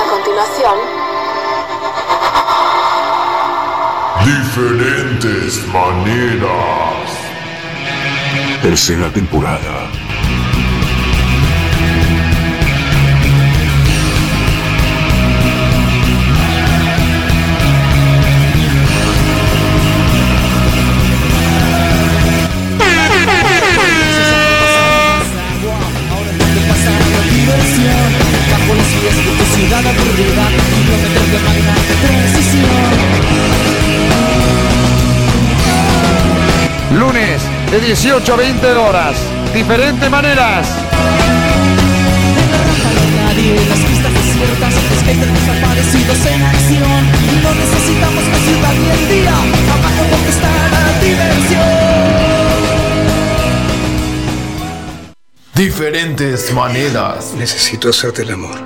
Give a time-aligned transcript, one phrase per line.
[0.00, 0.78] A continuación,
[4.24, 7.08] Diferentes maneras.
[8.60, 9.97] Tercera temporada.
[36.98, 39.16] Lunes de 18 a 20 horas.
[39.54, 40.66] Diferentes maneras.
[43.16, 47.00] nadie Las pistas desiertas, skaters desaparecidos en acción
[47.42, 49.34] No necesitamos la ciudad ni el día
[49.76, 52.08] Abajo donde está la diversión
[55.58, 57.34] Diferentes maneras.
[57.36, 58.56] Necesito hacerte el amor.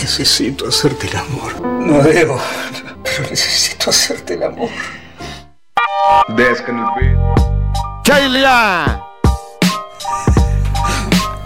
[0.00, 1.60] Necesito hacerte el amor.
[1.60, 2.40] No debo,
[3.18, 4.68] pero necesito hacerte el amor.
[8.04, 9.02] Kailia.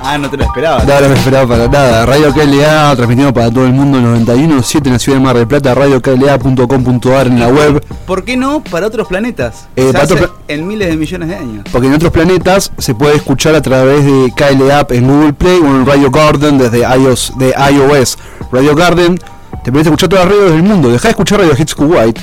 [0.04, 0.82] Ah, no te lo esperaba.
[0.82, 2.04] No, no me esperaba para nada.
[2.06, 5.74] Radio KLA, transmitiendo para todo el mundo 91.7 en la ciudad de Mar del Plata,
[5.76, 7.84] radiokla.com.ar en la web.
[8.04, 9.68] ¿Por qué no para otros planetas?
[9.76, 11.64] Eh, Se para hace otros pla- en miles de millones de años.
[11.70, 15.60] Porque en otros planetas se puede escuchar a través de KLA App en Google Play
[15.60, 18.18] o en Radio Garden desde iOS, de iOS.
[18.50, 19.20] Radio Garden
[19.64, 20.91] te permite escuchar todas las radios del mundo.
[20.91, 22.18] Deja de escuchar Radio Hits Kuwait.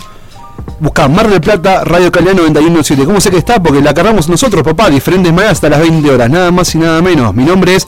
[0.79, 3.05] Busca Mar del Plata, Radio KLA 91.7.
[3.05, 3.61] ¿Cómo sé que está?
[3.61, 4.89] Porque la cargamos nosotros, papá.
[4.89, 6.29] Diferentes maneras hasta las 20 horas.
[6.29, 7.33] Nada más y nada menos.
[7.33, 7.85] Mi nombre es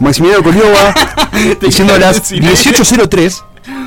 [0.00, 0.94] Maximiliano Coliova.
[1.62, 3.42] y siendo las 18.03,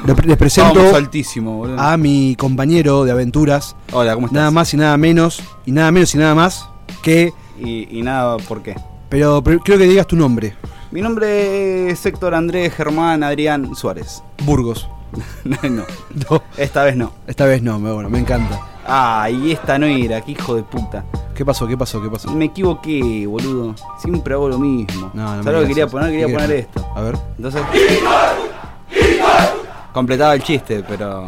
[0.06, 1.80] le- les presento Vamos altísimo, boludo.
[1.80, 3.76] a mi compañero de aventuras.
[3.92, 4.38] Hola, ¿cómo estás?
[4.40, 5.42] Nada más y nada menos.
[5.66, 6.68] Y nada menos y nada más
[7.02, 7.34] que.
[7.60, 8.76] Y, y nada, ¿por qué?
[9.10, 10.56] Pero, pero creo que digas tu nombre.
[10.96, 14.24] Mi nombre es Héctor Andrés Germán Adrián Suárez.
[14.46, 14.88] Burgos.
[15.44, 15.84] no, no,
[16.32, 17.12] No, esta vez no.
[17.28, 18.62] esta vez no, me- bueno, me encanta.
[18.88, 21.04] Ah, y esta no era, qué hijo de puta.
[21.36, 21.68] ¿Qué pasó?
[21.68, 22.02] ¿Qué pasó?
[22.02, 22.32] ¿Qué pasó?
[22.32, 23.76] Me equivoqué, boludo.
[24.00, 25.12] Siempre hago lo mismo.
[25.14, 26.12] No, no me ¿Sabes lo que quería poner?
[26.12, 26.88] Quería ¿Qué poner esto.
[26.96, 27.18] A ver.
[27.36, 27.62] Entonces.
[29.96, 31.26] Completaba el chiste, pero.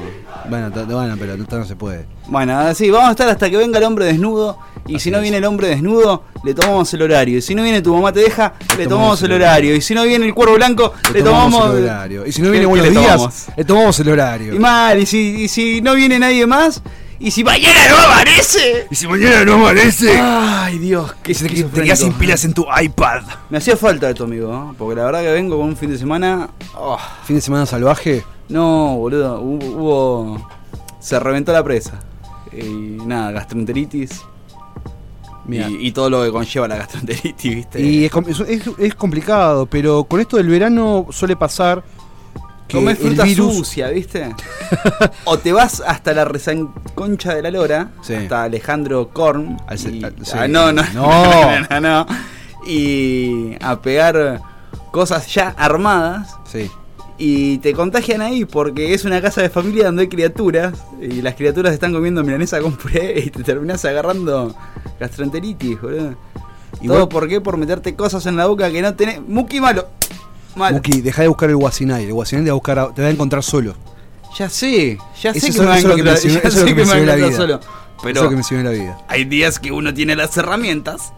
[0.49, 2.05] Bueno, bueno, pero esto no se puede.
[2.27, 4.57] Bueno, sí, vamos a estar hasta que venga el hombre desnudo.
[4.87, 7.37] Y si no viene el hombre desnudo, le tomamos el horario.
[7.37, 9.73] Y si no viene tu mamá te deja, le, tomamos el horario.
[9.73, 12.25] Y si no viene el cuervo blanco, le, tomamos, el horario.
[12.25, 13.45] Y si no ¿Qué- viene buenos le días, tomamos?
[13.55, 14.53] le tomamos el horario.
[14.53, 16.81] Y mal, y si, y si no viene nadie más,
[17.19, 18.87] y si mañana no aparece.
[18.91, 20.19] Y si mañana no amanece.
[20.21, 23.23] Ay, Dios, qué te, te quedas sin pilas en tu iPad.
[23.49, 24.75] Me hacía falta esto, amigo, ¿no?
[24.77, 26.49] porque la verdad que vengo con un fin de semana.
[26.75, 28.23] oh, Fin de semana salvaje.
[28.49, 30.47] No, boludo, hubo,
[30.99, 31.99] Se reventó la presa.
[32.51, 34.21] Y nada, gastroenteritis.
[35.49, 37.81] Y, y todo lo que conlleva la gastroenteritis, ¿viste?
[37.81, 41.83] Y es, com- es- es- es complicado, pero con esto del verano suele pasar
[42.67, 44.35] que Comés fruta virus sucia, ¿viste?
[45.23, 48.13] o te vas hasta la resanconcha de la lora, Sí.
[48.15, 49.55] hasta Alejandro Korn.
[49.67, 50.31] Al y- al- sí.
[50.37, 51.61] ah, no, no, No.
[51.69, 52.05] no, no.
[52.65, 54.41] Y a pegar
[54.91, 56.69] cosas ya armadas Sí.
[57.17, 61.35] Y te contagian ahí porque es una casa de familia donde hay criaturas y las
[61.35, 64.55] criaturas están comiendo milanesa con puré y te terminas agarrando
[64.99, 66.15] gastroenteritis, boludo.
[66.81, 67.41] Igual- ¿Todo por qué?
[67.41, 69.21] Por meterte cosas en la boca que no tenés.
[69.21, 69.87] Muki malo.
[70.55, 72.05] Muki, deja de buscar el Guasinay.
[72.05, 73.75] El Guasinay te va, a buscar te va a encontrar solo.
[74.37, 76.73] Ya sé, ya sé Eso que me va a eso encontrar, ya eso sé que
[76.75, 77.55] me me va a encontrar solo.
[77.55, 77.69] Eso
[78.03, 78.97] Pero lo que me sirve la vida.
[79.07, 81.13] hay días que uno tiene las herramientas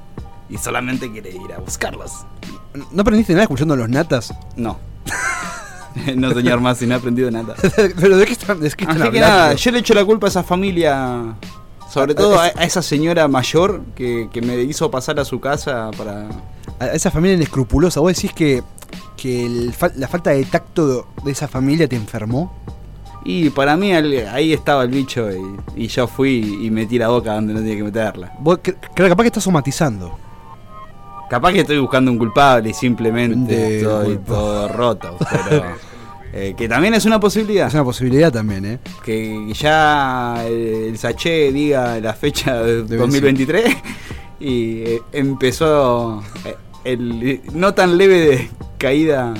[0.49, 2.25] y solamente quiere ir a buscarlas.
[2.91, 4.33] ¿No aprendiste nada escuchando a los natas?
[4.55, 4.77] No.
[6.15, 7.55] no, señor más, si no he aprendido nada.
[7.99, 9.27] ¿Pero de qué están, de qué están Así que hablando?
[9.27, 11.35] nada, yo le echo la culpa a esa familia,
[11.91, 15.91] sobre A- todo a- esa señora mayor que, que me hizo pasar a su casa
[15.97, 16.27] para...
[16.79, 18.63] A esa familia inescrupulosa, ¿vos decís que,
[19.17, 22.53] que el la falta de tacto de esa familia te enfermó?
[23.25, 27.33] Y para mí ahí estaba el bicho y, y yo fui y metí la boca
[27.33, 28.31] donde no tenía que meterla.
[28.39, 30.17] Vos cre- creo capaz que estás somatizando.
[31.29, 35.17] Capaz que estoy buscando un culpable y simplemente estoy todo roto,
[35.49, 35.63] pero
[36.33, 37.67] eh, que también es una posibilidad.
[37.67, 38.79] Es una posibilidad también, ¿eh?
[39.03, 43.75] Que ya el, el Saché diga la fecha de De 2023
[44.39, 49.33] y eh, empezó eh, el no tan leve de caída.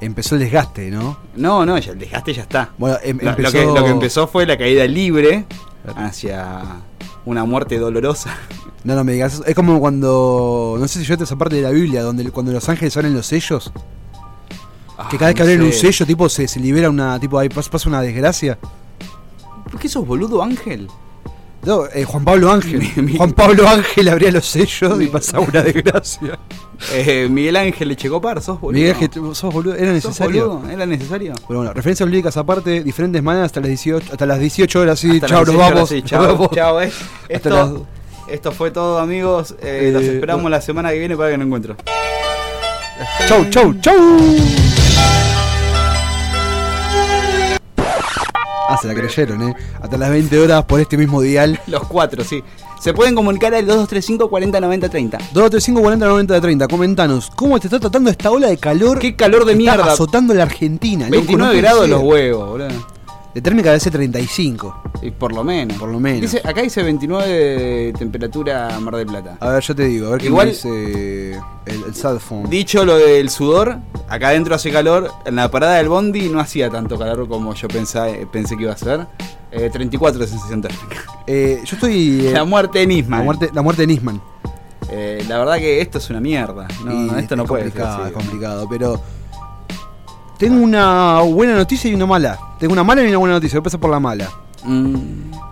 [0.00, 1.16] Empezó el desgaste, ¿no?
[1.36, 2.70] No, no, ya el desgaste ya está.
[2.78, 3.58] Bueno, em- Lo- empezó...
[3.62, 5.44] Lo, que, lo que empezó fue la caída libre
[5.96, 6.60] hacia
[7.26, 8.36] una muerte dolorosa.
[8.84, 9.44] No, no me digas eso.
[9.46, 10.76] Es como cuando...
[10.78, 13.26] No sé si yo esa parte de la Biblia, donde cuando los ángeles abren los
[13.26, 13.72] sellos.
[15.10, 17.18] Que cada vez que Ah, no abren un sello, tipo, se, se libera una...
[17.18, 18.58] Tipo, ahí pas- pasa una desgracia.
[19.70, 20.88] ¿Por qué sos boludo, Ángel?
[21.66, 22.78] No, eh, Juan Pablo Ángel.
[22.96, 26.38] Mi- mi- Juan Pablo Ángel abría los sellos y pasaba una desgracia.
[26.92, 28.78] Eh, Miguel Ángel Echecopar, sos boludo.
[28.78, 30.48] Miguel Ángel, sos boludo, era ¿Sos necesario.
[30.50, 30.70] boludo?
[30.70, 31.32] ¿Era necesario?
[31.46, 35.20] Pero bueno, referencias líricas aparte, diferentes maneras hasta las 18, hasta las 18 horas, sí,
[35.20, 35.88] chao, nos 18 vamos.
[35.88, 36.92] sí, nos chao, chao, eh.
[37.28, 37.70] Esto, las-
[38.28, 39.54] esto fue todo, amigos.
[39.62, 40.48] Los esperamos bueno.
[40.56, 41.76] la semana que viene para que no encuentro.
[43.26, 43.94] Chau, chau, chau.
[48.68, 49.54] Ah, se la creyeron, eh.
[49.80, 51.60] Hasta las 20 horas por este mismo dial.
[51.66, 52.42] Los cuatro, sí.
[52.80, 55.18] Se pueden comunicar al 2235 40 90 30.
[55.32, 56.68] 235 40 90 30.
[56.68, 58.98] Comentanos, ¿cómo te está tratando esta ola de calor?
[58.98, 59.92] Qué calor de que está mierda.
[59.92, 61.06] azotando la Argentina.
[61.06, 62.93] loco, 29 no puede grados los huevos, boludo.
[63.34, 64.82] De térmica debe ser 35.
[65.02, 65.76] Y por lo menos.
[65.76, 66.20] Por lo menos.
[66.20, 69.36] Dice, acá dice 29 de temperatura Mar del Plata.
[69.40, 71.32] A ver, yo te digo, a ver qué Igual- dice
[71.66, 72.48] el, el cell phone.
[72.48, 73.78] Dicho lo del sudor,
[74.08, 75.10] acá adentro hace calor.
[75.26, 78.72] En la parada del Bondi no hacía tanto calor como yo pensé, pensé que iba
[78.72, 79.06] a ser.
[79.50, 81.02] Eh, 34 de sensación térmica.
[81.26, 82.26] Eh, yo estoy.
[82.28, 83.18] eh, La muerte de Nisman.
[83.20, 84.20] la muerte, la muerte de Nisman.
[84.90, 86.68] Eh, la verdad que esto es una mierda.
[86.84, 89.00] No, esto no es puede ser complicado, es complicado, pero
[90.38, 92.38] tengo una buena noticia y una mala.
[92.58, 93.56] Tengo una mala y una buena noticia.
[93.58, 94.30] Voy a empezar por la mala.
[94.64, 94.96] Mm,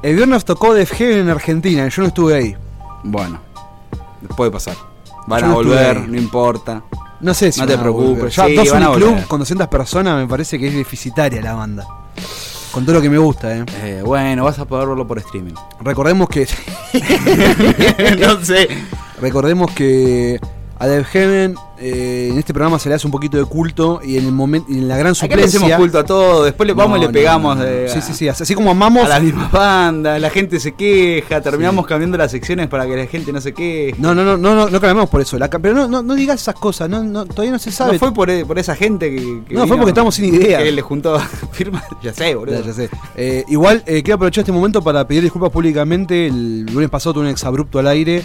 [0.02, 1.86] El viernes tocó Def Heaven en Argentina.
[1.88, 2.56] Yo no estuve ahí.
[3.04, 3.40] bueno,
[4.36, 4.74] puede pasar.
[5.26, 6.82] Van Yo a no volver, no importa.
[7.20, 8.34] No sé si No te preocupes.
[8.34, 9.26] Ya sí, dos van a Club volver.
[9.26, 11.86] con 200 personas me parece que es deficitaria la banda.
[12.72, 13.64] Con todo lo que me gusta, eh.
[13.82, 15.52] Eh, bueno, vas a poder verlo por streaming.
[15.80, 16.48] Recordemos que
[18.20, 18.68] no sé.
[19.20, 20.40] recordemos que
[20.82, 24.16] a Def Heaven eh, en este programa se le hace un poquito de culto y
[24.16, 26.98] en el momento en la gran Acá le hacemos culto a todo, después le vamos
[26.98, 27.68] No, y le pegamos no, no.
[27.68, 31.40] de- Sí, sí, sí, así como amamos a las mismas bandas, la gente se queja,
[31.40, 33.94] terminamos cambiando las secciones para que la gente no se queje.
[33.98, 35.38] No, no, no, no, no, no clamamos por eso.
[35.38, 37.92] La pero no, no, no digas esas cosas, no, no, todavía no se sabe.
[37.94, 40.58] No fue por, e- por esa gente que, que No, fue porque estamos sin idea.
[40.62, 41.16] Que le juntó
[41.52, 42.60] firmas, ya sé, boludo.
[42.60, 42.90] Ya, ya sé.
[43.16, 46.26] Eh, igual eh, quiero aprovechar este momento para pedir disculpas públicamente.
[46.26, 48.24] El lunes pasado tuve un exabrupto al aire.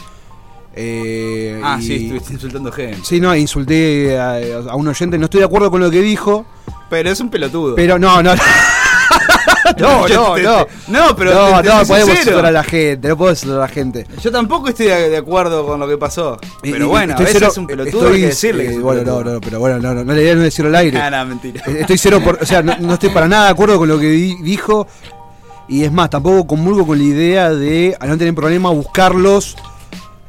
[0.79, 3.00] Eh, Ah, y- sí, estuviste insultando gente.
[3.03, 4.35] Sí, no, insulté a,
[4.69, 5.18] a un oyente.
[5.18, 6.45] No estoy de acuerdo con lo que dijo.
[6.89, 7.75] Pero es un pelotudo.
[7.75, 8.33] Pero no, no.
[9.79, 10.68] no, no, no.
[10.88, 13.07] No, pero no, te- te no, podemos insultar a la gente.
[13.09, 14.07] No puedo insultar a la gente.
[14.21, 16.38] Yo tampoco estoy de, acuerdo con lo que pasó.
[16.62, 18.69] Pero y- bueno, a estoy veces cero- es un pelotudo, estoy, hay que decirle que
[18.69, 19.24] es un bueno, pelotudo.
[19.25, 20.97] no, no, pero bueno, no, no, no, la idea no decirlo al aire.
[21.00, 21.62] Ah, no, mentira.
[21.68, 24.00] Eh, Estoy cero por, o sea, no, no estoy para nada de acuerdo con lo
[24.00, 24.88] que di- dijo.
[25.69, 29.57] Y es más, tampoco comulgo con la idea de, al no tener problema, buscarlos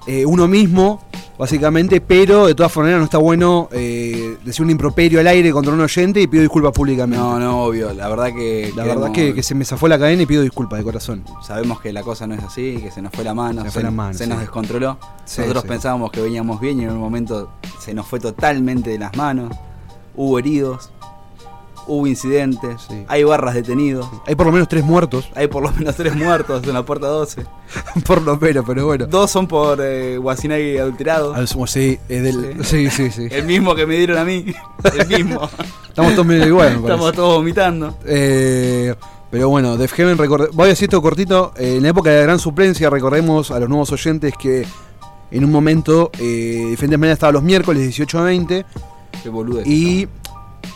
[0.09, 1.01] eh, uno mismo,
[1.39, 2.01] básicamente.
[2.01, 5.81] Pero de todas formas, no está bueno eh, decir un improperio al aire contra un
[5.81, 7.23] oyente y pido disculpas públicamente.
[7.23, 7.93] No, no, obvio.
[7.95, 8.73] La verdad que.
[8.75, 11.25] la queremos- verdad que, que se me zafó la cadena y pido disculpas de corazón.
[11.47, 13.73] Sabemos que la cosa no es así, que se nos fue la mano, Se se,
[13.75, 14.31] fue la mano, se sí.
[14.31, 14.99] nos descontroló.
[15.25, 15.69] Sí, Nosotros sí.
[15.69, 19.55] pensábamos que veníamos bien y en un momento se nos fue totalmente de las manos.
[20.17, 20.91] Hubo heridos,
[21.88, 23.05] hubo incidentes, Sí.
[23.08, 26.62] hay barras detenidos, Hay por lo menos tres muertos, hay por lo menos tres muertos
[26.64, 27.44] en la puerta 12.
[28.06, 29.06] por lo menos, pero bueno.
[29.06, 31.46] Dos son por eh, Guasinagui adulterado.
[31.46, 33.26] Sumo, sí, es del, sí, sí, sí.
[33.31, 34.44] El mismo que me dieron a mí.
[34.99, 35.49] El mismo.
[35.88, 36.81] Estamos todos medio igual, me.
[36.82, 37.96] Estamos todos vomitando.
[38.05, 38.94] Eh,
[39.31, 40.17] pero bueno, Def Heaven,
[40.52, 41.52] voy a decir esto cortito.
[41.56, 44.67] eh, en la época de la gran suplencia, recordemos a los nuevos oyentes que
[45.31, 48.64] en un momento, eh, de diferentes maneras, estaba los miércoles 18 a 20
[49.23, 49.61] Qué boludo.
[49.67, 50.08] y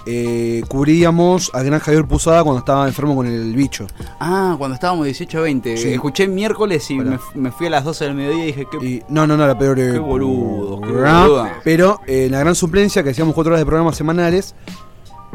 [0.07, 3.87] eh, cubríamos a gran Javier Pusada cuando estaba enfermo con el bicho.
[4.21, 5.77] Ah, cuando estábamos 18 a 20.
[5.77, 5.89] Sí.
[5.93, 8.85] Escuché miércoles y me, me fui a las 12 del mediodía y dije que.
[8.85, 9.79] Y, no, no, no, la peor.
[9.79, 11.49] eh, Qué boludo, qué boludo.
[11.65, 14.55] Pero eh, en la gran suplencia, que hacíamos cuatro horas de programas semanales,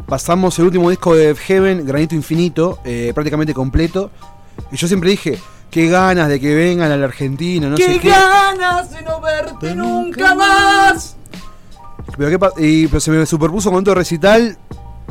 [0.06, 4.10] pasamos el último disco de Heaven, Granito Infinito, eh, prácticamente completo.
[4.72, 5.38] Y yo siempre dije,
[5.70, 8.08] qué ganas de que vengan a la Argentina, no sé ¡Qué qué.
[8.10, 11.16] ganas de no verte nunca más!
[12.18, 14.58] Pero, qué pa- y, pero se me superpuso con otro recital.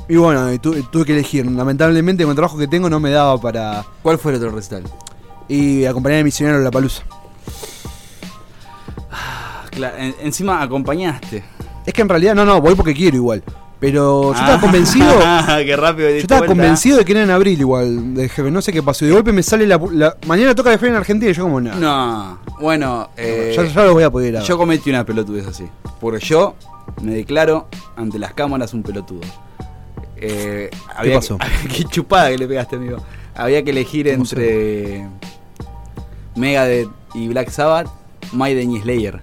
[0.09, 1.49] Y bueno, y tu- tuve que elegir.
[1.49, 3.83] Lamentablemente, con el trabajo que tengo, no me daba para.
[4.03, 4.83] ¿Cuál fue el otro recital?
[5.47, 7.03] Y acompañar a misionero a la palusa.
[9.71, 11.43] Claro, en- encima acompañaste.
[11.85, 13.43] Es que en realidad, no, no, voy porque quiero igual.
[13.79, 15.07] Pero yo estaba Ah, convencido.
[15.65, 16.09] Qué rápido.
[16.09, 19.05] Yo estaba convencido de que era en abril igual, de Heaven, no sé qué pasó.
[19.05, 21.43] Y de golpe me sale la, la- mañana toca de Heaven en Argentina y yo
[21.43, 21.75] como no.
[21.75, 25.45] No, bueno, eh, ya, ya lo voy a poder ir a yo cometí una pelotudez
[25.45, 25.65] así.
[26.01, 26.55] Porque yo
[27.01, 29.21] me declaro ante las cámaras un pelotudo.
[30.15, 31.37] Eh, había pasó?
[31.61, 32.97] Que, qué chupada que le pegaste, amigo.
[33.35, 35.07] Había que elegir ¿Cómo entre
[36.35, 37.87] Megadeth y Black Sabbath,
[38.33, 39.21] Maiden y Slayer.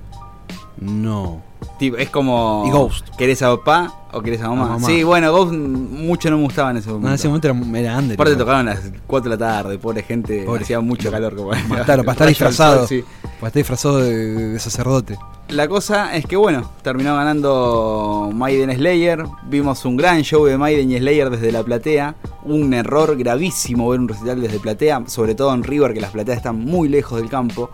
[0.79, 1.43] No.
[1.79, 2.65] Tipo, es como.
[2.67, 3.09] Y Ghost.
[3.17, 4.67] ¿Querés a papá o querés a mamá?
[4.67, 4.87] A mamá.
[4.87, 7.07] Sí, bueno, Ghost mucho no me gustaba en ese momento.
[7.07, 8.15] No, en ese momento era, era under.
[8.15, 8.39] Aparte igual.
[8.47, 11.51] tocaron a las 4 de la tarde, pobre gente, Pobre hacía mucho calor como
[11.85, 12.79] Claro, para estar disfrazado.
[12.79, 13.05] sol, sí.
[13.23, 15.19] Para estar disfrazado de, de sacerdote.
[15.49, 20.91] La cosa es que bueno, terminó ganando Maiden Slayer, vimos un gran show de Maiden
[20.91, 22.15] y Slayer desde la platea,
[22.45, 26.39] un error gravísimo ver un recital desde platea, sobre todo en River que las plateas
[26.39, 27.69] están muy lejos del campo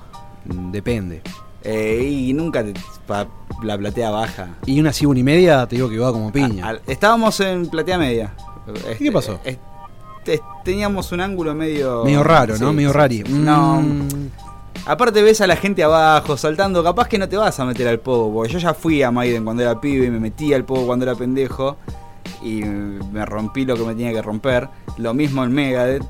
[0.45, 1.23] Depende.
[1.65, 2.75] Eh, y nunca te-
[3.07, 3.27] pa-
[3.63, 4.49] la platea baja.
[4.67, 6.79] Y una una y media, te digo que va como piña.
[6.87, 8.33] Estábamos en platea media.
[8.75, 9.39] Este, qué pasó?
[10.65, 12.05] teníamos un ángulo medio...
[12.05, 12.73] Medio raro, ¿no?
[12.73, 13.25] Medio rari.
[13.29, 14.09] No, Mm,
[14.87, 17.99] Aparte ves a la gente abajo saltando, capaz que no te vas a meter al
[18.01, 20.87] pogo, porque yo ya fui a Maiden cuando era pibe y me metí al pogo
[20.87, 21.77] cuando era pendejo
[22.43, 24.69] y me rompí lo que me tenía que romper.
[24.97, 26.03] Lo mismo en Megadeth.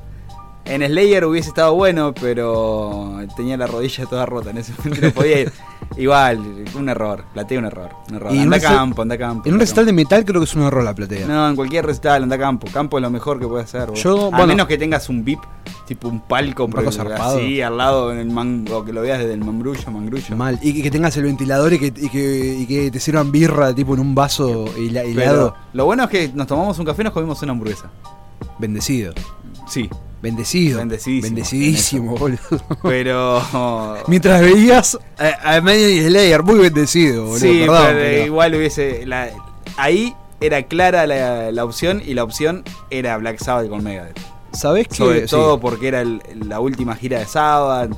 [0.63, 5.11] En Slayer hubiese estado bueno, pero tenía la rodilla toda rota, en ese momento no
[5.13, 5.51] podía ir.
[5.97, 6.39] Igual,
[6.75, 7.89] un error, plateé un error.
[8.09, 9.49] Un Anda un recital- campo, anda campo.
[9.49, 11.27] En un recital de metal creo que es un error la platea.
[11.27, 12.67] No, en cualquier recital, anda campo.
[12.71, 13.91] Campo es lo mejor que puede hacer.
[13.93, 15.41] Yo, a bueno- menos que tengas un VIP,
[15.87, 17.37] tipo un palco, Un palco zarpado.
[17.39, 20.37] así, al lado en el mango, que lo veas desde el mambrullo, mangrullo.
[20.37, 20.59] Mal.
[20.61, 23.73] Y que, que tengas el ventilador y que, y que, y que te sirvan birra
[23.73, 25.55] tipo en un vaso Pero helado.
[25.73, 27.89] lo bueno es que nos tomamos un café y nos comimos una hamburguesa.
[28.59, 29.13] Bendecido.
[29.67, 29.89] Sí,
[30.21, 30.77] Bendecido.
[30.79, 31.27] Bendecidísimo.
[31.35, 32.39] Bendecidísimo, boludo.
[32.83, 33.41] pero.
[34.07, 37.39] Mientras veías a, a Media y Slayer, muy bendecido, boludo.
[37.39, 39.05] sí, perdón, pero pero- igual hubiese.
[39.05, 39.29] la-
[39.77, 44.19] ahí era clara la, la opción y la opción era Black Sabbath con Megadeth.
[44.53, 45.27] ¿Sabés que Sobre sí.
[45.31, 47.91] todo porque era el- la última gira de Sabbath.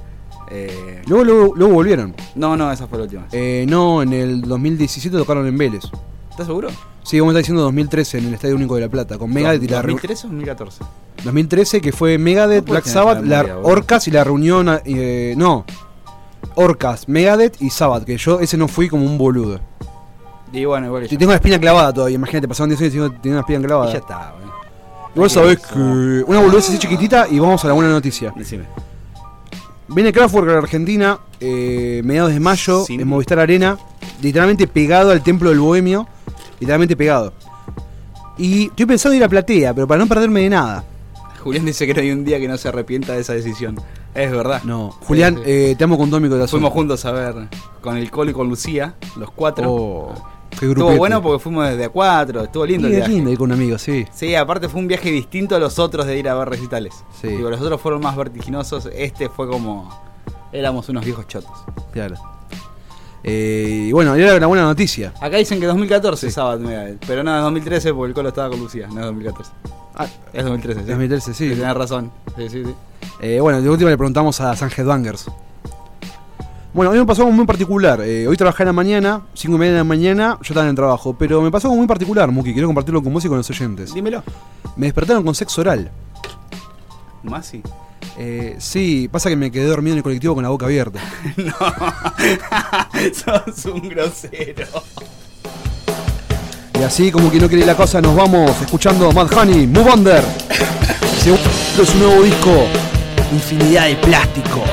[0.51, 2.15] eh, Luego, luego, luego volvieron.
[2.35, 3.25] no, no, esa fue la última.
[3.31, 5.83] Eh, no, en el 2017 tocaron en Vélez.
[6.29, 6.69] ¿Estás seguro?
[7.03, 9.67] Sí, como está diciendo 2013 en el Estadio Único de La Plata, con Megadeth y
[9.67, 10.83] la reu- 2013 o 2014.
[11.23, 13.59] 2013 que fue Megadeth, No Black Sabbath, la.
[13.63, 15.65] Orcas y la reunión eh, no.
[16.55, 19.59] Orcas, Megadeth y Sabbath, que yo ese no fui como un boludo.
[20.51, 21.09] Y bueno, igual.
[21.09, 23.59] Si tengo la espina clavada todavía, imagínate, pasaron 10 años y tengo, tengo una espina
[23.59, 23.91] y clavada.
[23.91, 24.53] ya está, boludo.
[25.15, 28.33] Igual sabés que una boludez así chiquitita y vamos a la buena noticia.
[28.35, 28.65] Decime.
[29.87, 33.77] Viene Kraftwerk a la Argentina, eh, mediados de mayo, en Movistar Arena,
[34.21, 36.07] literalmente pegado al Templo del Bohemio,
[36.59, 37.33] literalmente pegado.
[38.37, 40.83] Y estoy pensando en ir a Platea, pero para no perderme de nada.
[41.43, 43.75] Julián dice que no hay un día que no se arrepienta de esa decisión.
[44.15, 44.63] Es verdad.
[44.63, 45.49] No, Julián, Sí, sí.
[45.51, 46.59] eh, te amo con todo mi corazón.
[46.59, 47.35] Fuimos juntos a ver
[47.81, 49.71] con el Colo y con Lucía, los cuatro.
[49.71, 50.13] Oh,
[50.59, 53.11] qué estuvo bueno porque fuimos desde a cuatro, estuvo lindo Y el viaje.
[53.11, 54.05] lindo ir con amigos, sí.
[54.13, 56.93] Sí, aparte fue un viaje distinto a los otros de ir a ver recitales.
[57.19, 57.27] Sí.
[57.29, 59.89] Digo, los otros fueron más vertiginosos, este fue como...
[60.51, 61.49] Éramos unos viejos chotos.
[61.91, 62.15] Claro.
[63.23, 65.13] Eh, y bueno, era la buena noticia.
[65.21, 68.59] Acá dicen que 2014 Sabbath Megadeth, pero no, es 2013 porque el Colo estaba con
[68.59, 69.51] Lucía, no es 2014.
[69.95, 70.87] Ah, Es 2013, sí.
[70.87, 71.49] 2013, sí.
[71.49, 72.11] Tenés razón.
[72.37, 72.73] Sí, sí, sí.
[73.21, 75.27] Eh, bueno, de última le preguntamos a San Headbangers.
[76.73, 78.01] Bueno, a mí me pasó algo muy particular.
[78.01, 80.71] Eh, hoy trabajé en la mañana, 5 y media de la mañana, yo estaba en
[80.71, 81.15] el trabajo.
[81.17, 82.53] Pero me pasó algo muy particular, Muki.
[82.53, 83.93] Quiero compartirlo con vos y con los oyentes.
[83.93, 84.23] Dímelo.
[84.75, 85.91] Me despertaron con sexo oral.
[87.21, 87.61] Más sí.
[88.17, 90.99] Eh, sí, pasa que me quedé dormido en el colectivo con la boca abierta.
[91.37, 91.53] No.
[93.53, 94.65] Sos un grosero.
[96.83, 100.21] Y así, como que no quiere la cosa, nos vamos escuchando Mad Honey, Move Under.
[101.17, 101.49] Segundo
[101.81, 102.51] es su nuevo disco,
[103.31, 104.65] Infinidad de Plástico.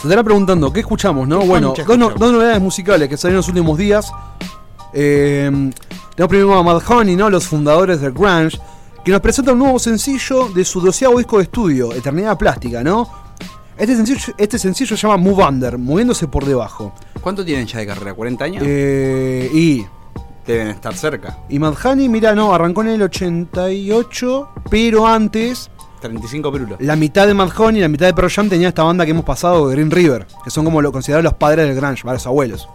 [0.00, 1.40] Se estará preguntando, ¿qué escuchamos, no?
[1.40, 2.14] ¿Qué Bueno, dos, escuchamos?
[2.18, 4.10] dos novedades musicales que salieron en los últimos días.
[4.92, 5.50] Eh,
[6.14, 7.28] tenemos primero a Madhoney, ¿no?
[7.28, 8.58] Los fundadores del Grunge,
[9.04, 13.08] que nos presenta un nuevo sencillo de su doceavo disco de estudio, Eternidad Plástica, ¿no?
[13.76, 16.92] Este sencillo, este sencillo se llama Move Under, moviéndose por debajo.
[17.20, 18.14] ¿Cuánto tienen ya de carrera?
[18.16, 18.62] ¿40 años?
[18.66, 19.86] Eh, y,
[20.46, 21.38] Deben estar cerca.
[21.48, 26.80] y Madhoney, mira, no, arrancó en el 88, pero antes 35 pirulos.
[26.80, 29.24] la mitad de Madhoney y la mitad de Pearl Jam tenía esta banda que hemos
[29.24, 32.68] pasado, Green River, que son como lo considerados los padres del grunge, los abuelos.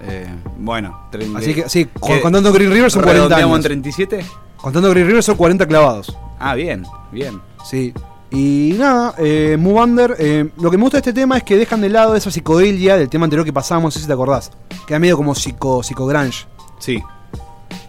[0.00, 0.26] Eh,
[0.58, 1.38] bueno, 30.
[1.38, 2.20] Así que sí, ¿Qué?
[2.20, 3.66] contando Green River son 40 ¿Redondeamos años.
[3.66, 4.24] en 37?
[4.56, 6.16] Contando Green River son 40 clavados.
[6.38, 7.40] Ah, bien, bien.
[7.68, 7.92] Sí.
[8.30, 11.56] Y nada, eh, Move Under, eh, lo que me gusta de este tema es que
[11.56, 14.50] dejan de lado esa psicodelia del tema anterior que pasamos, no sé si te acordás.
[14.86, 16.46] Queda medio como psico, psicogrunge.
[16.78, 17.02] Sí.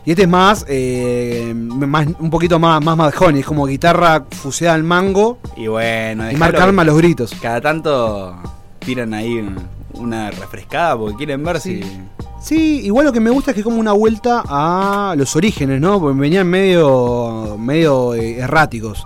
[0.06, 4.84] Y este es más, eh, más un poquito más, más es como guitarra fuseada al
[4.84, 7.34] mango Y bueno, y que Arma los gritos.
[7.42, 8.36] Cada tanto
[8.80, 9.58] tiran ahí un-
[9.94, 11.84] una refrescada porque quieren ver Sí.
[11.84, 12.02] si.
[12.42, 15.82] Sí, igual lo que me gusta es que es como una vuelta a los orígenes,
[15.82, 16.00] ¿no?
[16.00, 19.06] Porque venían medio, medio eh, erráticos.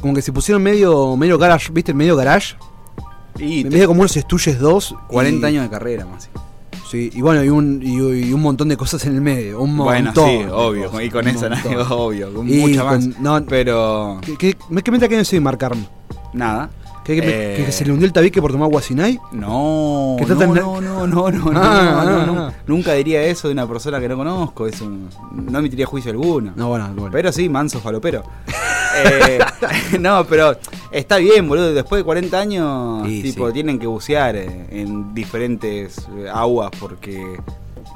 [0.00, 1.92] Como que se pusieron medio, medio garage, ¿viste?
[1.92, 2.54] Medio garage.
[3.38, 4.94] Y medio como unos Stooges 2.
[5.08, 6.30] 40 y- años de carrera más.
[6.90, 7.98] Sí, y bueno, y un, y,
[8.28, 9.60] y un montón de cosas en el medio.
[9.60, 10.28] Un Bueno, montón.
[10.28, 10.90] sí, de obvio.
[10.90, 12.34] cosas, Y con esa nada, obvio.
[12.34, 13.06] Con Y mucha más.
[13.06, 14.18] con- no- Pero.
[14.22, 15.84] ¿Qué, qué, qué meta que no soy Mark Arm?
[16.32, 16.68] Nada.
[17.04, 19.18] ¿Qué, que, Eh, que- se le hundió el tabique por tomar guasinay?
[19.32, 22.38] No, ¿Qué no, no, no, no, no, no, Ah, no, ah, no.
[22.46, 22.52] ah.
[22.66, 24.66] Nunca diría eso de una persona que no conozco.
[24.66, 26.52] Es un, no emitiría juicio alguno.
[26.54, 27.10] No, bueno, bueno.
[27.10, 28.22] Pero sí, manso falopero.
[29.02, 29.38] Eh,
[30.00, 30.56] no, pero
[30.90, 31.72] está bien, boludo.
[31.72, 33.52] Después de 40 años, Sí, tipo, sí.
[33.54, 37.38] tienen que bucear eh, en diferentes eh, aguas porque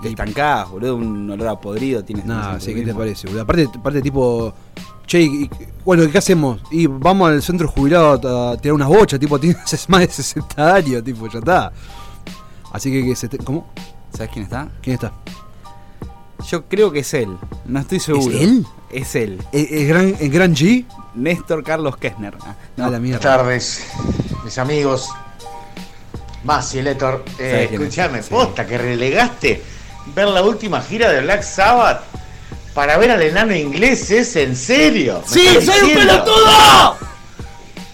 [0.05, 2.25] Te estancás, boludo, un olor a podrido tienes.
[2.25, 3.27] Nah, siempre sí, ¿qué te parece?
[3.27, 3.43] boludo?
[3.43, 4.55] Aparte, aparte tipo,
[5.07, 5.51] che, y-
[5.85, 6.61] bueno, ¿qué hacemos?
[6.71, 11.03] Y vamos al centro jubilado a, tirar unas bochas, tipo, tienes más de 60 años,
[11.05, 11.73] tipo, ya está.
[12.73, 13.67] Así que, que se te- ¿cómo?
[14.13, 14.69] ¿Sabes quién está?
[14.83, 15.13] ¿Quién está?
[16.49, 18.37] Yo creo que es él, no estoy seguro.
[18.37, 18.67] él?
[18.91, 19.43] Es él.
[19.53, 20.85] ¿El, el gran, el gran G?
[21.15, 22.37] Néstor Carlos Kessner.
[22.43, 23.19] Ah, no, A la mierda.
[23.21, 23.87] Buenas tardes,
[24.45, 25.09] mis amigos.
[26.45, 27.25] Masi, Letor.
[27.39, 27.89] Eh, ¿Sabes quién es?
[27.89, 28.31] escuchame, Sí.
[28.31, 29.63] posta que relegaste
[30.15, 32.03] ver la última gira de Black Sabbath
[32.75, 35.23] para ver al enano inglés, ¿es en serio?
[35.23, 36.01] ¿Me ¡Sí, soy un diciendo?
[36.13, 36.97] pelotudo!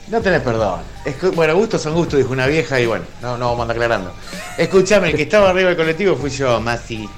[0.09, 0.81] No tenés perdón.
[1.05, 3.77] Escu- bueno, gustos son gustos, dijo una vieja y bueno, no, no vamos a andar
[3.77, 4.13] aclarando.
[4.59, 7.09] Escuchame, el que estaba arriba del colectivo fui yo, Masi.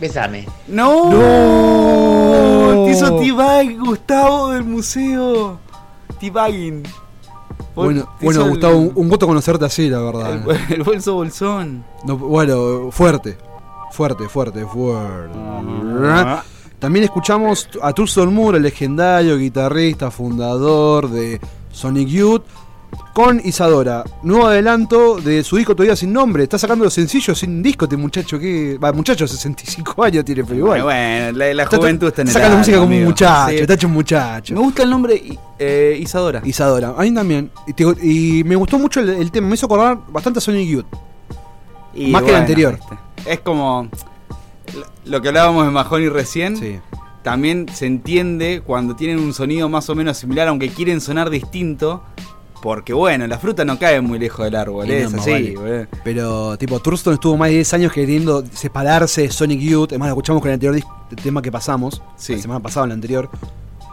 [0.00, 0.46] Besame.
[0.68, 1.10] ¡No!
[1.10, 2.84] ¡No!
[2.84, 5.58] Te hizo T-Bag, Gustavo del museo.
[6.20, 6.82] T-Bagging.
[7.74, 10.32] Bueno, bueno hizo el- Gustavo, un, un gusto conocerte así, la verdad.
[10.68, 11.84] El, el bolso bolsón.
[12.04, 13.38] No, bueno, fuerte.
[13.92, 15.38] Fuerte, fuerte, fuerte.
[16.78, 22.42] También escuchamos a Thurston Moore, el legendario guitarrista, fundador de Sonic Youth,
[23.14, 24.02] con Isadora.
[24.22, 26.42] Nuevo adelanto de su disco todavía sin nombre.
[26.42, 28.38] Está sacando los sencillos sin disco este muchacho.
[28.38, 30.82] que Va, muchacho, 65 años tiene, pero igual.
[30.82, 33.50] Bueno, bueno, la, la Está- juventud está en el sacando alma, música como un muchacho,
[33.50, 33.58] Sí.
[33.58, 34.54] está hecho un muchacho.
[34.54, 35.22] Me gusta el nombre
[35.58, 36.42] eh, Isadora.
[36.44, 37.50] Isadora, a mí también.
[37.66, 40.68] Y, te- y me gustó mucho el, el tema, me hizo acordar bastante a Sonic
[40.68, 40.86] Youth.
[41.94, 42.74] Y Más que el anterior.
[42.78, 43.88] viste, Es como
[45.04, 46.56] lo- que hablábamos de Mahoney recién.
[46.56, 46.78] Sí.
[47.22, 52.02] También se entiende cuando tienen un sonido más o menos similar, aunque quieren sonar distinto.
[52.60, 55.54] Porque bueno, la fruta no cae muy lejos del árbol, Y es así.
[55.56, 55.88] vale.
[56.04, 59.88] Pero, tipo, Thurston estuvo más de 10 años queriendo separarse de Sonic Youth.
[59.90, 60.76] Además, lo escuchamos con el anterior
[61.10, 62.00] el tema que pasamos.
[62.16, 62.36] Sí.
[62.36, 63.28] La semana pasada, en la anterior.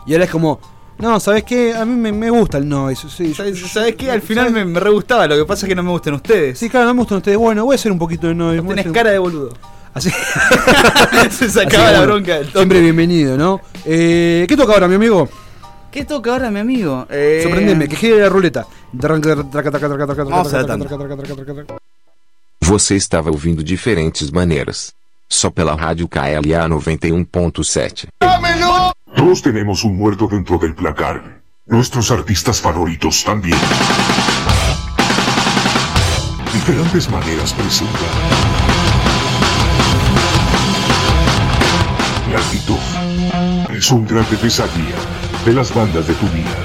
[0.05, 0.59] Y ahora es como,
[0.99, 1.73] no, ¿sabes qué?
[1.73, 3.07] A mí me, me gusta el noise.
[3.09, 4.11] Sí, ¿Sabes, sabes qué?
[4.11, 6.59] Al final me, me re gustaba, lo que pasa es que no me gustan ustedes.
[6.59, 7.37] Sí, claro, no me gustan ustedes.
[7.37, 8.59] Bueno, voy a hacer un poquito de noise.
[8.59, 9.53] a Tenés hacer- cara de boludo.
[9.93, 10.09] Así.
[11.31, 12.57] se sacaba Así la bueno, bronca del toque.
[12.59, 13.59] Siempre bienvenido, ¿no?
[13.85, 15.27] Eh, ¿Qué toca ahora, mi amigo?
[15.91, 17.07] ¿Qué toca ahora, mi amigo?
[17.09, 18.67] Eh, Sorprendeme, que gire la ruleta.
[22.61, 24.93] Você estava ouvindo diferentes maneiras.
[25.31, 28.07] Só pela rádio KLA 91.7.
[29.19, 31.41] Todos tenemos un muerto dentro del placar.
[31.65, 33.57] Nuestros artistas favoritos también.
[36.53, 37.99] Diferentes maneras presentan.
[42.31, 42.79] Gatito.
[43.75, 44.95] Es un gran pesadilla
[45.43, 46.55] de las bandas de tu vida.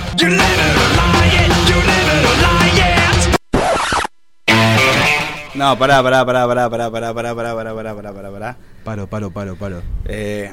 [5.56, 8.56] No, pará, pará, pará, pará, pará, pará, pará, pará, pará, pará, pará, pará, pará.
[8.84, 9.82] Paro, paro, paro, paro.
[10.04, 10.52] Eh,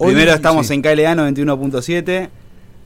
[0.00, 0.74] Hoy- primero estamos sí.
[0.74, 2.28] en KLA 91.7.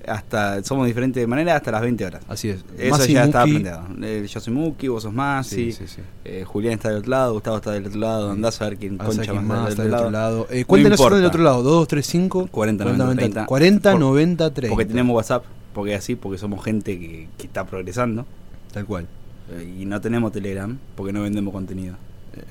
[0.06, 2.22] Hasta, somos diferentes de manera hasta las 20 horas.
[2.28, 2.62] Así es.
[2.76, 3.60] Eso Masi, ya está Muki.
[3.60, 3.86] planteado.
[4.02, 5.56] Eh, yo soy Muki, vos sos Masi.
[5.56, 6.02] Sí, sí, sí.
[6.26, 8.30] eh, Julián está del otro lado, Gustavo está del otro lado.
[8.32, 10.30] Andás a ver quién a concha más, más está está del otro lado.
[10.40, 10.46] lado.
[10.50, 11.16] Eh, No cuéntenos importa.
[11.16, 11.62] del otro lado.
[11.62, 13.46] 2, 3, 5, 40, 90, 30.
[13.46, 14.70] 40, Por- 90, 30.
[14.74, 18.26] Porque tenemos WhatsApp, porque así, porque somos gente que, que está progresando.
[18.74, 19.06] Tal cual.
[19.52, 21.96] Eh, y no tenemos Telegram, porque no vendemos contenido.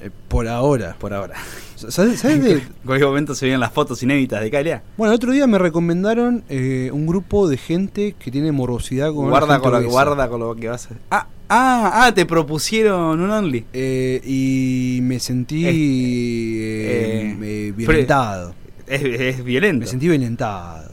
[0.02, 0.96] Eh, por ahora.
[1.00, 1.36] Por ahora.
[1.76, 4.82] ¿Sabes, sabes de- En cualquier momento se vienen las fotos inéditas de KLA.
[4.98, 9.30] Bueno, el otro día me recomendaron eh, un grupo de gente que tiene morosidad con
[9.30, 9.91] Guarda con, lo, obesa.
[9.91, 13.65] guarda con lo que vas a Ah, ah, ah, te propusieron un Only.
[13.74, 18.54] Eh, y me sentí eh, eh, violentado.
[18.88, 19.82] Es, es violento.
[19.82, 20.91] Me sentí violentado.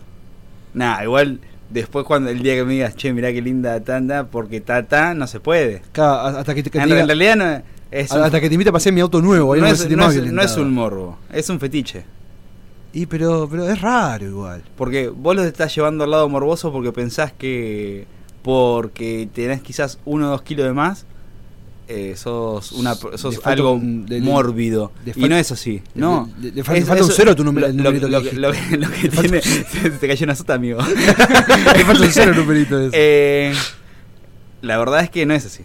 [0.75, 4.61] Nah, igual después cuando el día que me digas, che, mirá qué linda tanda, porque
[4.61, 5.83] tata no se puede.
[5.93, 8.55] Ca- hasta que te, que te en, diga- realidad no es un- hasta que te
[8.55, 9.53] invite a pasar mi auto nuevo.
[9.53, 10.49] ahí no, es, sentí no más es- no violentado.
[10.49, 12.05] es un morbo, es un fetiche.
[12.93, 14.63] Y pero, pero es raro igual.
[14.77, 18.07] Porque vos lo estás llevando al lado morboso porque pensás que
[18.43, 21.05] porque tenés quizás uno o dos kilos de más,
[21.89, 24.93] eh, sos una sos falta algo de- de- mórbido.
[25.15, 25.83] y no es así.
[25.95, 26.29] No.
[26.41, 28.51] le- falta- un cero tu número- el lo, numerito lo- que lo-
[29.21, 29.41] tiene.
[29.43, 30.81] se te cayó una sota, amigo.
[31.77, 32.95] Le falta un cero numerito de eso.
[32.97, 33.53] Eh,
[34.63, 35.63] la verdad es que no es así.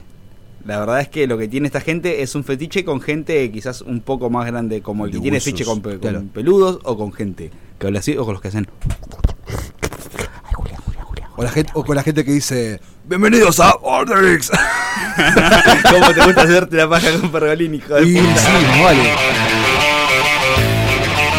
[0.65, 3.81] La verdad es que lo que tiene esta gente es un fetiche con gente quizás
[3.81, 6.23] un poco más grande, como el De que tiene fetiche con, pe- con claro.
[6.33, 8.67] peludos o con gente que habla así o con los que hacen.
[11.37, 14.49] O, la gente, o con la gente que dice, bienvenidos a Orderix.
[15.91, 18.35] ¿Cómo te gusta hacerte la paja con pergolín, hijo de Y puta?
[18.37, 18.47] sí,
[18.77, 18.99] no vale.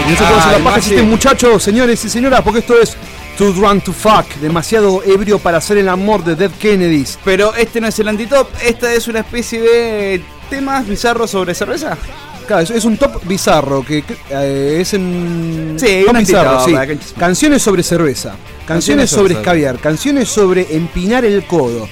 [0.06, 2.96] Y nosotros Ay, en la paja este muchachos, señores y señoras, porque esto es
[3.36, 7.18] Too Drunk to Fuck, demasiado ebrio para hacer el amor de Dead Kennedys.
[7.22, 11.98] Pero este no es el antitop, esta es una especie de temas bizarros sobre cerveza.
[12.46, 15.76] Claro, es, es un top bizarro que que, eh, es en.
[15.78, 16.74] Sí, top bizarro, sí.
[17.18, 21.88] Canciones sobre cerveza, canciones, sobre escabiar, canciones sobre empinar el codo.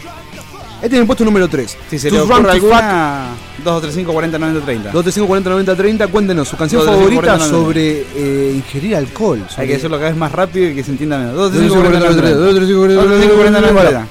[0.84, 1.76] Este es el puesto número 3.
[1.90, 3.28] Si se le ocurre alguna,
[3.64, 4.90] 235 40 90 30.
[4.92, 9.40] 235 40 90 30, cuéntenos su canción 235, favorita 40, sobre eh, ingerir alcohol.
[9.42, 11.34] Hay sobre- que decirlo cada vez más rápido y que se entienda menos.
[11.34, 13.72] 235 235 40 40 90 40 30.
[13.72, 14.08] 40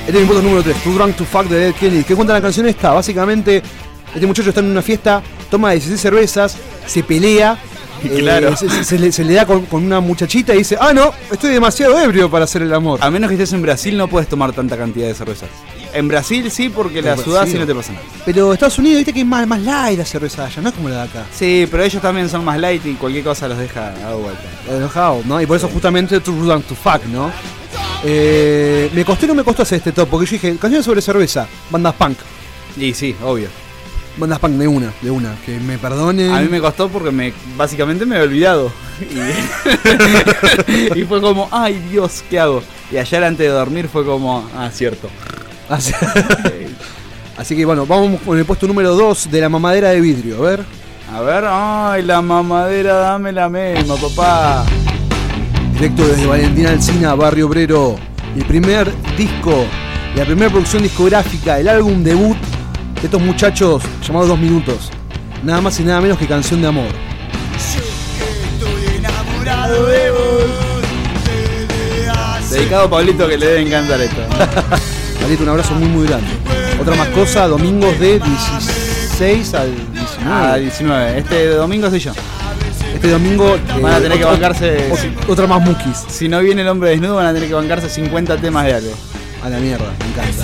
[0.00, 2.02] Este es el puesto número 3, Too Drunk to Fuck de Dead Kennedy.
[2.04, 2.90] ¿Qué cuenta la canción esta?
[2.92, 3.62] Básicamente,
[4.12, 7.56] este muchacho está en una fiesta, toma 16 cervezas, se pelea.
[8.04, 8.56] eh, Claro.
[8.56, 11.12] se, se- se le, se le da con, con una muchachita y dice, ah no,
[11.30, 12.98] estoy demasiado ebrio para hacer el amor.
[13.00, 15.50] A menos que estés en Brasil no puedes tomar tanta cantidad de cervezas.
[15.92, 17.56] En Brasil sí, porque la En Brasil.
[17.56, 18.04] y no te pasa nada.
[18.24, 20.88] Pero Estados Unidos, viste que es más, más light la cerveza allá, no es como
[20.88, 21.26] la de acá.
[21.32, 24.42] Sí, pero ellos también son más light y cualquier cosa los deja a vuelta.
[24.68, 25.40] Enojado, ¿no?
[25.40, 27.30] Y por eso justamente Too Drunk to Fuck, ¿no?
[28.04, 31.02] Eh, me costó y no me costó hacer este top, porque yo dije, canciones sobre
[31.02, 32.18] cerveza, bandas punk.
[32.76, 33.48] Y sí, obvio.
[34.16, 36.30] Bandas punk de una, de una, que me perdonen.
[36.32, 38.72] A mí me costó porque me básicamente me había olvidado.
[39.00, 42.62] Y, y fue como, ay Dios, ¿qué hago?
[42.92, 45.08] Y ayer antes de dormir fue como, ah, cierto.
[45.70, 45.92] Así,
[47.38, 50.50] Así que bueno, vamos con el puesto número 2 de la mamadera de vidrio, a
[50.50, 50.64] ver.
[51.10, 54.66] A ver, ay, la mamadera, dame la misma, papá.
[55.72, 57.96] Directo desde Valentina Alcina, Barrio Obrero.
[58.36, 59.64] El primer disco,
[60.16, 62.36] la primera producción discográfica, el álbum debut
[62.96, 64.90] de estos muchachos llamados Dos Minutos.
[65.42, 66.90] Nada más y nada menos que Canción de Amor.
[72.50, 74.20] Dedicado a Pablito que le debe encantar esto.
[75.38, 76.26] Un abrazo muy muy grande.
[76.80, 80.26] Otra más cosa, domingos de 16 al 19.
[80.26, 81.18] Ah, 19.
[81.18, 82.12] Este domingo soy yo.
[82.94, 84.90] Este domingo Van a eh, tener que otro- bancarse.
[84.90, 86.04] ot- otra más mukis.
[86.08, 88.92] Si no viene el hombre desnudo, van a tener que bancarse 50 temas de algo.
[89.44, 90.42] A la mierda, me encanta.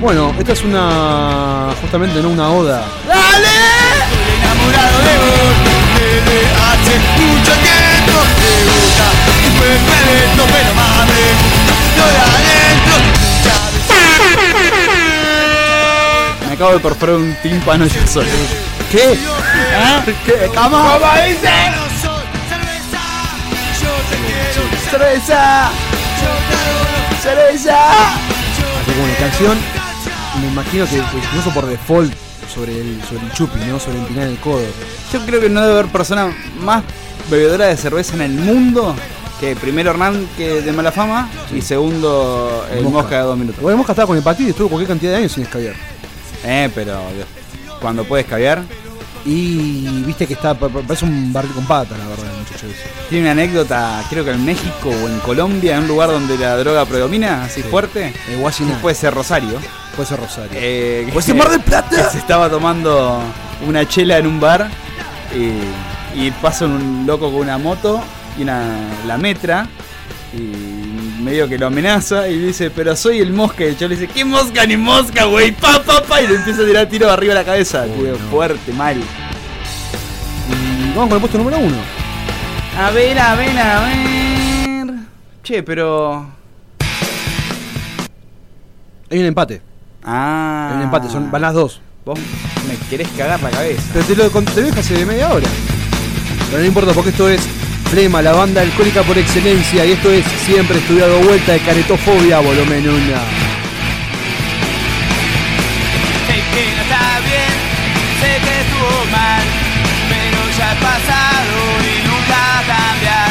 [0.00, 1.68] Bueno, esta es una.
[1.80, 2.82] justamente no una oda.
[3.06, 5.54] enamorado de vos
[5.94, 9.06] desde hace mucho tiempo me gusta
[9.44, 11.20] y fue violento pero mame
[11.90, 13.17] estoy
[16.58, 18.26] acabo de perforar un tímpano yo solo.
[18.90, 19.16] ¿Qué?
[19.76, 20.02] ¿Ah?
[20.04, 20.50] ¿Qué?
[20.52, 20.70] ¿Cómo?
[20.70, 21.48] ¿Cómo dice?
[24.90, 25.70] ¡Cerveza!
[27.22, 27.76] ¡Cerveza!
[28.10, 29.58] Así como canción,
[30.40, 32.12] me imagino que, incluso por default
[32.52, 33.78] sobre el, sobre el chupi, ¿no?
[33.78, 34.66] Sobre empinar el codo.
[35.12, 36.82] Yo creo que no debe haber persona más
[37.30, 38.96] bebedora de cerveza en el mundo
[39.38, 43.18] que primero Hernán que de mala fama y segundo el Mosca.
[43.18, 43.62] De dos minutos.
[43.62, 45.74] Bueno, Mosca estaba con hepatitis, estuvo cualquier cantidad de años sin escabiar.
[46.44, 47.00] Eh, pero
[47.80, 48.62] cuando puedes caviar.
[49.24, 52.66] Y viste que está, pa- pa- parece un barril con patas, la verdad, muchacho.
[53.10, 56.56] Tiene una anécdota, creo que en México o en Colombia, en un lugar donde la
[56.56, 58.14] droga predomina, así fuerte.
[58.30, 58.78] El Guasiná.
[58.80, 59.58] Puede ser Rosario.
[59.96, 60.50] Puede ser Rosario.
[60.54, 62.04] Eh, Puede ser Mar del Plata.
[62.06, 63.20] que se estaba tomando
[63.66, 64.70] una chela en un bar
[65.34, 68.00] y, y pasa un loco con una moto
[68.38, 68.70] y una,
[69.06, 69.66] la metra
[70.32, 70.87] y
[71.28, 73.66] medio que lo amenaza y dice, pero soy el mosca.
[73.66, 75.52] Y yo le dice, ¿qué mosca ni mosca, güey?
[75.52, 76.22] Pa, pa, pa.
[76.22, 77.84] Y le empieza a tirar tiro arriba de la cabeza.
[77.84, 78.96] tío, fuerte, mal.
[78.96, 79.02] Y
[80.94, 81.76] vamos con el puesto número uno.
[82.78, 84.94] A ver, a ver, a ver.
[85.42, 86.26] Che, pero...
[89.10, 89.60] Hay un empate.
[90.04, 90.68] Ah.
[90.70, 91.82] Hay un empate, son, van las dos.
[92.06, 92.18] Vos
[92.66, 93.82] me querés cagar la cabeza.
[93.92, 95.46] Pero te lo, te lo hace media hora.
[96.50, 97.46] Pero no importa porque esto es
[97.90, 99.84] Flema, la banda alcohólica por excelencia.
[99.86, 102.96] Y esto es siempre estudiado vuelta de caretofobia, volumen 1.
[102.96, 103.14] Sé
[106.52, 107.54] que no está bien,
[108.20, 109.42] sé que estuvo mal,
[110.10, 113.30] pero ya ha pasado y nunca va a cambiar.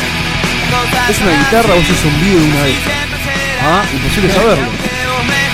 [0.72, 2.80] Cosas ¿Es una guitarra o es un video de una vez?
[3.62, 4.68] Ah, imposible saberlo.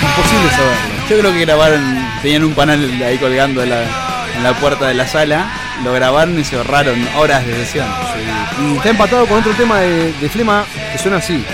[0.00, 0.94] Imposible saberlo.
[1.10, 3.82] Yo creo que grabaron, tenían un panel ahí colgando en la,
[4.34, 5.46] en la puerta de la sala,
[5.84, 7.86] lo grabaron y se ahorraron horas de sesión.
[8.60, 11.44] Y está empatado con otro tema de, de Flema que suena así.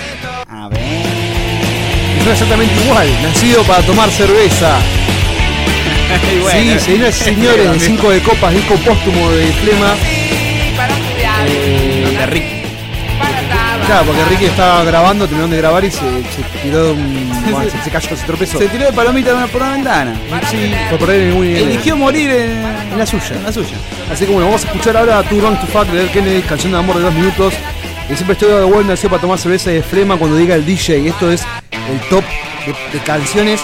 [0.47, 0.79] A ver.
[0.79, 3.07] Que suena exactamente igual.
[3.23, 4.77] Nacido para tomar cerveza.
[6.41, 7.97] Bueno, sí, señoras y señores, de también.
[7.97, 9.95] 5 de copas, disco póstumo de Flema.
[11.47, 12.60] Eh, de Rick.
[13.91, 17.29] Claro, porque Ricky estaba grabando, terminaron de grabar y se, se tiró de un.
[17.51, 18.57] bueno, se, se cayó, se tropezó.
[18.57, 20.15] Se tiró de palomita por una ventana.
[20.49, 21.09] Sí, fue por.
[21.09, 22.51] Eligió morir en,
[22.93, 23.35] en la suya.
[23.35, 23.75] en la suya.
[24.09, 26.71] Así que bueno, vamos a escuchar ahora Too Wrong to Fuck de Dead Kennedy, canción
[26.71, 27.53] de amor de dos minutos.
[28.09, 30.65] Y siempre estoy de vuelta nació para tomar cerveza y de flema cuando diga el
[30.65, 30.99] DJ.
[30.99, 32.23] Y esto es el top
[32.65, 33.59] de, de canciones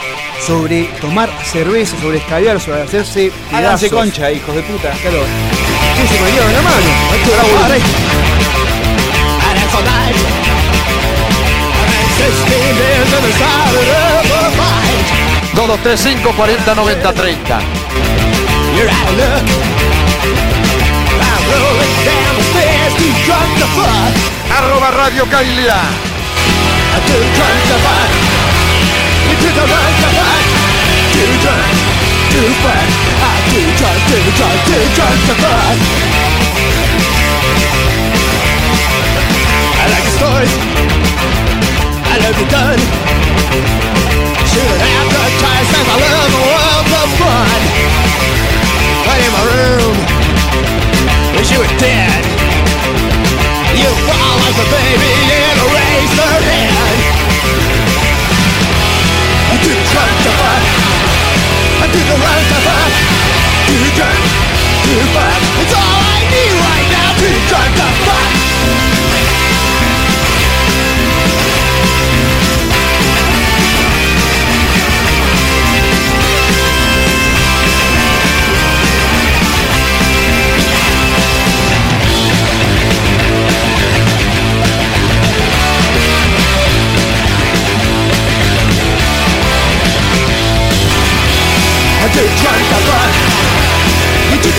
[0.45, 4.11] sobre tomar cerveza, sobre escabiar, sobre hacerse Háganse pedazos.
[4.11, 4.91] concha, hijos de puta.
[4.91, 5.23] Claro.
[5.95, 6.77] Sí, se me dio en la mano.
[7.15, 8.26] Esto
[9.77, 10.17] all night.
[11.77, 15.05] And it's 16 days on the side of the fight.
[15.53, 17.37] 2235 40 90 30.
[18.73, 19.45] You're out of luck.
[21.21, 24.13] I'm rolling down the stairs, too drunk to fuck.
[24.57, 25.93] Arroba Radio Cagliari.
[27.05, 28.09] Too drunk to fuck.
[29.29, 30.45] You're too to run to fuck
[31.13, 31.77] Too drunk
[32.33, 32.89] to fuck
[33.21, 36.27] I'm too drunk, too drunk, too drunk to fuck
[37.47, 37.86] I like your
[40.17, 40.53] stories
[42.09, 42.79] I love your gun
[44.49, 47.59] Shoot advertise as I love the world of fun?
[49.05, 49.93] Right in my room?
[51.37, 52.21] Wish you were dead.
[53.77, 56.97] You fall like a baby in a razor head.
[59.53, 60.63] I'm too drunk to fuck
[61.77, 62.93] I'm too drunk to fuck
[63.69, 64.21] Too drunk
[64.81, 67.09] to fuck It's all I need right now.
[67.21, 68.36] Too drunk to fuck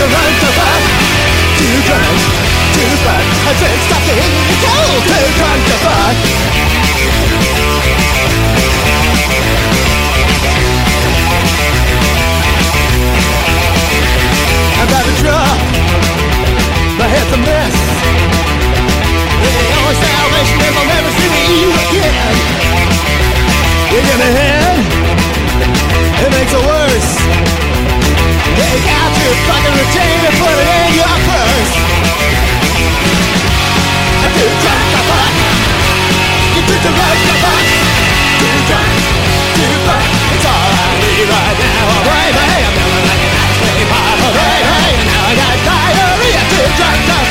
[0.08, 0.82] around the back
[1.58, 2.18] Too grand,
[2.74, 6.16] too bad I said stop the hit and go Too grand to back
[14.78, 15.48] I got a draw
[16.98, 17.76] My head's a mess
[19.44, 22.36] The only salvation is I'll never see you again
[23.92, 24.76] You get ahead
[26.24, 27.47] It makes it worse.
[28.58, 29.74] Your fucking
[30.50, 31.72] it in your purse.
[34.98, 35.30] Fuck.
[36.54, 36.90] You the
[39.86, 40.08] right.
[40.34, 41.86] It's all I need right now.
[41.86, 44.18] A baby, I'm feeling like an ice cream pop.
[44.18, 46.42] A baby, now I got diarrhea.
[46.50, 47.27] Too drunk to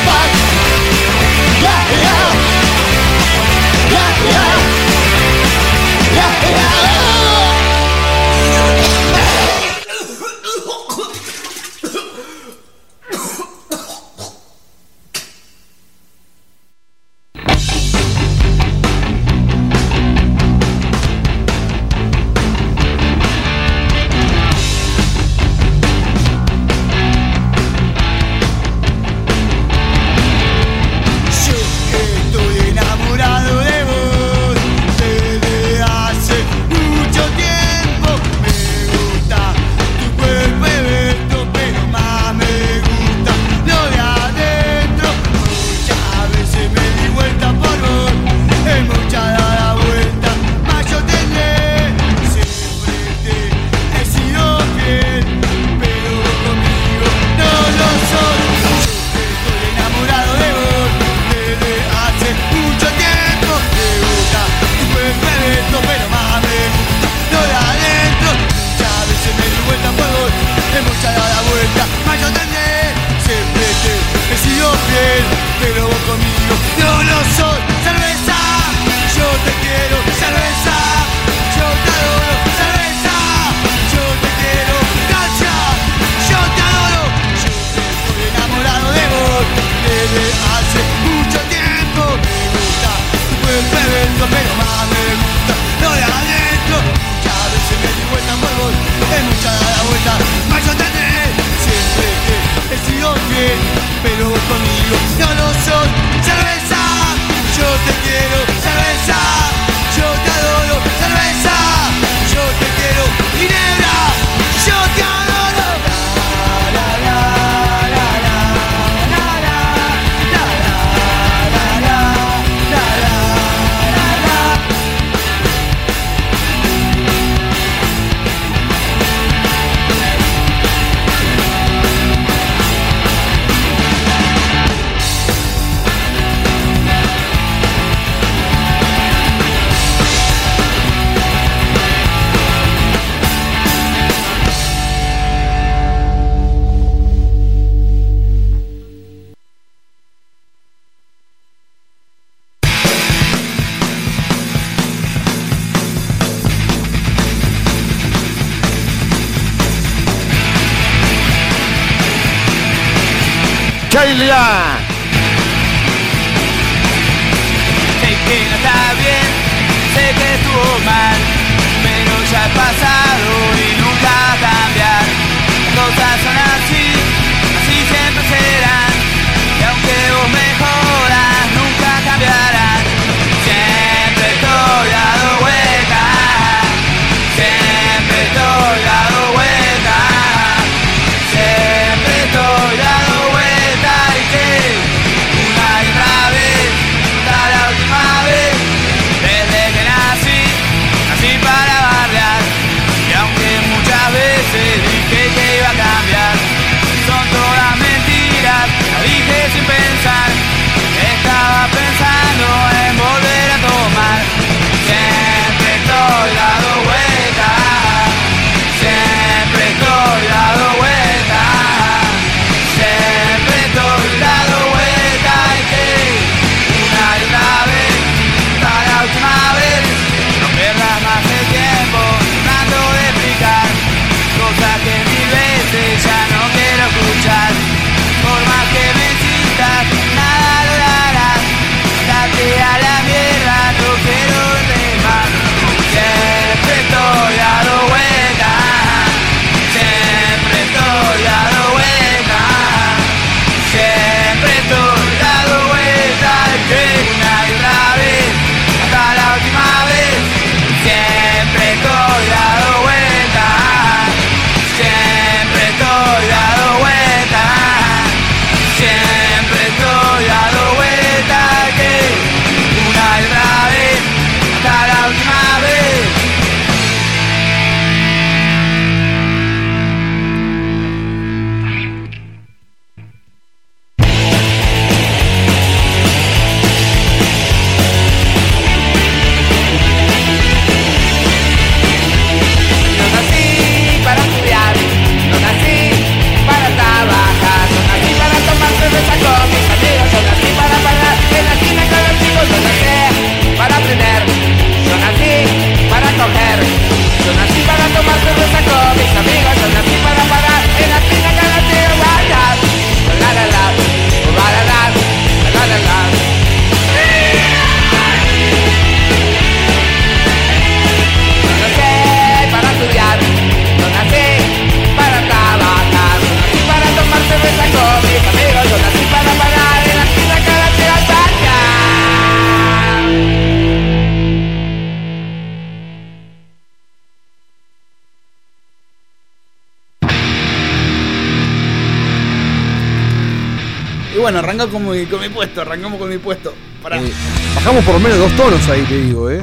[344.58, 346.54] arrancamos con mi, con mi puesto, arrancamos con mi puesto.
[346.82, 347.00] Pará.
[347.00, 347.12] Eh,
[347.54, 349.42] bajamos por lo menos dos tonos ahí, te digo, ¿eh?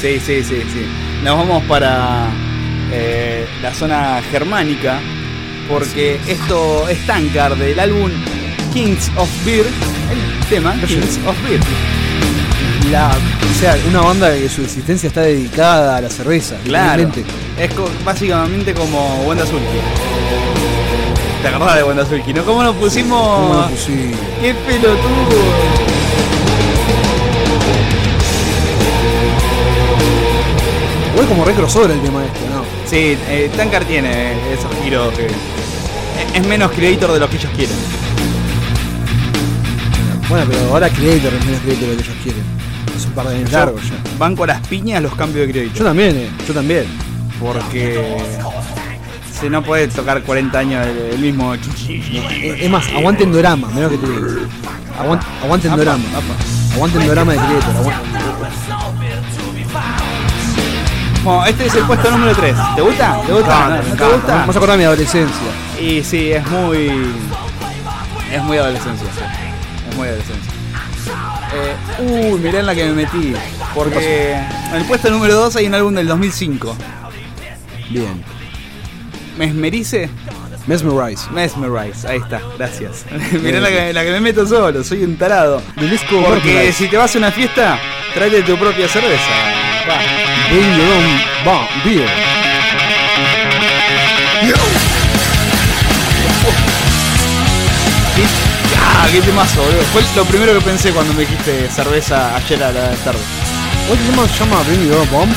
[0.00, 0.86] Sí, sí, sí, sí.
[1.22, 2.28] Nos vamos para
[2.92, 5.00] eh, la zona germánica.
[5.66, 8.10] Porque esto es Tankard del álbum
[8.74, 9.64] Kings of Beer.
[9.64, 11.60] El tema Kings of Beer.
[12.92, 16.56] La, o sea, una banda que su existencia está dedicada a la cerveza.
[16.64, 17.10] Claro.
[17.58, 17.70] Es
[18.04, 19.64] básicamente como Wanda Sulky.
[21.44, 22.32] ¿Te acordás de Wanda Sulky?
[22.32, 22.42] ¿No?
[22.44, 23.20] ¿Cómo nos pusimos?
[23.20, 24.18] ¿Cómo lo pusimos?
[24.40, 25.44] ¡Qué pelotudo!
[31.12, 32.64] Igual como re crossover el tema este, ¿no?
[32.86, 35.26] Sí, eh, Tankard tiene esos giros que.
[36.36, 37.76] Es- menos creator de lo que ellos quieren.
[40.28, 42.42] Bueno, pero ahora Creator es menos Creator de lo que ellos quieren.
[42.96, 43.96] Es un par de años largos ya.
[44.18, 45.74] Van con las piñas los cambios de creator.
[45.78, 46.30] Yo también, eh.
[46.48, 46.86] Yo también.
[47.40, 48.16] Porque.
[49.44, 51.52] Si no puede tocar 40 años el, el mismo.
[51.54, 54.32] Es más, aguanten Dorama, menos que tú digas.
[54.98, 56.04] Aguant- aguanten Apa, Dorama.
[56.74, 57.74] Aguanten Dorama de Creator.
[57.76, 58.10] aguanten-
[61.24, 62.56] Bueno, este es el puesto número 3.
[62.74, 63.20] ¿Te gusta?
[63.26, 63.68] ¿Te gusta?
[63.68, 64.46] ¿No, me ¿no te gusta?
[64.46, 65.36] Vas a acordar mi adolescencia.
[65.78, 66.90] Y sí, es muy.
[68.32, 69.06] Es muy adolescencia.
[69.90, 70.52] Es muy adolescencia.
[71.54, 73.34] Eh, uy, mirá en la que me metí.
[73.74, 74.32] Porque
[74.70, 76.74] en el puesto número 2 hay un álbum del 2005.
[77.90, 78.24] Bien.
[79.36, 80.08] Mesmerice.
[80.66, 81.30] Mesmerize.
[81.30, 83.04] Mesmerize, ahí está, gracias.
[83.42, 85.62] mirá la que, la que me meto solo, soy un tarado.
[85.74, 87.78] Porque si te vas a una fiesta,
[88.14, 89.30] tráete tu propia cerveza.
[89.88, 89.98] Va.
[90.50, 92.08] Bring your own bomb, beer.
[98.76, 99.82] Ah, qué temazo, boludo.
[99.92, 103.20] Fue lo primero que pensé cuando me dijiste cerveza ayer a la tarde.
[103.86, 105.34] ¿Cuál tema se llama Bring Your Own Bomb?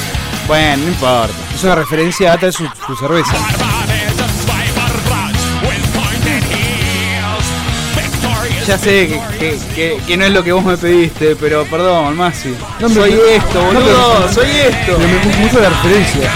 [0.47, 1.33] Bueno, no importa.
[1.53, 3.35] Es una referencia a su, su cerveza.
[8.67, 12.17] Ya sé que, que- que- que no es lo que vos me pediste, pero perdón,
[12.17, 12.53] Masi.
[12.81, 14.99] No, soy pero- esto, no, boludo, pero- soy esto.
[14.99, 16.31] Me gusta mucho la referencia.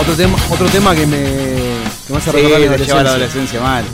[0.00, 3.02] Otro tema, otro tema que me, que me hace Sí, recordar mi te lleva a
[3.02, 3.58] la adolescencia.
[3.58, 3.84] adolescencia mal.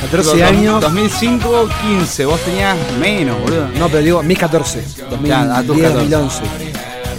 [0.00, 0.80] 14 Dos- años.
[0.80, 2.24] 2005, 15.
[2.24, 3.68] Vos tenías menos, boludo.
[3.78, 4.82] No, pero digo, mis 14.
[5.10, 5.94] 2010, Ya, a tus 14.
[5.94, 6.42] 2011.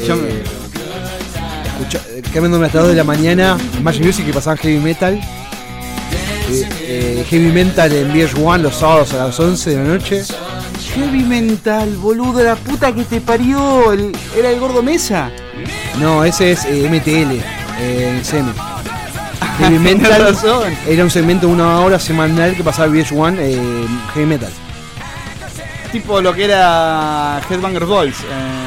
[0.07, 0.43] Yo Eh,
[2.33, 5.19] cambiándome hasta 2 de la mañana, Magic Music que pasaban heavy metal.
[6.49, 10.23] Eh, eh, heavy metal en VH1 los sábados a las 11 de la noche.
[10.95, 13.91] Heavy mental, boludo, la puta que te parió.
[13.93, 15.29] el- ¿Era el gordo mesa?
[15.99, 17.41] No, ese es eh, MTL,
[17.79, 18.51] eh, CM.
[19.59, 20.73] Heavy razón.
[20.87, 23.59] era un segmento de una hora semanal que pasaba VH1 eh,
[24.13, 24.51] Heavy Metal.
[25.91, 28.11] Tipo lo que era Headbanger eh,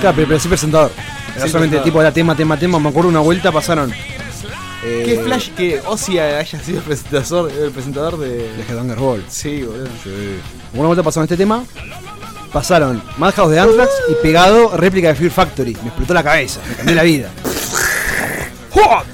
[0.01, 0.91] Claro, pero, pero sí presentador.
[1.37, 2.79] Era Sí, solamente tipo era tema, tema, tema.
[2.79, 3.93] Me acuerdo una vuelta pasaron.
[4.85, 8.29] eh, Qué flash que Ozzy haya sido el presentador, el presentador de.
[8.29, 9.25] De Headbanger Ball.
[9.29, 9.89] Sí, boludo.
[10.75, 11.65] Una vuelta pasaron este tema.
[12.53, 15.73] Pasaron Madhouse de Anthrax y pegado réplica de Fear Factory.
[15.83, 17.31] Me explotó la cabeza, me cambió la vida.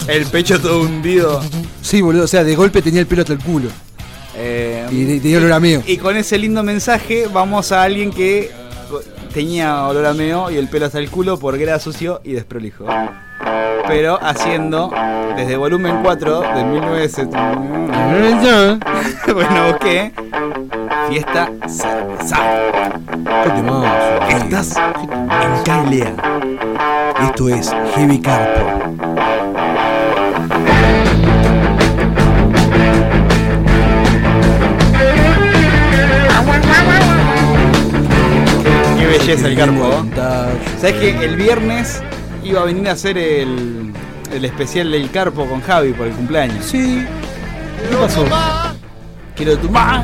[0.09, 1.43] El pecho todo hundido.
[1.83, 3.69] Sí, boludo, o sea, de golpe tenía el pelo hasta el culo.
[4.37, 5.83] Eh, Y de- tenía olor a meo.
[5.87, 8.51] Y con ese lindo mensaje vamos a alguien que
[9.37, 12.87] tenía olor a meo y el pelo hasta el culo porque era sucio y desprolijo.
[13.87, 14.91] Pero haciendo
[15.37, 18.79] desde volumen 4 de 1979.
[19.35, 20.11] bueno, busqué
[21.11, 22.39] fiesta cerveza.
[24.31, 25.29] Estás en
[25.65, 26.15] Cailea.
[27.21, 28.65] Esto es Heavy Carpo.
[39.07, 40.05] Qué belleza el carpo.
[40.81, 42.03] ¿Sabes que el viernes
[42.43, 43.93] iba a venir a hacer el,
[44.33, 46.65] el especial del carpo con Javi por el cumpleaños?
[46.65, 47.07] Sí.
[47.89, 48.25] ¿Qué pasó?
[49.37, 50.03] Quiero tomar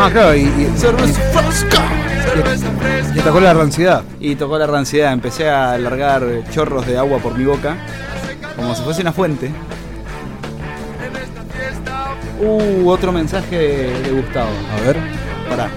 [0.00, 1.82] Ah, claro, y, y, cerveza fresca.
[3.14, 4.02] y atacó la ranciedad.
[4.20, 7.76] Y tocó la ranciedad, empecé a largar chorros de agua por mi boca,
[8.56, 9.50] como si fuese una fuente.
[12.40, 14.50] Uh, otro mensaje de, de Gustavo.
[14.78, 14.96] A ver.
[15.48, 15.68] Pará.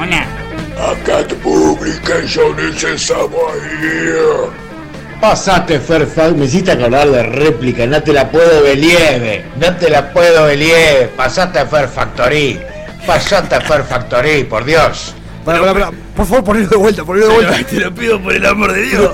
[0.00, 0.37] Hola.
[0.78, 5.18] Acá tu publicaciones estamos ahí.
[5.20, 10.12] Pasate, Fairfax, me hiciste acordar de réplica, no te la puedo believe, no te la
[10.12, 12.60] puedo believe, pasate a Fair Factory,
[13.04, 15.16] pasate a Fair Factory, por Dios.
[15.44, 15.90] Pará, pará, pará.
[16.14, 17.64] Por favor, ponelo de vuelta, ponelo de vuelta.
[17.64, 19.10] Te lo pido por el amor de Dios.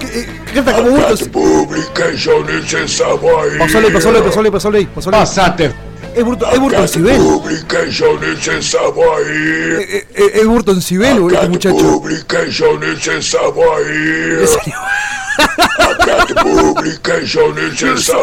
[0.52, 1.16] Canta como Acá Burto.
[1.16, 3.58] tu publicaciones estamos ahí.
[3.58, 5.16] Pasole, pasole, pasole, pasole, pasole.
[5.16, 5.72] Pasate,
[6.14, 7.18] Es Burton, es Burton Sibel.
[7.18, 9.76] publicaciones estamos ahí.
[9.80, 11.76] Eh, eh, Es Burton Sibel, boludo, este muchacho.
[11.76, 14.40] publicaciones estamos ahí.
[14.40, 14.78] En serio.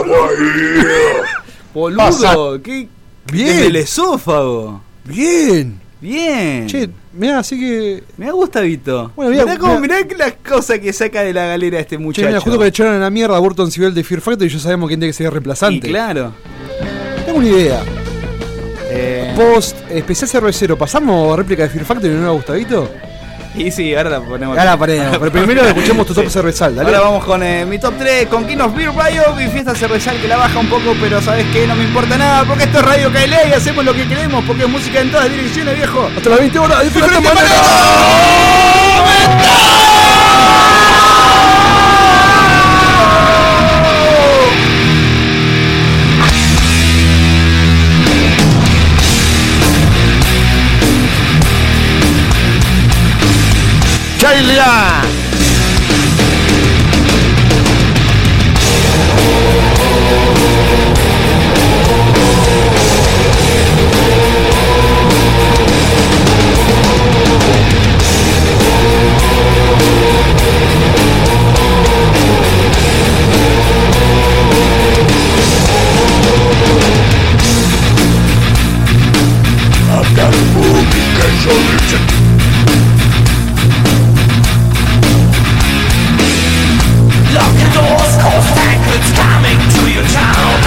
[0.07, 1.23] Bahía.
[1.73, 2.87] Boludo, Pasa- qué.
[3.31, 3.47] Bien.
[3.47, 4.81] Desde el esófago.
[5.05, 5.79] Bien.
[6.01, 6.67] Bien.
[6.67, 8.03] Che, mirá, así que.
[8.17, 9.11] Me gusta, Vito.
[9.15, 9.97] Bueno, mirá, mirá, cómo, mirá.
[10.03, 12.27] mirá las cosas que saca de la galera este Che, muchacho.
[12.27, 14.53] mira, justo que le echaron a la mierda a Burton Civil de Fear Factory y
[14.53, 15.87] ya sabemos quién tiene que ser el y reemplazante.
[15.89, 16.33] claro.
[17.41, 17.81] Una idea.
[18.91, 22.87] Eh, Post especial cervecero, ¿pasamos réplica de Fear Factory no a Gustavito?
[23.55, 24.55] y sí, ahora la ponemos.
[24.55, 26.89] Ya la ponemos, pero primero escuchemos tu top cervezal, dale.
[26.89, 30.21] Ahora vamos con eh, mi top 3, con King of Beer Bio, mi fiesta cervezal
[30.21, 32.85] que la baja un poco, pero sabes que no me importa nada, porque esto es
[32.85, 36.09] Radio KLA y hacemos lo que queremos, porque es música en todas direcciones, viejo.
[36.15, 36.83] Hasta las 20 horas,
[54.31, 55.01] Brasília!
[79.93, 81.80] I've got a
[88.91, 90.57] tankards coming to your town.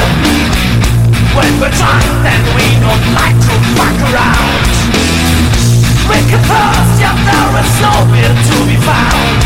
[1.36, 4.64] When we're drunk, then we don't like to fuck around.
[6.08, 9.36] We can thirst, yet there is no beer to be found.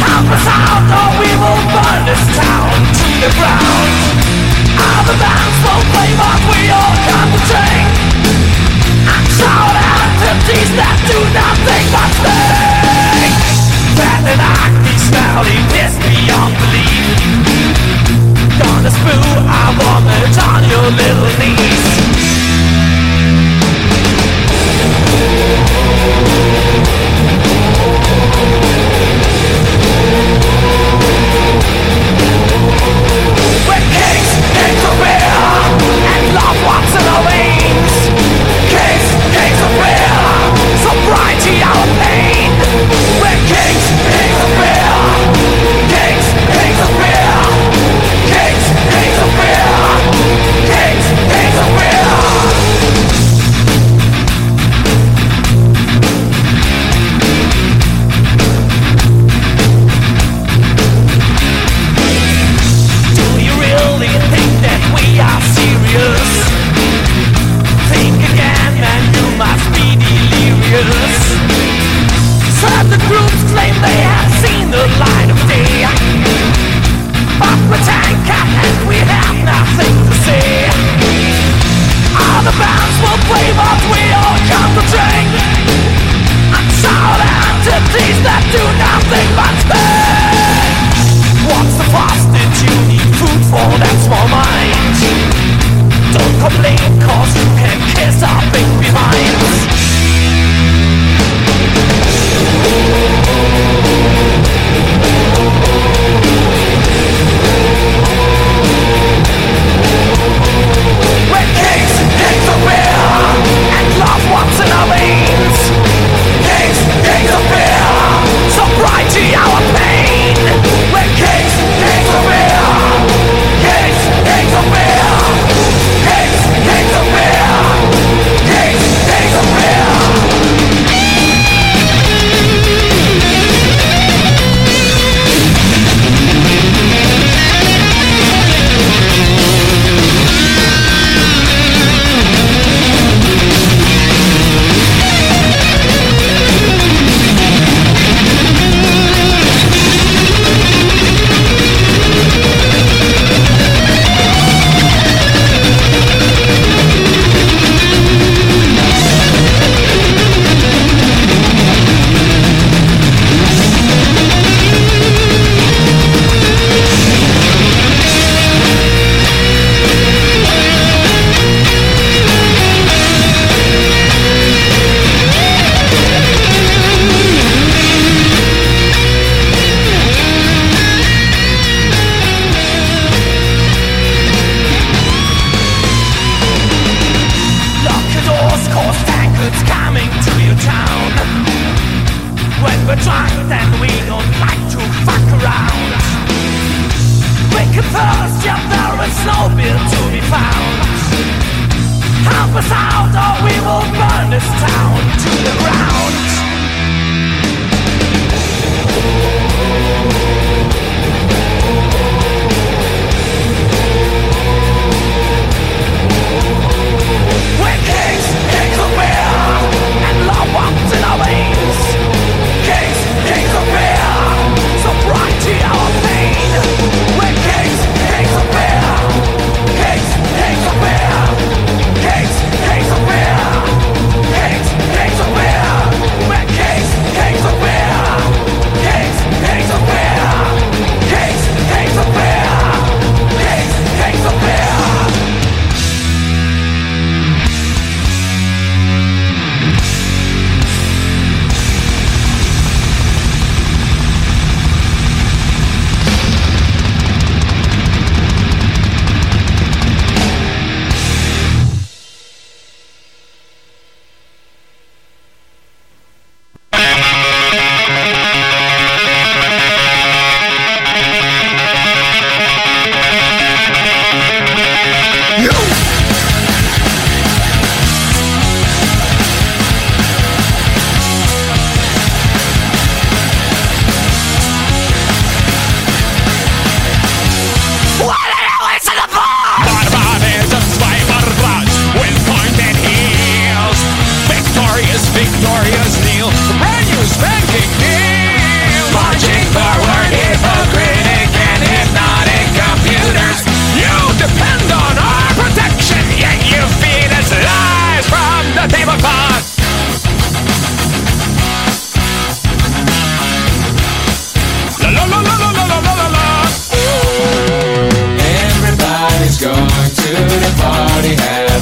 [0.00, 3.92] Help us out, or we will burn this town to the ground.
[4.78, 7.88] Other bands won't play, but we all come to drink.
[9.04, 13.34] And shout out empties that do nothing but stink.
[13.96, 17.33] That an acne smelling piss beyond belief
[18.84, 19.16] Gonna spew
[19.48, 21.84] our vomit on your little knees
[33.64, 35.32] We're kings, kings of beer
[36.12, 38.12] And love what's in our veins
[38.68, 40.12] Kings, kings of beer
[40.84, 41.63] Sobriety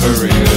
[0.02, 0.51] discovery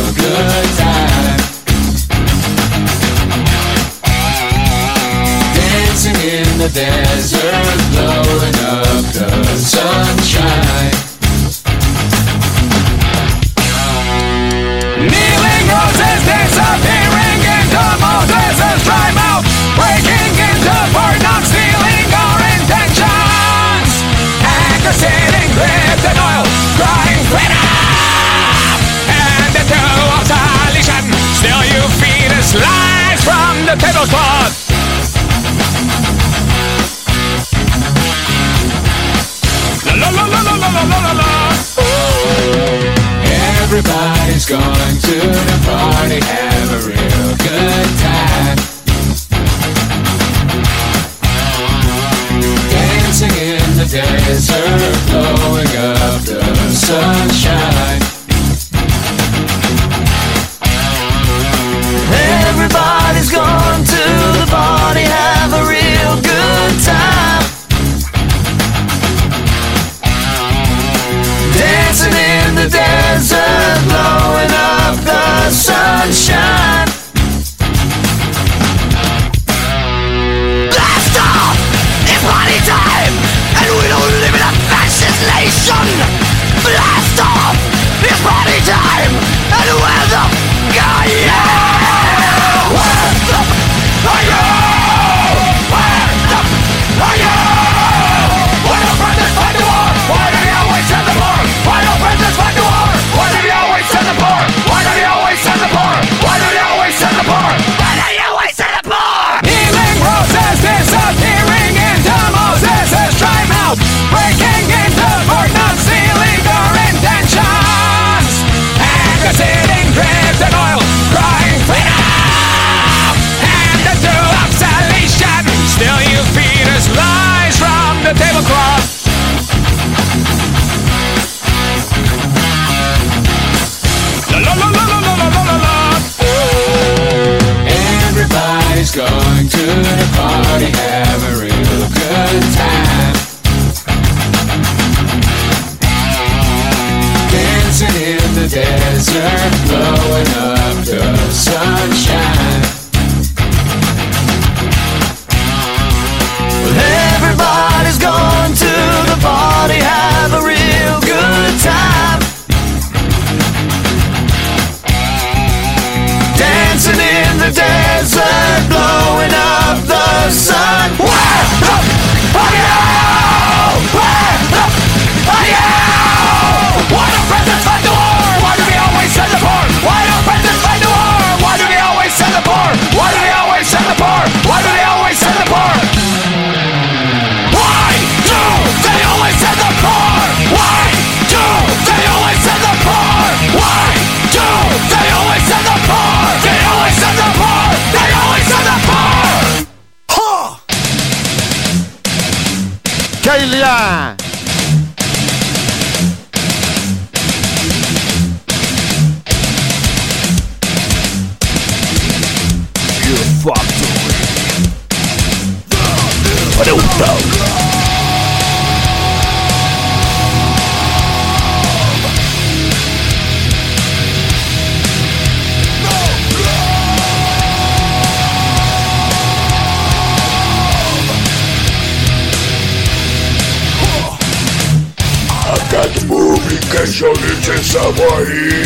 [238.26, 238.65] Ready?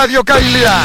[0.00, 0.78] Radio Cailia.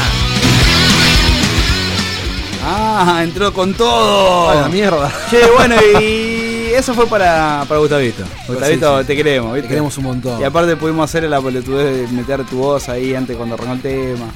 [2.62, 4.50] Ah, entró con todo.
[4.50, 5.10] A la mierda.
[5.30, 8.24] Che, bueno, y eso fue para, para Gustavito.
[8.46, 9.06] Gustavito, sí, sí.
[9.06, 9.62] te queremos, ¿viste?
[9.62, 10.38] Te queremos un montón.
[10.38, 13.80] Y aparte pudimos hacer la boludez de meter tu voz ahí antes cuando arrancó el
[13.80, 14.26] tema.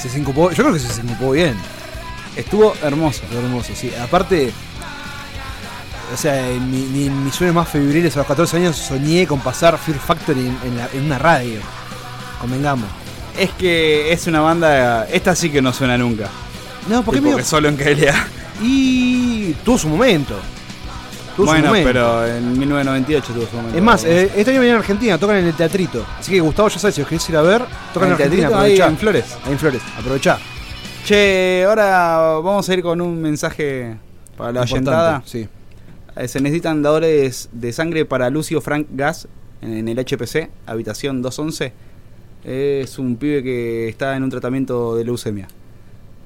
[0.00, 1.54] Se sincopó, yo creo que se sincopó bien.
[2.34, 3.20] Estuvo hermoso.
[3.24, 3.92] Estuvo hermoso, sí.
[4.02, 4.52] Aparte,
[6.14, 9.40] o sea, en mi, en mis sueños más febriles a los 14 años soñé con
[9.40, 11.60] pasar Fear Factory en, en la- en una radio.
[12.40, 12.88] Convengamos.
[13.38, 15.06] Es que es una banda.
[15.08, 16.28] Esta sí que no suena nunca.
[16.88, 18.26] No, porque Tipo medio- solo en KLA.
[18.62, 20.34] Y tuvo su momento.
[21.36, 21.88] Tuvo su Bueno, momento.
[21.88, 23.78] pero en 1998 tuvo su momento.
[23.78, 26.04] Es más, eh, este año vienen a Argentina, tocan en el teatrito.
[26.18, 27.62] Así que Gustavo, ya sabes, si os querés ir a ver,
[27.94, 28.48] tocan en, ¿En el Argentina.
[28.48, 28.86] aprovechá.
[28.88, 29.24] en Flores.
[29.44, 30.38] Ahí en Flores, aprovechá.
[31.06, 33.96] Che, ahora vamos a ir con un mensaje
[34.36, 35.22] para la oyentada.
[35.24, 35.48] sí.
[36.16, 39.26] Eh, Se necesitan dadores de sangre para Lucio Frank Gas
[39.62, 41.72] en, en el HPC, habitación 211.
[42.44, 45.48] Es un pibe que está en un tratamiento de leucemia.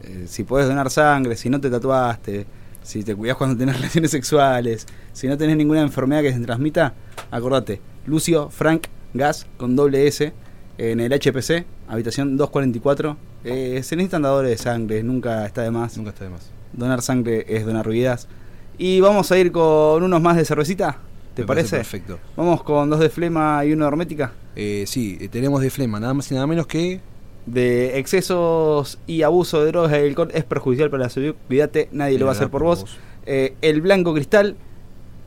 [0.02, 2.46] Eh, si puedes donar sangre, si no te tatuaste,
[2.82, 6.94] si te cuidas cuando tenés relaciones sexuales, si no tenés ninguna enfermedad que se transmita,
[7.30, 10.32] acordate, Lucio Frank Gas con doble S
[10.76, 13.16] en el HPC, habitación 244.
[13.44, 15.96] Eh, se necesitan dadores de sangre, nunca está de más.
[15.96, 16.50] Nunca está de más.
[16.72, 18.28] Donar sangre es donar vidas.
[18.76, 20.98] Y vamos a ir con unos más de cervecita,
[21.34, 22.18] ¿te Me parece perfecto.
[22.36, 24.32] Vamos con dos de flema y uno de hermética.
[24.56, 27.00] Eh, sí, eh, tenemos de flema, nada más y nada menos que.
[27.46, 31.34] De excesos y abuso de drogas y alcohol es perjudicial para la salud.
[31.46, 32.86] Cuídate, nadie lo va a hacer por vos.
[33.26, 34.54] Eh, el blanco cristal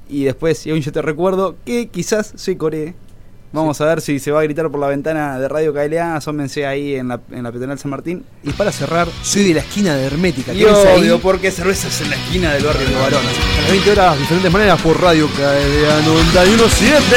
[0.09, 2.95] Y después, y aún yo te recuerdo que quizás soy Core.
[3.53, 6.15] Vamos a ver si se va a gritar por la ventana de Radio KLA.
[6.15, 8.23] Asómense ahí en la, en la peatonal San Martín.
[8.43, 10.53] Y para cerrar, soy de la esquina de Hermética.
[10.53, 11.01] Y ¿Qué ves ahí?
[11.01, 13.31] obvio, porque cervezas en la esquina del barrio de Varones.
[13.57, 17.15] A las 20 horas, diferentes maneras por Radio KLA 917.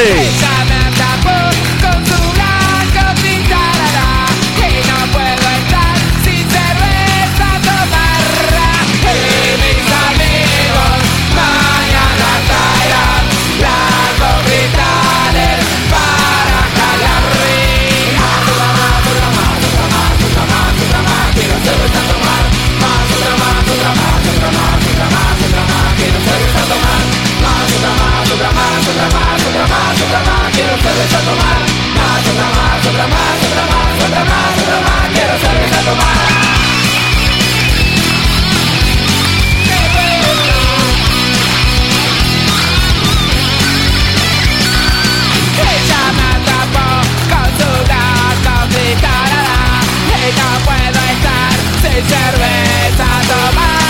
[31.17, 31.61] A tomar
[31.97, 36.31] Más, otra más, otra más, otra más, otra más, otra más Quiero cerveza a tomar
[45.73, 46.89] Ella me atrapó
[47.31, 47.71] con su
[50.17, 51.53] Y no puedo estar
[51.83, 53.90] sin cerveza a tomar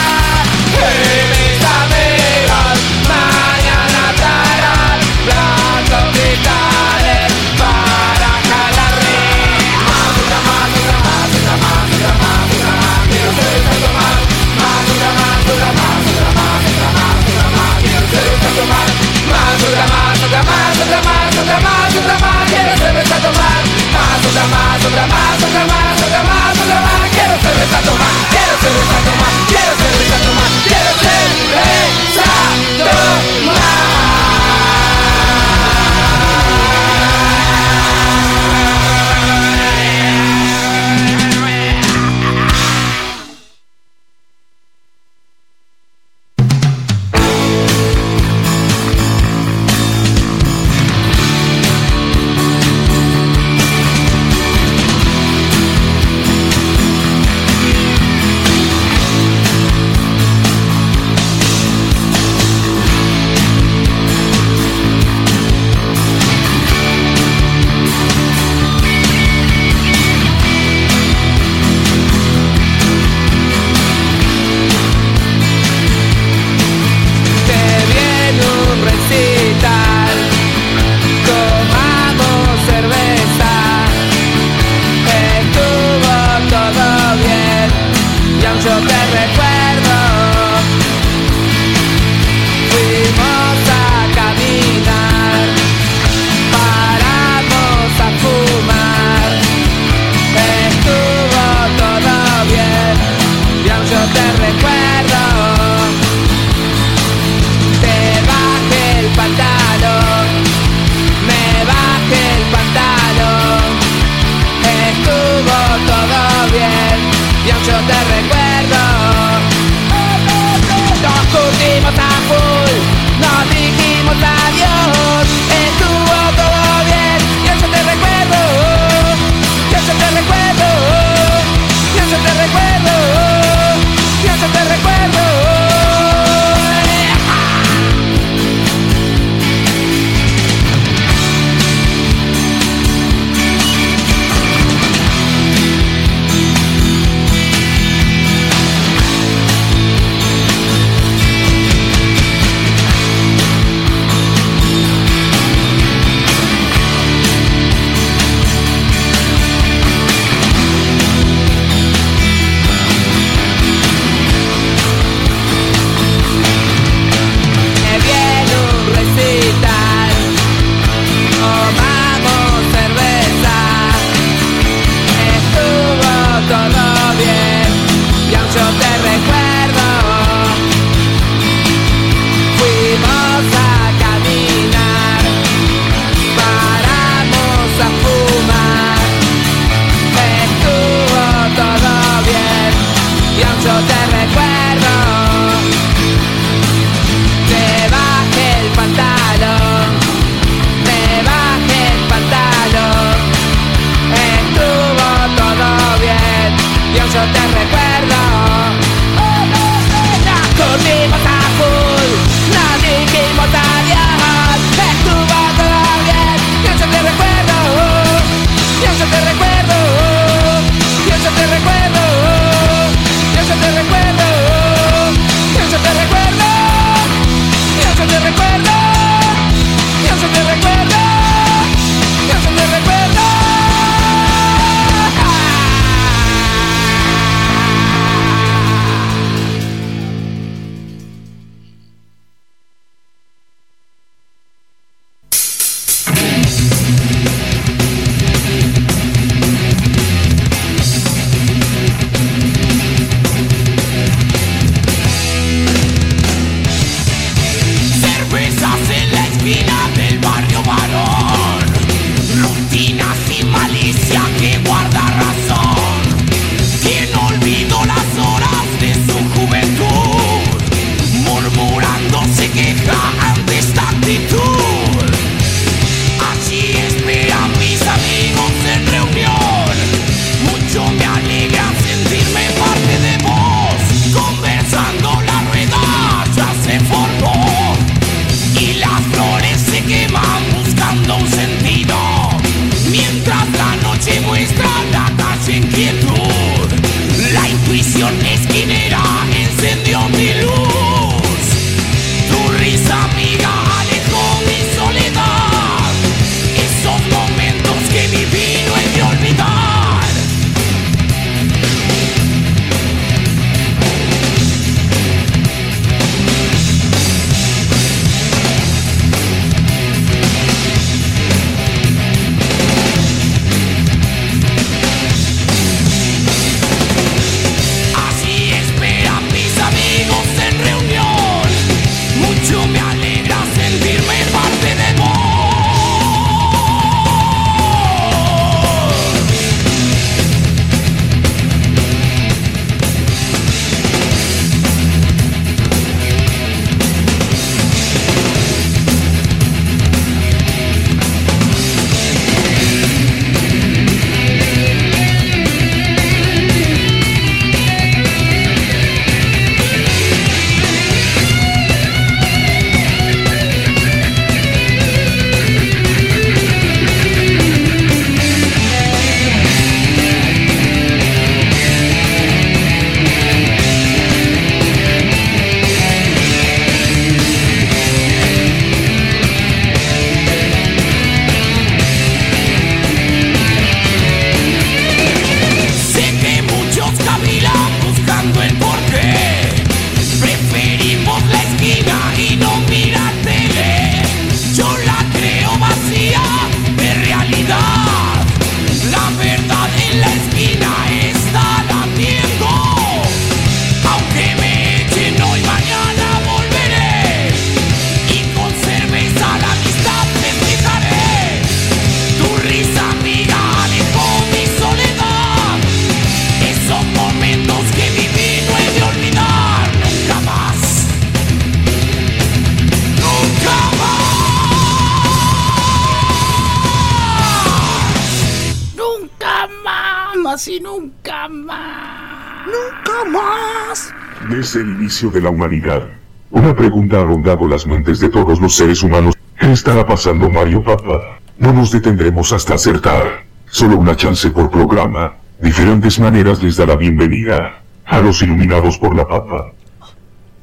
[430.41, 432.47] más y nunca más.
[432.47, 433.93] Nunca más.
[434.31, 435.87] Desde el inicio de la humanidad,
[436.31, 439.15] una pregunta ha rondado las mentes de todos los seres humanos.
[439.39, 441.19] ¿Qué estará pasando Mario Papa?
[441.39, 443.25] No nos detendremos hasta acertar.
[443.51, 445.15] Solo una chance por programa.
[445.41, 449.53] Diferentes maneras les da la bienvenida a los iluminados por la papa.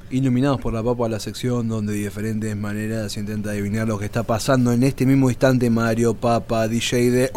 [0.09, 4.05] Iluminados por la papa, la sección donde de diferentes maneras se intenta adivinar lo que
[4.05, 5.69] está pasando en este mismo instante.
[5.69, 7.31] Mario Papa, DJ de.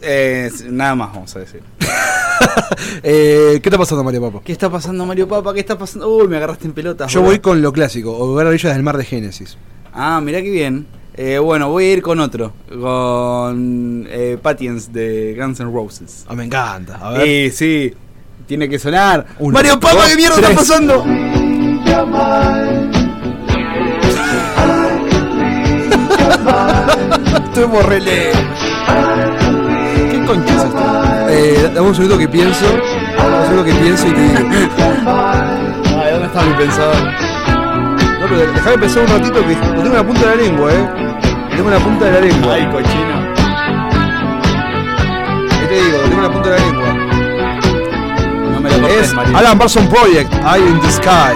[0.00, 1.62] Eh, nada más vamos a decir.
[3.02, 4.40] Eh, ¿Qué está pasando, Mario Papa?
[4.44, 5.52] ¿Qué está pasando, Mario Papa?
[5.52, 6.08] ¿Qué está pasando?
[6.08, 7.06] Uy, me agarraste en pelota.
[7.06, 9.56] Yo voy con lo clásico, Hogar a orillas del mar de Génesis.
[9.92, 10.86] Ah, mirá qué bien.
[11.14, 12.52] Eh, bueno, voy a ir con otro.
[12.68, 16.24] Con eh, Patience de Guns N' Roses.
[16.28, 16.96] Ah, me encanta.
[16.96, 17.50] A ver.
[17.50, 17.94] Sí, sí.
[18.46, 19.26] Tiene que sonar.
[19.40, 20.50] Uno, Mario Papa, ¿qué mierda tres.
[20.50, 21.04] está pasando?
[27.44, 28.32] Estoy rele.
[31.30, 32.64] Eh, dame un segundo que pienso.
[32.64, 34.38] Dame un segundo que pienso y te digo.
[35.06, 36.96] Ay, ¿dónde está mi pensador?
[38.20, 40.72] No, pero déjame pensar un ratito que lo tengo en la punta de la lengua,
[40.72, 40.88] eh.
[41.50, 42.54] Lo tengo en la punta de la lengua.
[42.54, 43.34] Ay, cochino.
[45.60, 45.98] ¿Qué te digo?
[45.98, 46.94] Lo tengo en la punta de la lengua.
[48.52, 49.34] No me lo cortes, Es.
[49.34, 51.34] Alan Parsons Project, Eye in the Sky.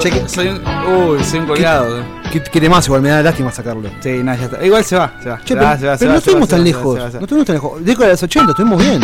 [0.00, 0.60] Soy, soy un,
[0.94, 2.17] uy, soy un colgado.
[2.30, 3.88] ¿Qué, qué temas igual me da lástima sacarlo.
[4.00, 4.64] Sí, no, ya está.
[4.64, 5.38] Igual se va, se va.
[5.38, 6.94] Che, se pero, va, se va, se pero no estuvimos se tan va, se lejos.
[6.98, 7.12] va, se va.
[7.20, 7.84] No estuvimos tan lejos.
[7.84, 9.00] Década de los 80, estuvimos bien.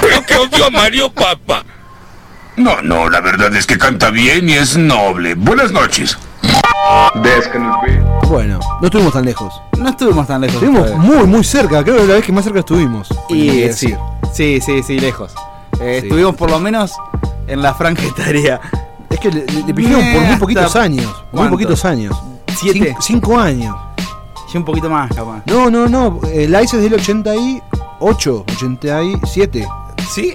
[0.00, 1.64] Creo que odio a Mario Papa.
[2.56, 5.34] No, no, la verdad es que canta bien y es noble.
[5.34, 6.18] Buenas noches.
[7.14, 7.70] En.
[8.28, 9.52] Bueno, no estuvimos tan lejos.
[9.78, 10.56] No estuvimos tan lejos.
[10.62, 11.82] Estuvimos muy, muy cerca.
[11.84, 13.08] Creo que la vez que más cerca estuvimos.
[13.28, 13.98] Y sí, decir.
[14.32, 15.32] sí, sí, sí, lejos.
[15.80, 16.06] Eh, Sí.
[16.08, 16.92] Estuvimos por lo menos
[17.48, 18.60] en la franja etaria.
[19.10, 21.06] Es que le, le- pidieron por muy poquitos años.
[21.06, 21.50] Muy ¿Cuánto?
[21.52, 22.16] poquitos años.
[22.56, 22.94] ¿Siete?
[22.94, 23.74] Cin- cinco años.
[24.52, 25.42] Y un poquito más, capaz.
[25.46, 26.20] No, no, no.
[26.32, 29.66] El ICE es del 88, 87.
[30.10, 30.34] ¿Sí?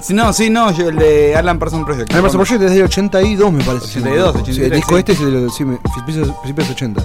[0.00, 2.10] Sí, no, sí, no, yo el de Alan Parsons Project.
[2.10, 3.98] Alan Parsons Project es del 82, me parece.
[4.00, 4.98] 82, Sí, el 83, disco sí.
[5.00, 7.02] este es del sí, principios principios de los 80.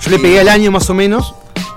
[0.00, 1.34] Yo le pegué el año más o menos.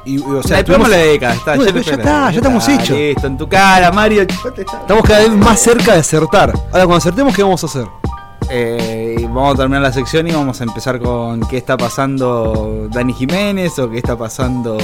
[0.09, 2.67] Y, y, o sea, pegamos tuvimos- la década, está, No, ya, ya está, ya estamos
[2.67, 2.89] hechos.
[2.97, 4.21] Listo, en tu cara, Mario.
[4.23, 6.49] Estamos cada vez más cerca de acertar.
[6.51, 7.85] Ahora, cuando acertemos, ¿qué vamos a hacer?
[8.51, 13.13] Eh, vamos a terminar la sección y vamos a empezar con qué está pasando Dani
[13.13, 14.77] Jiménez o qué está pasando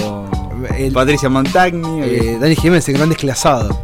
[0.93, 2.02] Patricia Montagni.
[2.03, 3.76] Eh, Dani Jiménez, el gran desclasado.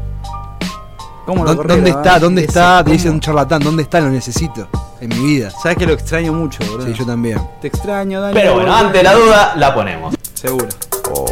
[1.25, 1.93] ¿Cómo lo ¿Dó- corrieron, ¿Dónde eh?
[1.97, 2.19] está?
[2.19, 2.83] ¿Dónde Ese, está?
[2.83, 3.61] Te dice un charlatán.
[3.63, 3.99] ¿Dónde está?
[4.01, 4.67] Lo necesito
[4.99, 5.49] en mi vida.
[5.49, 6.85] Sabes que lo extraño mucho, bro.
[6.85, 7.39] Sí, yo también.
[7.61, 8.33] Te extraño, Dani.
[8.33, 10.13] Pero bueno, ante la duda, la ponemos.
[10.33, 10.67] Seguro.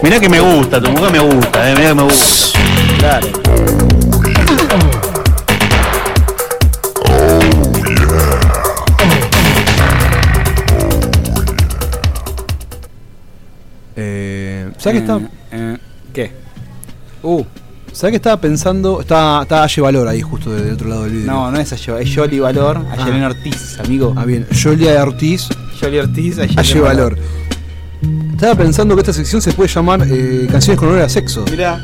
[0.03, 2.60] Mirá que me gusta, tu mujer me gusta, eh, mirá que me gusta.
[2.99, 3.27] Claro.
[13.95, 15.19] Eh, ¿Sabes qué está?
[15.51, 15.77] Eh,
[16.14, 16.31] ¿Qué?
[17.22, 17.43] Uh,
[17.91, 19.01] ¿Sabes qué estaba pensando?
[19.01, 21.31] Está, está Aye Valor ahí, justo del otro lado del video.
[21.31, 24.14] no, no es Ayo, es Yoli Valor, Ayelena Ortiz, amigo.
[24.15, 24.47] Ah, bien.
[24.51, 25.49] Jolia Ortiz,
[25.81, 27.18] Yoli Ortiz, Aye Valor.
[28.40, 31.44] Estaba pensando que esta sección se puede llamar eh, Canciones con olor a sexo.
[31.52, 31.78] Mirá,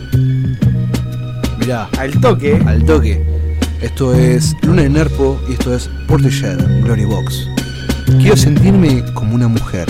[1.59, 2.57] Mirá, al toque.
[2.65, 3.21] al toque.
[3.81, 7.49] Esto es Luna de Nerpo y esto es Portishead, Glory Box.
[8.21, 9.85] Quiero sentirme como una mujer.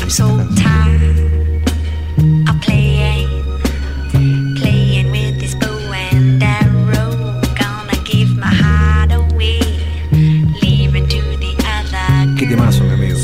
[12.36, 13.20] Qué temazo, mi amigo.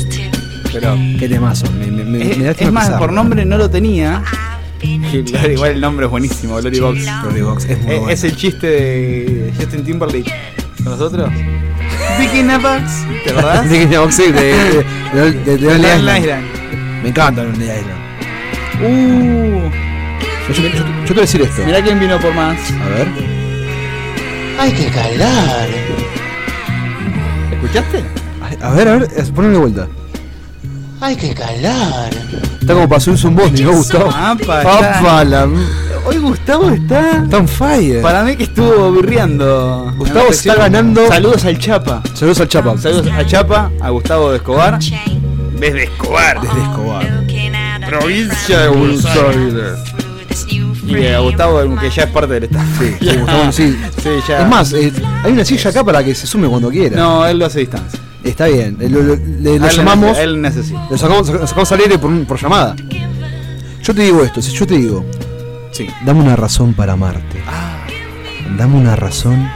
[0.72, 1.66] Pero Qué temazo.
[2.18, 4.22] Me, es, me da es lástima más, por nombre no lo tenía.
[4.82, 7.00] Igual el nombre es buenísimo, Glory Box.
[7.22, 8.10] Glory Box es muy Eh, bueno.
[8.12, 10.32] Es el chiste de Justin Timberlake
[10.82, 11.30] con nosotros.
[12.18, 13.70] Bikini Box, ¿te acordás?
[13.70, 14.84] De que Box, sí, de,
[15.14, 16.18] de, de, de, Lonely Island.
[16.24, 16.44] Island.
[17.02, 18.02] Me encanta Lonely Island.
[18.82, 19.70] Uh,
[20.48, 21.62] Yo, yo- yo- yo te voy a decir esto.
[21.64, 22.58] mirá quién vino por más.
[22.72, 23.08] A ver.
[24.58, 25.68] Hay que calar.
[27.52, 28.02] ¿Escuchaste?
[28.60, 29.88] A ver, a ver, ponle de vuelta.
[31.02, 32.10] Hay que calar.
[32.60, 34.08] Está como para subirse un bondi, ¿no, Gustavo?
[34.08, 35.48] Apa, Apa, la-
[36.06, 37.22] Hoy Gustavo está.
[37.24, 38.00] Está on fire.
[38.00, 39.92] Para mí que estuvo birreando.
[39.96, 42.02] Gustavo está ganando- Saludos al Chapa.
[42.14, 42.78] Saludos al Chapa.
[42.78, 44.78] Saludos a Chapa, a Gustavo de Escobar.
[44.78, 46.40] Desde Escobar.
[46.40, 47.24] Desde Escobar.
[47.88, 49.78] Provincia de Buenos Aires.
[50.86, 52.64] Y a Gustavo, que ya es parte del staff.
[52.78, 53.76] Sí, sí, Gustavo, sí.
[54.02, 54.42] Sí, ya.
[54.42, 54.92] Es más, eh,
[55.24, 56.96] hay una silla acá para que se sume cuando quiera.
[56.96, 57.98] No, él lo hace a distancia.
[58.24, 58.76] Está bien.
[58.80, 60.18] Lo, lo- le, lo llamamos.
[60.18, 60.86] Él necesita.
[60.90, 62.76] Lo sacamos, sacamos al aire por, por llamada.
[63.82, 65.04] Yo te digo esto, si yo te digo,
[65.72, 65.88] Sí.
[66.06, 67.42] dame una razón para amarte.
[68.56, 69.48] Dame una razón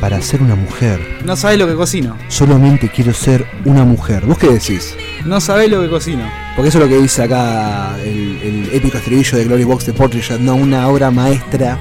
[0.00, 1.00] para ser una mujer.
[1.24, 2.16] No sabes lo que cocino.
[2.28, 4.24] Solamente quiero ser una mujer.
[4.26, 4.94] ¿Vos qué decís?
[5.24, 6.22] No sabés lo que cocino.
[6.54, 9.92] Porque eso es lo que dice acá el, el épico estribillo de Glory Box de
[9.94, 10.54] Portishead, ¿no?
[10.56, 11.78] Una obra maestra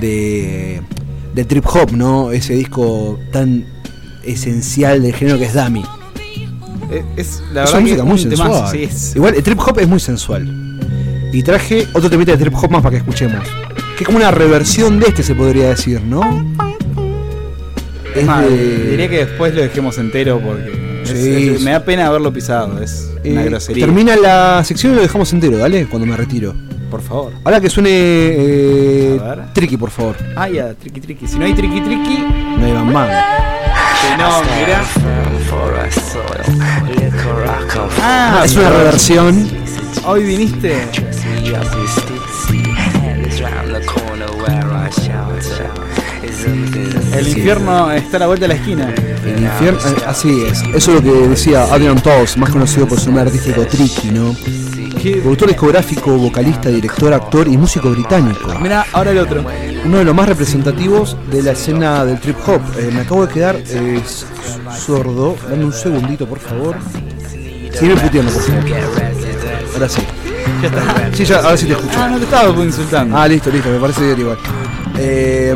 [0.00, 0.82] de,
[1.34, 2.30] del trip hop, ¿no?
[2.32, 3.64] Ese disco tan
[4.26, 5.84] esencial del género que es Dummy.
[6.90, 8.70] Eh, Es, la es una música es muy sensual.
[8.70, 10.80] sí, es- Igual el trip hop es muy sensual.
[11.32, 13.42] Y traje otro temita de trip hop más para que escuchemos.
[13.96, 16.44] Que es como una reversión de este, se podría decir, ¿no?
[18.14, 22.06] Es más, de- diría que después lo dejemos entero porque Sí, es- me da pena
[22.06, 22.80] haberlo pisado.
[22.80, 23.84] Es una Eh, grosería.
[23.86, 25.86] termina la sección y lo dejamos entero, ¿dale?
[25.86, 26.54] Cuando me retiro.
[26.90, 27.32] Por favor.
[27.42, 29.20] Ahora que suene eh.
[29.52, 30.16] Tricky, por favor.
[30.36, 31.26] Ah, ya, triqui triqui.
[31.26, 32.18] Si no hay triqui triqui,
[32.58, 33.63] No hay si
[34.18, 34.84] no, mirá.
[38.00, 39.48] Ah, es una reversión.
[40.06, 40.86] Hoy viniste.
[47.16, 48.94] El infierno está a la vuelta de la esquina.
[49.24, 50.62] El infierno, eh, así es.
[50.74, 54.34] Eso es lo que decía Adrian Toss, más conocido por su nombre artístico Tricky, ¿no?
[55.12, 58.58] Productor discográfico, vocalista, director, actor y músico británico.
[58.58, 59.44] Mirá, ahora el otro.
[59.84, 62.62] Uno de los más representativos de la escena del trip hop.
[62.78, 64.00] Eh, me acabo de quedar eh,
[64.74, 65.36] sordo.
[65.50, 66.76] Dame un segundito, por favor.
[67.78, 68.64] Sigue puteando, por favor.
[69.74, 70.02] Ahora sí.
[70.62, 71.10] Ya está.
[71.12, 71.98] Sí, ya, ahora sí te escucho.
[71.98, 73.18] Ah, no te estaba insultando.
[73.18, 74.38] Ah, listo, listo, me parece bien igual.
[74.96, 75.54] Eh,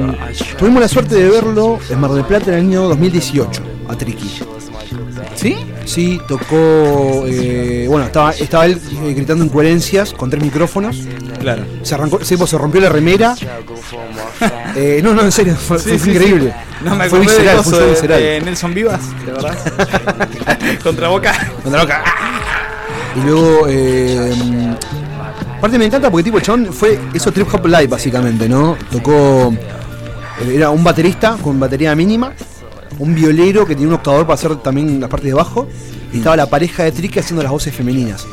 [0.59, 4.43] tuvimos la suerte de verlo en Mar del Plata en el año 2018, a Tricky.
[5.37, 5.57] ¿Sí?
[5.89, 7.25] Sí, tocó.
[7.27, 10.99] eh, bueno, estaba, estaba él eh, gritando incoherencias con tres micrófonos.
[11.41, 11.65] Claro.
[11.83, 13.35] Se arrancó, se, se rompió la remera.
[14.77, 16.51] Eh, no, no, en serio, fue, Sí, fue sí, increíble.
[16.53, 16.85] sí.
[16.85, 18.21] No me fue visceral, fue de, visceral.
[18.21, 20.79] de Nelson Vivas, ¿de verdad?
[20.85, 21.33] Contra Boca.
[21.65, 22.05] Contra Boca.
[23.17, 23.67] Y luego.
[23.69, 24.77] Eh,
[25.59, 28.77] aparte me encanta porque tipo el chabón fue eso trip hop live básicamente, ¿no?
[28.93, 29.53] Tocó.
[30.43, 32.33] eh, Era un baterista con batería mínima,
[32.99, 35.69] un violero que tenía un octavador para hacer también las partes de bajo,
[36.13, 38.27] y estaba la pareja de Tricky haciendo las voces femeninas.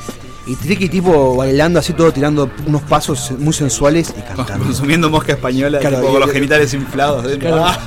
[0.48, 4.66] Y Tricky tipo bailando así todo, tirando unos pasos muy sensuales y cantando.
[4.66, 7.24] Consumiendo mosca española, Claro, tipo, y- con los genitales inflados.
[7.26, 7.50] dentro.
[7.52, 7.80] Claro.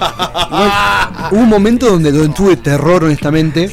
[1.30, 3.70] Hubo un momento donde, donde tuve terror honestamente,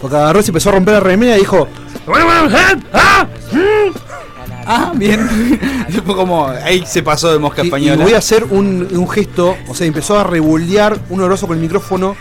[0.00, 1.68] porque agarró y se empezó a romper la remera y dijo,
[4.66, 5.28] Ah, bien.
[6.06, 8.02] Fue como, ahí se pasó de mosca Y, y española.
[8.04, 11.62] voy a hacer un, un gesto, o sea, empezó a revoldear un oroso con el
[11.62, 12.16] micrófono,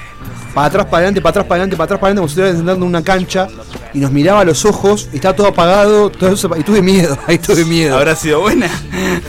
[0.54, 2.58] para atrás, para adelante, para atrás, para adelante, para atrás, para adelante, como si estuviera
[2.58, 3.48] sentando en una cancha,
[3.94, 7.18] y nos miraba a los ojos, y estaba todo apagado, todo eso, y tuve miedo,
[7.28, 7.96] ahí tuve miedo.
[7.98, 8.68] ¿Habrá sido buena?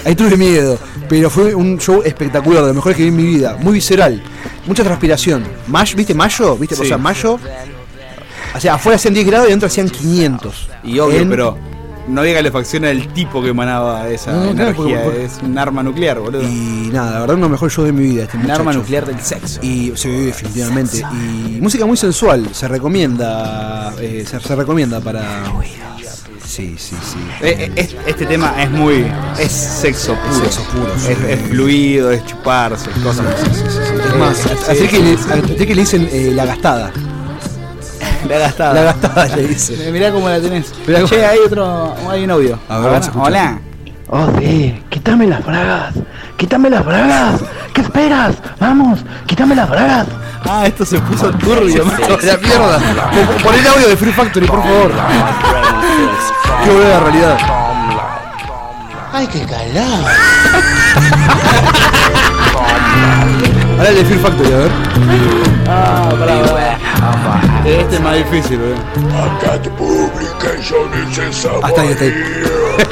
[0.05, 0.78] Ahí tuve miedo,
[1.09, 4.20] pero fue un show espectacular, de los mejores que vi en mi vida, muy visceral,
[4.66, 5.44] mucha transpiración.
[5.68, 6.56] Mayo, ¿Viste Mayo?
[6.56, 6.74] ¿Viste?
[6.74, 6.89] O Sí.
[6.89, 7.39] sea, Mayo,
[8.55, 10.68] o sea, afuera hacían 10 grados y adentro hacían 500.
[10.82, 11.56] Y obvio, En- pero
[12.09, 14.74] no había calefacción del tipo que emanaba esa No, claro, energía.
[14.74, 16.43] porque- porque- Es un arma nuclear, boludo.
[16.43, 18.24] Y nada, la verdad, uno de los mejores shows de mi vida.
[18.24, 19.61] Este un arma nuclear del sexo.
[19.62, 20.99] Y sí, definitivamente.
[21.12, 23.93] Y música muy sensual, se recomienda.
[24.01, 25.45] eh, se, se recomienda para.
[26.45, 27.16] Sí, sí, sí.
[27.41, 29.07] Eh, eh, es- este tema es muy.
[29.39, 30.45] Es sexo puro.
[30.45, 31.12] Sexo puro, Es, sí.
[31.29, 33.51] es fluido, es chuparse, es cosas así.
[34.09, 35.24] Es más, a- a sí, Tricky sí, le, sí.
[35.31, 36.93] a Tricky le dicen eh, la gastada.
[38.28, 38.74] La gastada.
[38.74, 39.81] La gastada le dicen.
[39.82, 40.73] Eh, Mirá cómo la tenés.
[40.86, 41.94] Mirá cómo- Che, hay otro.
[42.11, 42.59] Hay un audio.
[42.69, 43.27] A ver, vamos a escuchar.
[43.28, 43.59] hola.
[44.15, 45.94] Oh, sí, quítame las bragas,
[46.36, 47.40] quítame las bragas.
[47.73, 48.35] ¿Qué esperas?
[48.61, 50.07] Vamos, quítame las bragas.
[50.44, 52.19] Ah, esto se puso turbio, macho.
[52.23, 52.78] La mierda.
[52.78, 54.93] Pon- Pon el audio de Free Factory, por favor.
[56.65, 57.39] Qué buena la realidad.
[59.15, 60.05] Ay, qué calado.
[63.83, 64.71] Ahora el de Fear Factory, a ver.
[65.69, 66.39] Ah, pará.
[67.69, 68.77] Este es más difícil, boludo.
[71.29, 72.15] Esa Hasta ahí, hasta ahí.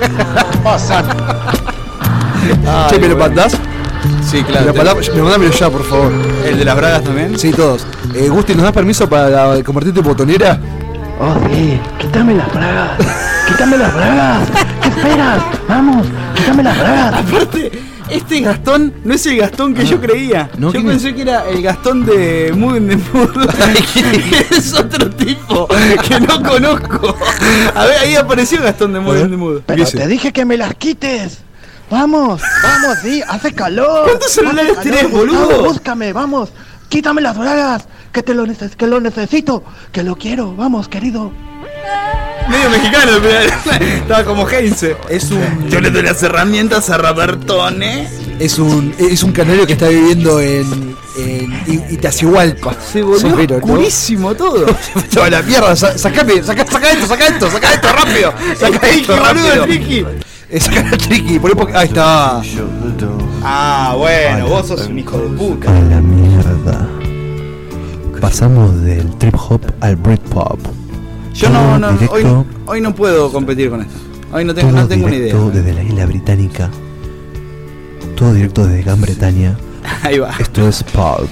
[0.65, 1.05] Pasa.
[2.89, 3.53] che, ¿me lo mandás?
[4.29, 6.11] Sí, mandás- me mandámelo ya, por favor.
[6.45, 7.39] ¿El de las bragas también?
[7.39, 7.87] Sí, todos.
[8.13, 10.59] Eh, Gusti, ¿nos das permiso para compartir tu botonera?
[11.21, 12.91] Oh, sí, quítame las bragas,
[13.47, 14.49] quítame las bragas.
[14.83, 15.39] ¿Qué esperas?
[15.69, 16.05] Vamos,
[16.35, 17.15] quítame las bragas.
[17.29, 17.71] Aparte,
[18.11, 20.51] este Gastón no es el Gastón que yo creía.
[20.59, 20.69] ¿No?
[20.69, 23.31] yo ¿Quién pensé que era el Gastón de Mood in the Mood.
[24.51, 25.69] es otro tipo
[26.09, 27.15] que no conozco.
[27.75, 29.61] A ver, ahí apareció Gastón de Mood in the Mood.
[29.67, 31.39] Pero te dije que me las quites.
[31.91, 34.05] Vamos, vamos, sí, hace calor.
[34.05, 35.65] ¿Cuántos celulares Gustavo, boludo?
[35.65, 36.51] Búscame, vamos.
[36.89, 40.55] Quítame las bragas, que te lo, neces- que lo necesito, que lo quiero.
[40.55, 41.33] Vamos, querido.
[42.49, 44.97] Medio mexicano, pero estaba como Heinze.
[45.09, 45.69] Es un.
[45.69, 48.09] Yo le doy las herramientas a Robertone.
[48.41, 51.53] Es un, es un canario que está viviendo en, en
[51.91, 52.75] Itacihualpa.
[52.81, 53.65] Se volvió Sombrero, ¿no?
[53.65, 54.67] oscurísimo todo.
[55.11, 58.33] Chaval, la mierda, sa- sacame, saca, saca esto, saca esto, saca esto rápido.
[58.59, 59.67] Saca esto rápido.
[59.67, 60.07] Ricky.
[60.49, 61.39] Es sacar a Tricky.
[61.39, 62.41] Por ahí- ahí está.
[63.45, 65.71] Ah, bueno, vos sos un hijo de puta.
[65.71, 66.89] A la mierda.
[68.21, 70.59] Pasamos del trip hop al Britpop.
[71.35, 72.25] Yo no, no, hoy,
[72.67, 73.95] hoy no puedo competir con esto.
[74.33, 75.35] Hoy no tengo, no tengo una idea.
[75.35, 76.71] directo desde la isla británica.
[78.17, 79.57] Todo directo desde Gran Bretaña.
[80.03, 80.31] Ahí va.
[80.39, 81.31] Esto es Pulp.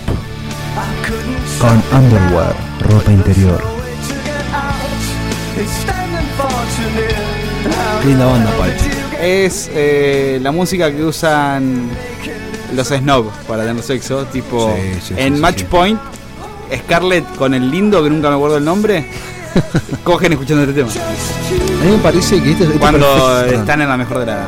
[1.60, 2.54] Con underwear,
[2.88, 3.60] ropa interior.
[8.04, 8.74] Linda banda, Pal.
[9.20, 11.88] Es eh, la música que usan
[12.74, 14.24] los snobs para tener sexo.
[14.26, 15.64] Tipo, Sí, sí, en sí, Match.
[15.64, 15.98] Point,
[16.84, 19.08] Scarlett con el lindo, que nunca me acuerdo el nombre,
[20.04, 20.90] cogen escuchando este tema.
[20.90, 24.46] A mí me parece que esto, esto es Cuando están en la mejor de la.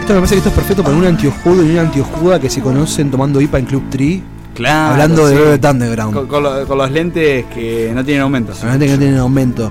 [0.00, 2.60] Esto me parece que esto es perfecto para un antiojudo y una antiojuda que se
[2.60, 4.22] conocen tomando IPA en Club Tree.
[4.54, 4.92] Claro.
[4.92, 5.34] Hablando de.
[5.36, 6.14] Velvet Underground.
[6.14, 8.54] Con, con lo- con los lentes que no tienen aumento.
[8.54, 9.70] Solamente que no tienen aumento.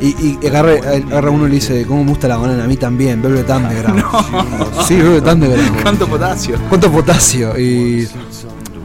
[0.00, 2.64] Y, y agarra, agarra uno y le dice, ¿cómo me gusta la banana?
[2.64, 4.02] A mí también, Velvet Underground.
[4.86, 5.82] Sí, Velvet Underground.
[5.82, 6.56] ¿Cuánto potasio?
[6.68, 7.56] ¿Cuánto potasio?
[7.58, 8.08] Y,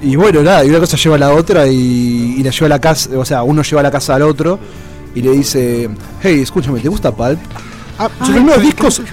[0.03, 2.69] y bueno, nada, y una cosa lleva a la otra y, y la lleva a
[2.69, 4.59] la casa, o sea, uno lleva a la casa al otro
[5.17, 5.89] y le dice,
[6.21, 7.39] hey, escúchame, ¿te gusta Pulp?
[7.99, 9.05] Ah, sus primeros discos, sus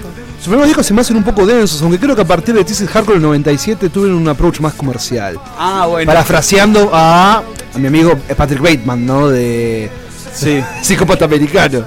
[0.43, 2.83] primeros discos se me hacen un poco densos, aunque creo que a partir de This
[2.87, 5.39] Hardcore del 97 tuvieron un approach más comercial.
[5.57, 6.07] Ah, bueno.
[6.07, 7.37] Parafraseando a,
[7.73, 9.27] a mi amigo Patrick Bateman, ¿no?
[9.29, 9.89] De
[10.33, 10.61] Sí.
[10.81, 11.85] Psicópata Americano.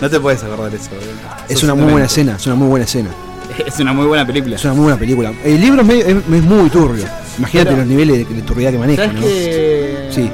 [0.00, 0.88] No te puedes acordar eso.
[0.90, 1.04] boludo.
[1.48, 3.10] Es Sos una un muy buena escena, es una muy buena escena.
[3.66, 4.56] Es una muy buena película.
[4.56, 5.30] Es una muy buena película.
[5.44, 7.04] El libro es, medio- es- es muy turbio.
[7.38, 10.12] Imagínate Pero- los niveles de, de turbiedad que maneja, ¿Sabes ¿no?
[10.14, 10.30] Sí.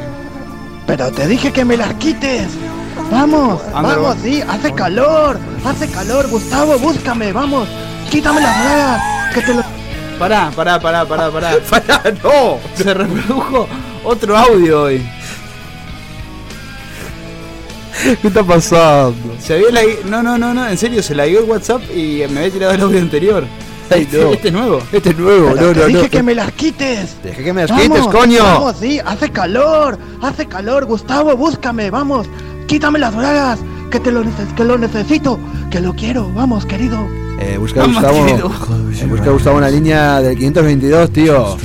[0.87, 2.47] Pero te dije que me las quites.
[3.11, 4.17] Vamos, vamos, va.
[4.23, 7.67] sí, hace calor, hace calor, Gustavo, búscame, vamos,
[8.11, 9.03] quítame las bragas,
[9.35, 9.63] que te lo...
[10.19, 11.57] Pará, pará, pará, pará, pará.
[11.71, 12.59] pará, no.
[12.75, 13.67] Se reprodujo
[14.05, 15.09] otro audio hoy.
[18.21, 19.35] ¿Qué está pasando?
[19.41, 19.81] Se había la...
[20.05, 22.75] No, no, no, no, en serio, se la dio el WhatsApp y me había tirado
[22.75, 23.45] el audio anterior.
[23.91, 24.33] Ay, este, no.
[24.33, 24.83] este es nuevo.
[24.93, 26.11] Este es nuevo, Pero no, te no, dije no.
[26.11, 27.23] que me las quites.
[27.23, 28.43] Deja que me las Vamos, quites, coño.
[28.43, 32.27] Vamos, sí, hace calor, hace calor, Gustavo, búscame, vamos,
[32.69, 33.59] quítame las bragas,
[33.91, 35.41] que te lo, neces- que lo necesito,
[35.71, 37.05] que lo quiero, vamos, querido.
[37.41, 38.27] Eh, busca a Vamos, Gustavo.
[38.27, 38.51] querido.
[39.01, 41.57] eh, busca a Gustavo en la línea del 522, tío.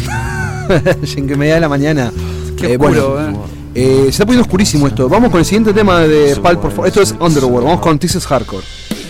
[1.17, 2.11] en que media de la mañana.
[2.57, 5.09] Qué Eh, oscuro, bueno, eh, se está poniendo oscurísimo esto.
[5.09, 6.87] Vamos con el siguiente tema de Pal, por favor.
[6.87, 7.65] Esto es Underworld.
[7.67, 8.63] Vamos con This is Hardcore.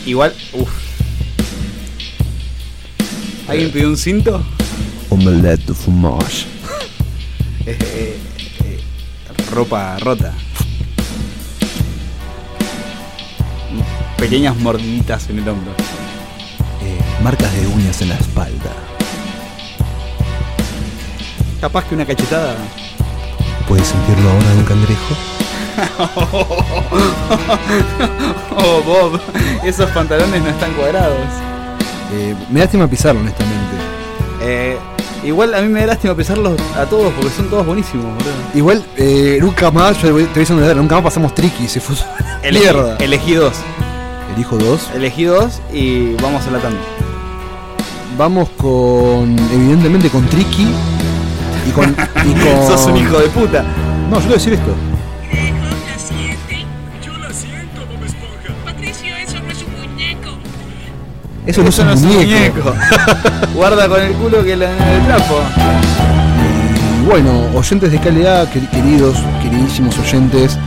[0.05, 0.69] Igual, uff.
[3.47, 4.41] ¿Alguien pidió un cinto?
[5.09, 6.47] Omelette de.
[7.65, 8.17] Eh, eh,
[8.65, 8.79] eh,
[9.55, 10.33] ropa rota.
[14.23, 15.73] Pequeñas mordiditas en el hombro.
[16.81, 18.71] Eh, marcas de uñas en la espalda.
[21.59, 22.55] Capaz que una cachetada.
[23.67, 25.15] ¿Puedes sentirlo ahora de un cangrejo?
[28.55, 29.19] oh, Bob,
[29.61, 31.27] esos pantalones no están cuadrados.
[32.13, 33.75] Eh, me da lástima pisarlo, honestamente.
[34.41, 34.77] Eh,
[35.25, 38.31] igual a mí me da lástima pesarlos a todos porque son todos buenísimos, boludo.
[38.55, 41.67] Igual, eh, nunca más, yo te voy a decir una verdad, nunca más pasamos tricky.
[41.67, 41.97] Se fue.
[42.49, 42.95] Mierda.
[42.99, 43.57] elegí dos.
[44.35, 44.89] Elijo dos.
[44.95, 46.79] Elegí dos y vamos a la tanda.
[48.17, 49.35] Vamos con.
[49.53, 50.67] Evidentemente con Tricky.
[51.67, 51.89] Y con.
[51.91, 52.67] Y con...
[52.67, 53.63] Sos un hijo de puta.
[54.09, 54.73] No, yo te voy a decir esto.
[61.45, 62.29] Eso no es un no es un muñeco.
[62.29, 62.73] muñeco.
[63.55, 65.39] Guarda con el culo que la en el trapo.
[67.01, 70.57] Y bueno, oyentes de calidad, quer- queridos, queridísimos oyentes,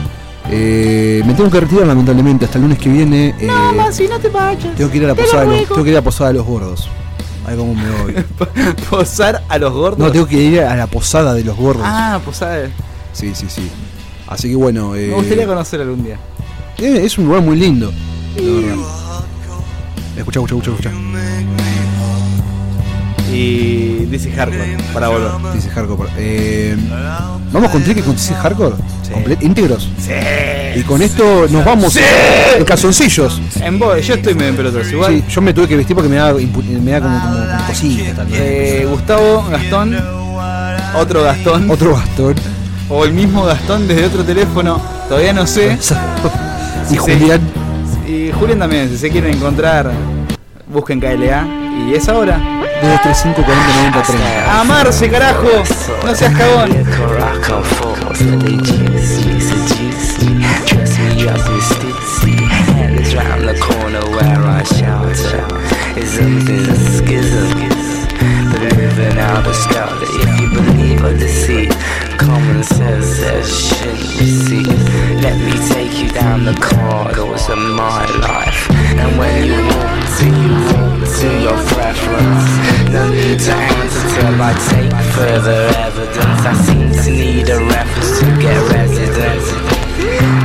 [0.51, 3.35] eh, me tengo que retirar lamentablemente hasta el lunes que viene.
[3.41, 3.49] eh,
[3.93, 4.75] si no te vayas.
[4.77, 6.05] tengo que ir a la Te lo posada de los, tengo que ir a la
[6.05, 6.89] posada de los gordos.
[7.47, 8.15] Ay, cómo me voy.
[8.91, 9.99] Posar a los gordos.
[9.99, 11.85] No, tengo que ir a la posada de los gordos.
[11.87, 12.71] Ah, posar.
[13.13, 13.71] Sí, sí, sí.
[14.27, 16.19] Así que bueno, eh, Me gustaría conocer algún día.
[16.79, 17.93] eh, es un lugar muy lindo.
[18.37, 19.25] La verdad.
[20.17, 20.91] Escucha, escucha, escucha, escucha.
[23.33, 25.31] Y dice hardcore para volver.
[25.55, 26.11] Dice hardcore.
[26.19, 26.77] Eh,
[27.53, 28.75] Vamos con Tricky con Dice Hardcore.
[29.13, 29.89] Comple- íntegros.
[29.99, 30.11] Sí.
[30.75, 32.01] Y con esto nos vamos Sí.
[32.59, 33.41] en calzoncillos.
[33.61, 35.15] En bo- yo estoy medio en pelotas igual.
[35.15, 38.15] Sí, yo me tuve que vestir porque me da, me da como, como, como cosita
[38.15, 38.43] también.
[38.45, 39.97] Eh, Gustavo, Gastón,
[40.97, 41.71] otro Gastón.
[41.71, 42.35] Otro bastón.
[42.89, 44.81] O el mismo Gastón desde otro teléfono.
[45.09, 45.79] Todavía no sé.
[46.91, 46.97] y Sí.
[46.99, 47.41] Julián.
[48.09, 49.91] Y Julián también, si se quieren encontrar,
[50.73, 51.47] busquen KLA.
[51.89, 52.41] Y es ahora.
[52.81, 53.61] 235 40
[53.93, 54.61] 90 30.
[54.61, 55.65] Amarse, carajo.
[56.05, 56.71] No seas cagón.
[63.17, 65.41] round the corner where I shelter
[65.99, 66.47] Isms
[66.97, 68.07] schisms
[68.53, 71.71] Believing out of scout If you believe or deceit
[72.19, 74.67] Common sense says shouldn't receive
[75.23, 80.27] Let me take you down the corridors of my life And when you walk to
[80.27, 80.76] you walk
[81.21, 82.47] to your preference.
[82.93, 86.41] No need to answer till I take further evidence.
[86.45, 89.49] I seem to need a reference to get residence.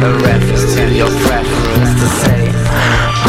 [0.07, 2.41] A reference to your preference to say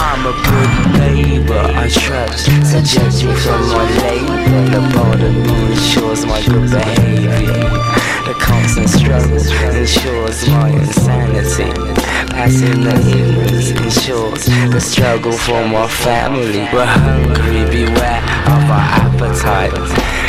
[0.06, 4.39] I'm a good neighbor, I trust So judge me from my labor.
[4.70, 8.11] The border moon ensures my good behavior.
[8.33, 11.69] The constant struggle ensures my insanity.
[12.33, 16.61] Passing the ignorance ensures the struggle for my family.
[16.73, 19.77] We're hungry, beware of our appetite.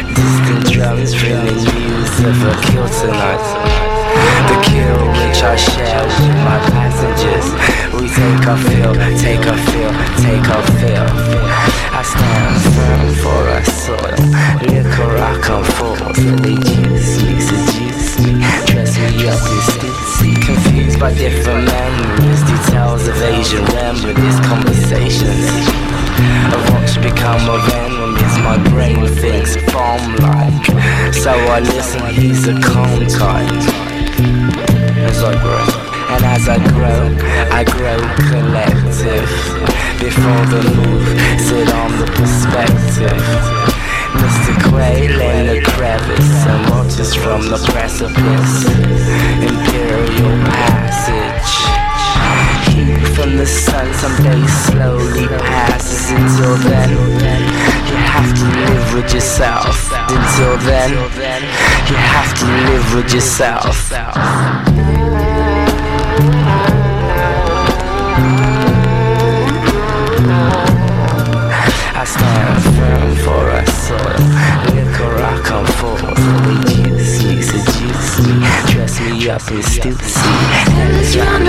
[0.03, 3.39] Distant drums bringing news of a kill tonight.
[4.51, 7.82] The kill which I share with my passengers.
[8.03, 11.07] We take a feel, take a feel, take our feel.
[11.95, 14.19] I stand firm for our soil.
[14.59, 16.17] Liquor I come forth.
[16.43, 20.35] They juice me, seduce me, dress me up in stitsy.
[20.35, 25.47] Confused by different memories, details of Asian remedies, conversations
[26.51, 28.37] of what's become a of enemies.
[28.43, 32.05] My brain thinks bomb like, so I listen.
[32.13, 33.63] He's a calm kind
[35.07, 35.92] as I grow.
[36.13, 37.09] And as I grow,
[37.49, 37.97] I grow
[38.29, 39.29] collective.
[39.97, 41.07] Before the move,
[41.41, 43.23] sit on the perspective.
[44.21, 44.53] Mr.
[44.69, 48.55] Quail in the crevice and watches from the precipice.
[49.41, 51.53] Imperial passage.
[52.69, 56.11] Heat from the sun someday slowly passes.
[56.11, 56.89] Until then,
[57.89, 59.91] you have to live with yourself.
[59.91, 60.91] Until then,
[61.89, 63.91] you have to live with yourself.
[72.13, 73.43] Stand firm for
[73.87, 74.21] soil.
[74.73, 76.19] Liquor I come forth.
[76.45, 78.35] They juice me, seduce me,
[78.71, 79.41] dress me up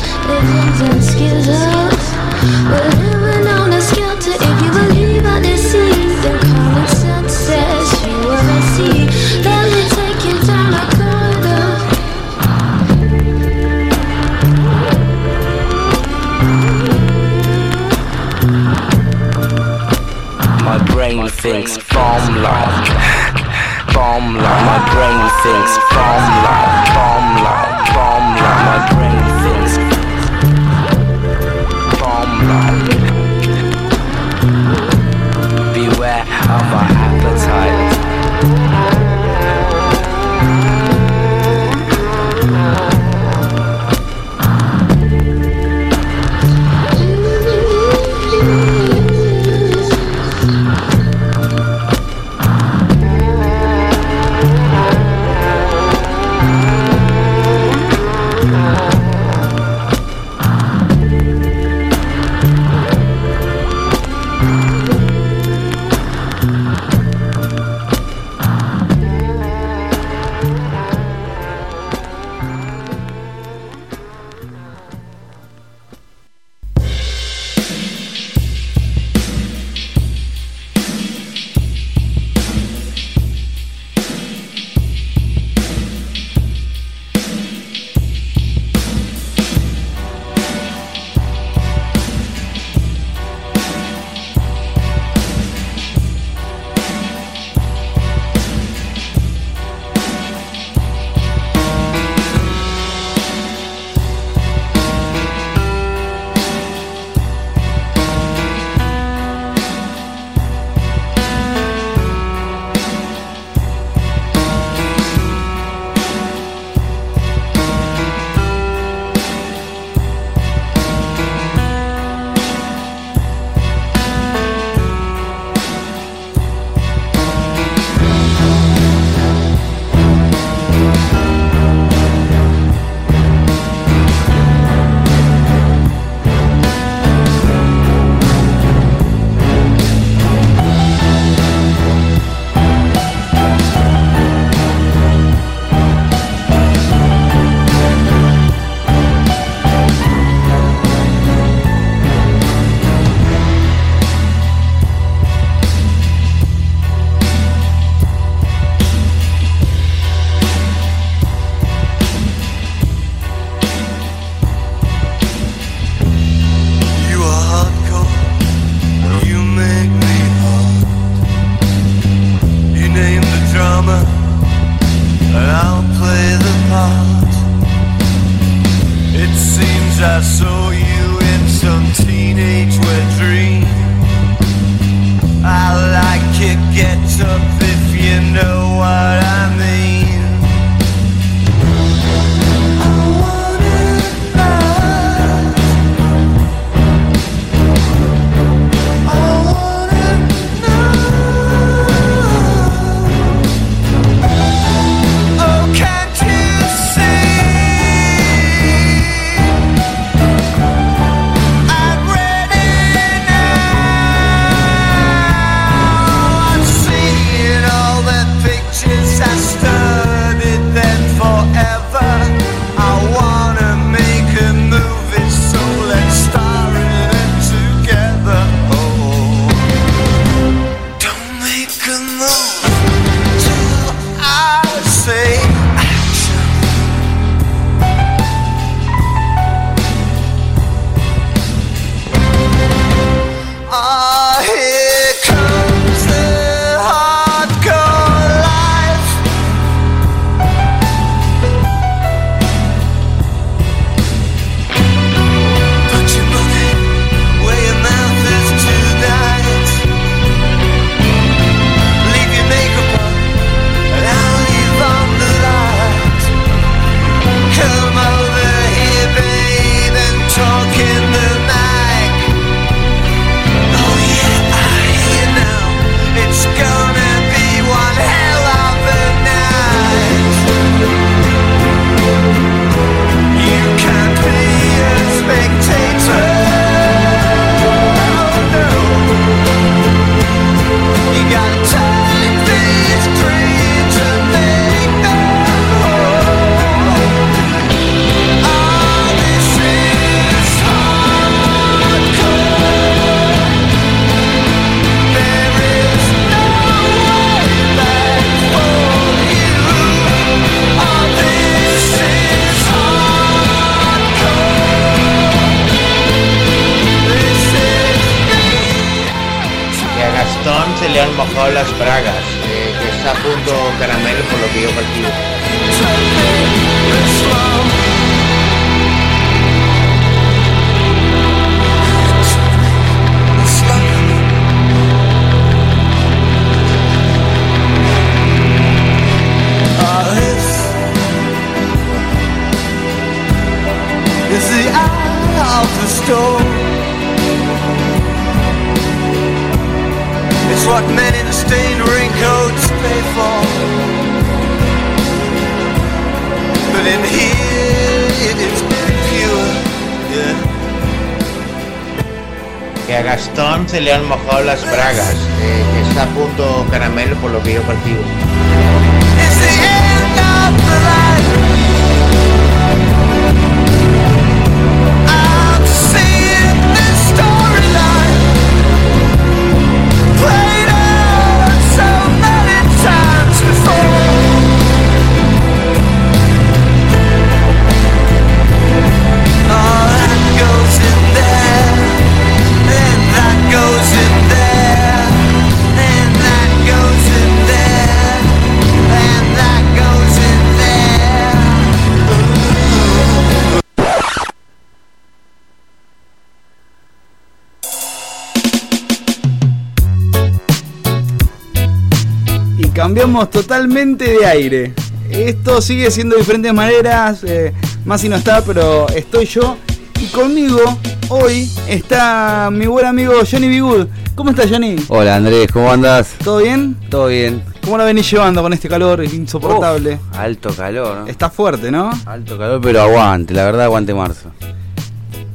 [412.87, 414.73] Cambiamos totalmente de aire.
[415.09, 417.21] Esto sigue siendo de diferentes maneras.
[417.25, 417.51] Eh,
[417.83, 419.57] Masi no está, pero estoy yo.
[419.99, 420.61] Y conmigo
[421.09, 423.87] hoy está mi buen amigo Johnny Bigud.
[424.15, 424.77] ¿Cómo estás, Johnny?
[424.87, 426.15] Hola Andrés, ¿cómo andas?
[426.23, 426.77] ¿Todo bien?
[426.89, 427.43] Todo bien.
[427.61, 429.99] ¿Cómo la venís llevando con este calor insoportable?
[430.13, 431.07] Alto calor, ¿no?
[431.07, 431.89] Está fuerte, ¿no?
[432.05, 434.31] Alto calor, pero aguante, la verdad aguante marzo.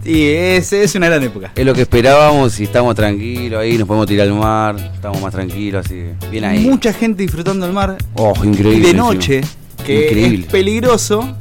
[0.05, 1.53] Y es, es una gran época.
[1.55, 5.33] Es lo que esperábamos y estamos tranquilos ahí, nos podemos tirar al mar, estamos más
[5.33, 6.65] tranquilos, así que bien ahí.
[6.65, 7.97] Mucha gente disfrutando del mar.
[8.15, 8.79] Oh, increíble.
[8.79, 9.05] Y de encima.
[9.05, 9.41] noche,
[9.87, 10.47] que Increíble.
[10.47, 11.37] es peligroso,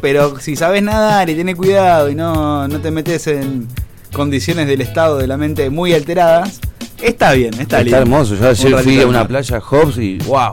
[0.00, 3.68] pero si sabes nadar y tenés cuidado y no, no te metes en
[4.12, 6.60] condiciones del estado de la mente muy alteradas,
[7.00, 7.98] está bien, está, Está, lindo.
[7.98, 8.34] hermoso.
[8.34, 10.52] Yo ayer fui a una playa Hobbs y wow,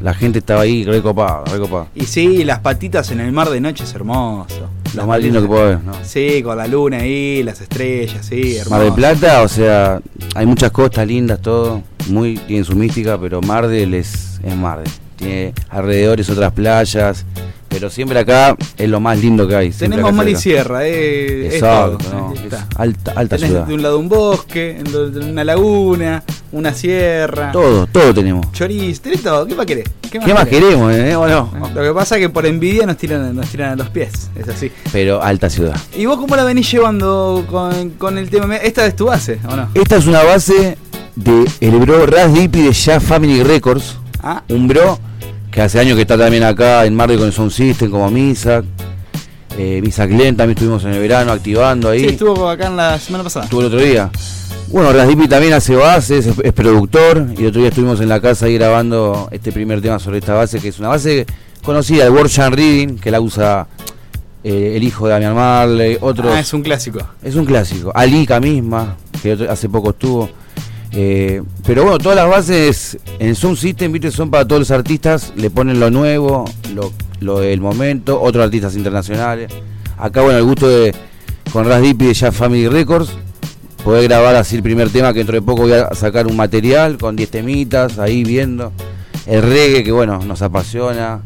[0.00, 1.88] la gente estaba ahí recopada, recopada.
[1.94, 4.70] Y sí, las patitas en el mar de noche es hermoso.
[4.94, 5.92] Lo más lindo que puedo ver, ¿no?
[6.04, 8.70] Sí, con la luna ahí, las estrellas, sí, hermoso.
[8.70, 10.00] Mar del Plata, o sea,
[10.34, 14.78] hay muchas costas lindas, todo, muy tiene su mística, pero Mar del es, es Mar
[14.80, 14.92] del.
[15.16, 17.24] Tiene alrededores otras playas,
[17.68, 19.70] Pero siempre acá es lo más lindo que hay.
[19.70, 22.66] Tenemos mar y sierra, eh, es Exacto, no, es está.
[22.76, 23.66] alta, alta Tenés ciudad.
[23.66, 24.82] de un lado un bosque,
[25.30, 26.22] una laguna,
[26.52, 27.52] una sierra.
[27.52, 28.50] Todo, todo tenemos.
[28.52, 29.46] Chorizo, tenés todo.
[29.46, 29.84] ¿Qué más querés?
[30.10, 31.14] ¿Qué más queremos, eh?
[31.14, 31.52] ¿O no?
[31.74, 34.48] Lo que pasa es que por envidia nos tiran, nos tiran a los pies, es
[34.48, 34.72] así.
[34.90, 35.76] Pero alta ciudad.
[35.96, 38.56] ¿Y vos cómo la venís llevando con, con el tema?
[38.56, 39.68] Esta es tu base, ¿o no?
[39.74, 40.78] Esta es una base
[41.16, 43.98] de el bro Raz Dippy de Ya Family Records.
[44.22, 44.42] Ah.
[44.48, 44.98] Un bro
[45.58, 48.62] que hace años que está también acá en Marley con el Sound System, como Misa.
[49.58, 51.98] Eh, Misa Glenn también estuvimos en el verano activando ahí.
[51.98, 53.46] Sí, estuvo acá en la semana pasada.
[53.46, 54.08] Estuvo el otro día.
[54.68, 58.20] Bueno, Rasdipi también hace bases, es, es productor y el otro día estuvimos en la
[58.20, 61.26] casa ahí grabando este primer tema sobre esta base, que es una base
[61.64, 63.66] conocida, el World Reading, que la usa
[64.44, 66.32] eh, el hijo de Damian Marley, otros.
[66.36, 67.00] Ah, es un clásico.
[67.20, 67.90] Es un clásico.
[67.96, 70.30] Alika misma, que otro- hace poco estuvo.
[70.92, 75.32] Eh, pero bueno, todas las bases en Sound System, viste, son para todos los artistas,
[75.36, 76.44] le ponen lo nuevo,
[76.74, 79.52] lo, lo del momento, otros artistas internacionales.
[79.96, 80.94] Acá, bueno, el gusto de
[81.52, 83.10] con Ras Dipi de Ya Family Records,
[83.84, 86.98] poder grabar así el primer tema, que dentro de poco voy a sacar un material
[86.98, 88.72] con 10 temitas, ahí viendo.
[89.26, 91.20] El reggae, que bueno, nos apasiona.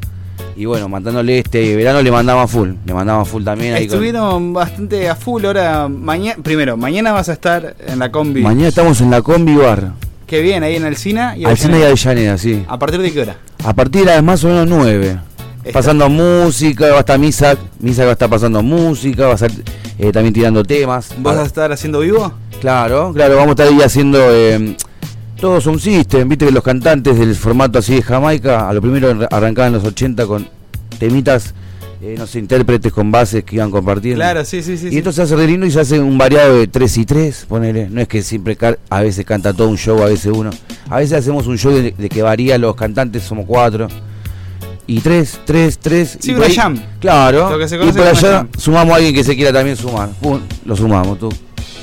[0.57, 3.75] Y bueno, mandándole este verano le mandamos a full, le mandamos a full también.
[3.75, 5.89] ahí con- Estuvieron bastante a full ahora.
[5.89, 8.43] Mañana, primero, mañana vas a estar en la combi.
[8.43, 9.93] Mañana estamos en la Combi Bar.
[10.27, 12.39] Que bien, ahí en Alcina y Alcina y Avellaneda.
[12.39, 12.65] Sí.
[12.69, 13.37] ¿A partir de qué hora?
[13.65, 15.19] A partir de las más o menos 9.
[15.65, 15.73] Está.
[15.79, 19.51] Pasando música, va a estar Misa, Misa va a estar pasando música, va a estar
[19.99, 21.15] eh, también tirando temas.
[21.19, 22.33] ¿Vas a estar haciendo vivo?
[22.61, 24.77] Claro, claro, vamos a estar ahí haciendo eh,
[25.43, 29.11] todos un system, viste que los cantantes del formato así de Jamaica, a lo primero
[29.11, 30.49] arran- arrancaban en los 80 con
[31.01, 31.53] temitas,
[32.01, 34.19] eh, no sé, intérpretes con bases que iban compartiendo.
[34.19, 34.89] Claro, sí, sí, sí.
[34.93, 37.89] Y esto se hace lindo y se hace un variado de 3 y 3, ponele.
[37.91, 38.57] No es que siempre
[38.89, 40.51] a veces canta todo un show, a veces uno.
[40.89, 43.89] A veces hacemos un show de, de que varía los cantantes, somos cuatro.
[44.87, 46.19] Y tres, tres, tres.
[46.21, 46.81] Sí, y una jam.
[47.01, 47.51] Claro.
[47.51, 48.49] Lo que se y por allá jam.
[48.57, 50.09] sumamos a alguien que se quiera también sumar.
[50.21, 51.29] Pum, lo sumamos, tú.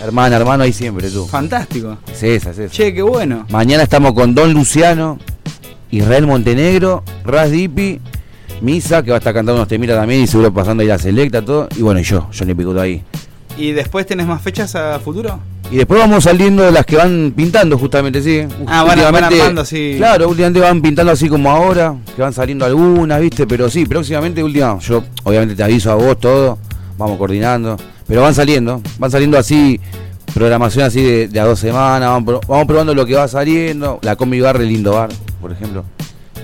[0.02, 1.26] Hermana, hermano, ahí siempre, tú.
[1.28, 1.98] Fantástico.
[2.12, 2.74] Es esa, es esa.
[2.74, 3.46] Che, qué bueno.
[3.50, 5.20] Mañana estamos con Don Luciano,
[5.92, 8.00] Israel Montenegro, Raz Dipi,
[8.62, 11.42] Misa, que va a estar cantando unos temitas también y seguro pasando ahí la selecta,
[11.44, 11.68] todo.
[11.76, 13.04] Y bueno, y yo, Johnny Picuto ahí.
[13.58, 15.38] ¿Y después tenés más fechas a futuro?
[15.70, 18.42] Y después vamos saliendo de las que van pintando justamente, sí.
[18.68, 19.96] Ah, van- van armando así.
[19.98, 23.46] Claro, últimamente van pintando así como ahora, que van saliendo algunas, ¿viste?
[23.46, 26.58] Pero sí, próximamente, última, yo obviamente te aviso a vos todo,
[26.98, 27.78] vamos coordinando,
[28.10, 29.80] pero van saliendo, van saliendo así,
[30.34, 34.00] programación así de, de a dos semanas, vamos, pro- vamos probando lo que va saliendo,
[34.02, 35.10] la Combi Bar, el lindo bar,
[35.40, 35.86] por ejemplo,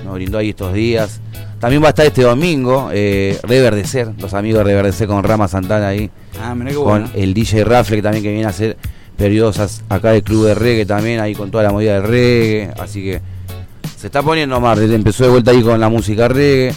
[0.06, 1.20] nos brindó ahí estos días.
[1.60, 5.88] También va a estar este domingo, eh, Reverdecer, los amigos de Reverdecer con Rama Santana
[5.90, 6.10] ahí
[6.42, 8.78] Ah, mirá qué con el DJ Raffle que también que viene a hacer
[9.18, 13.02] periodos acá del club de reggae también, ahí con toda la movida del reggae, así
[13.04, 13.22] que
[13.98, 16.74] se está poniendo más, empezó de vuelta ahí con la música reggae,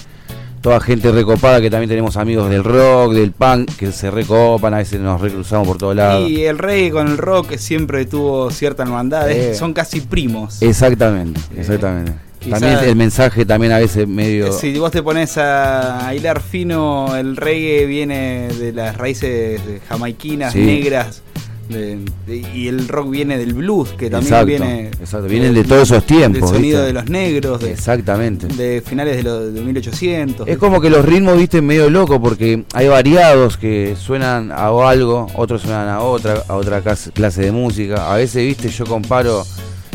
[0.60, 4.78] toda gente recopada que también tenemos amigos del rock, del punk, que se recopan, a
[4.78, 6.28] veces nos recruzamos por todos lados.
[6.28, 9.54] Y el reggae con el rock siempre tuvo cierta hermandad, Eh.
[9.54, 10.60] son casi primos.
[10.62, 12.12] Exactamente, exactamente.
[12.40, 14.52] quizá- También el mensaje también a veces medio...
[14.52, 20.60] Si vos te pones a hilar fino, el reggae viene de las raíces jamaiquinas, Sí.
[20.60, 21.22] negras,
[21.68, 24.86] de- de- y el rock viene del blues, que también Exacto, viene...
[24.88, 26.86] exacto, vienen de todos esos tiempos, Del sonido ¿viste?
[26.86, 28.46] de los negros, de, Exactamente.
[28.48, 30.48] de finales de, los de 1800.
[30.48, 35.26] Es como que los ritmos, viste, medio loco, porque hay variados que suenan a algo,
[35.34, 38.12] otros suenan a otra, a otra clase de música.
[38.12, 39.44] A veces, viste, yo comparo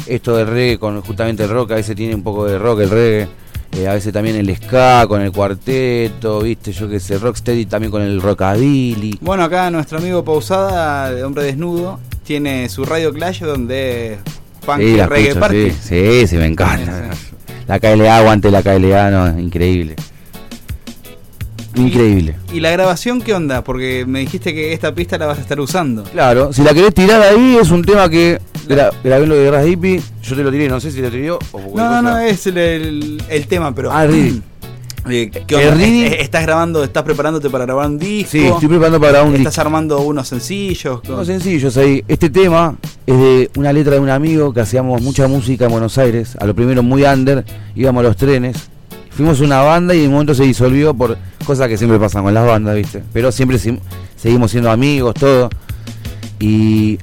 [0.07, 2.89] esto del reggae con justamente el rock, a veces tiene un poco de rock el
[2.89, 3.27] reggae,
[3.75, 7.91] eh, a veces también el ska con el cuarteto, viste, yo qué sé, rocksteady también
[7.91, 9.17] con el rockabilly.
[9.21, 14.17] Bueno, acá nuestro amigo Pausada, de Hombre Desnudo, tiene su Radio Clash donde
[14.65, 15.71] punk Sí, y la reggae escucho, party.
[15.71, 17.09] sí, sí, sí, me encanta.
[17.67, 19.95] La KLA, aguante la KLA, no, increíble.
[21.75, 22.35] Increíble.
[22.51, 23.63] ¿Y la grabación qué onda?
[23.63, 26.03] Porque me dijiste que esta pista la vas a estar usando.
[26.03, 29.65] Claro, si la querés tirar ahí, es un tema que gra- grabé lo de Ras
[29.65, 31.39] Dipi, yo te lo tiré, no sé si te tiré o
[31.75, 33.91] No, no, no, es el, el- el tema, pero.
[33.91, 34.41] Ah, Reading.
[35.09, 38.31] Eh, ¿Qué Reading- ¿Est- ¿Estás grabando, estás preparándote para grabar un disco?
[38.31, 41.01] Sí, estoy preparando para grabar un ¿Estás armando unos sencillos?
[41.09, 42.05] No sencillos ahí.
[42.07, 45.97] Este tema es de una letra de un amigo que hacíamos mucha música en Buenos
[45.97, 46.37] Aires.
[46.39, 47.43] A lo primero muy under,
[47.75, 48.55] íbamos a los trenes.
[49.09, 52.33] Fuimos una banda y en un momento se disolvió por cosas que siempre pasan con
[52.33, 53.03] las bandas, ¿viste?
[53.11, 53.59] Pero siempre
[54.15, 55.49] seguimos siendo amigos, todo.
[56.39, 56.97] Y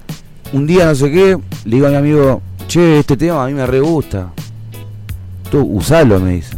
[0.53, 3.55] un día no sé qué, le digo a mi amigo, che, este tema a mí
[3.55, 4.31] me re gusta.
[5.51, 6.57] Tú, usalo, me dice.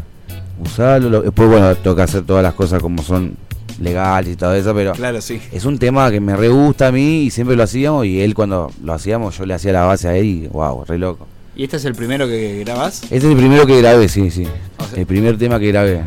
[0.64, 1.09] Usalo.
[1.10, 3.35] lo- Después, bueno, tengo que hacer todas las cosas como son
[3.81, 5.40] legales y todo eso, pero Claro, sí.
[5.51, 8.35] es un tema que me re gusta a mí y siempre lo hacíamos y él
[8.35, 11.27] cuando lo hacíamos yo le hacía la base a él y wow, re loco.
[11.56, 13.02] ¿Y este es el primero que grabás?
[13.05, 14.47] Este es el primero que grabé, sí, sí.
[14.94, 16.02] el primer tema que grabé.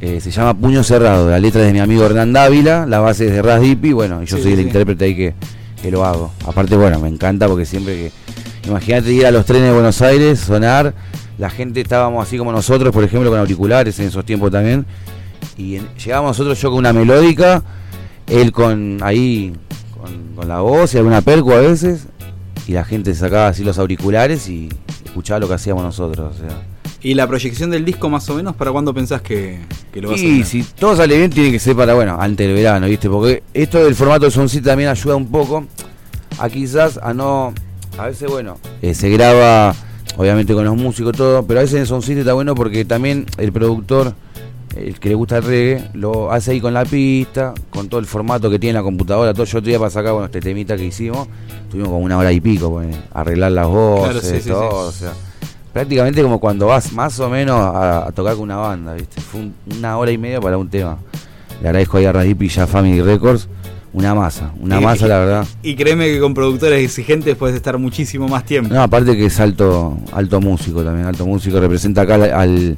[0.00, 1.28] Eh, se llama Puño Cerrado.
[1.28, 4.22] La letra es de mi amigo Hernán Dávila, la base es de Ras Dipi, bueno,
[4.22, 5.34] y yo Sí, soy sí, el intérprete ahí que,
[5.80, 6.32] que lo hago.
[6.46, 8.68] Aparte, bueno, me encanta porque siempre que.
[8.68, 10.94] Imagínate ir a los trenes de Buenos Aires, sonar,
[11.38, 14.84] la gente estábamos así como nosotros, por ejemplo, con auriculares en esos tiempos también.
[15.56, 17.62] Y llegábamos nosotros, yo con una melódica,
[18.26, 19.54] él con ahí,
[19.98, 22.06] con, con la voz y alguna perco a veces,
[22.66, 24.68] y la gente sacaba así los auriculares y
[25.04, 26.36] escuchaba lo que hacíamos nosotros.
[26.36, 26.79] O sea.
[27.02, 29.58] ¿Y la proyección del disco más o menos para cuándo pensás que,
[29.92, 30.46] que lo vas a Y tener?
[30.46, 33.08] si todo sale bien, tiene que ser para, bueno, antes del verano, ¿viste?
[33.08, 35.64] Porque esto del formato de Soncito también ayuda un poco
[36.38, 37.54] a quizás a no.
[37.98, 39.74] A veces, bueno, eh, se graba,
[40.16, 43.50] obviamente con los músicos, todo, pero a veces en Soncito está bueno porque también el
[43.50, 44.14] productor,
[44.76, 48.06] el que le gusta el reggae, lo hace ahí con la pista, con todo el
[48.06, 49.44] formato que tiene la computadora, todo.
[49.46, 51.28] Yo otro día para sacar, bueno, este temita que hicimos,
[51.70, 55.04] tuvimos como una hora y pico, pues, arreglar las voces, Claro, sí, sí, todo, sí.
[55.06, 55.29] o sea
[55.72, 59.20] prácticamente como cuando vas más o menos a, a tocar con una banda, ¿viste?
[59.20, 60.98] Fue un- una hora y media para un tema.
[61.62, 63.48] Le agradezco ahí a Radipi y ya Family Records.
[63.92, 65.46] Una masa, una Y- masa, la verdad.
[65.64, 68.72] Y créeme que con productores exigentes puedes estar muchísimo más tiempo.
[68.72, 72.76] No, aparte que es alto, alto músico también, alto músico, representa acá al, al-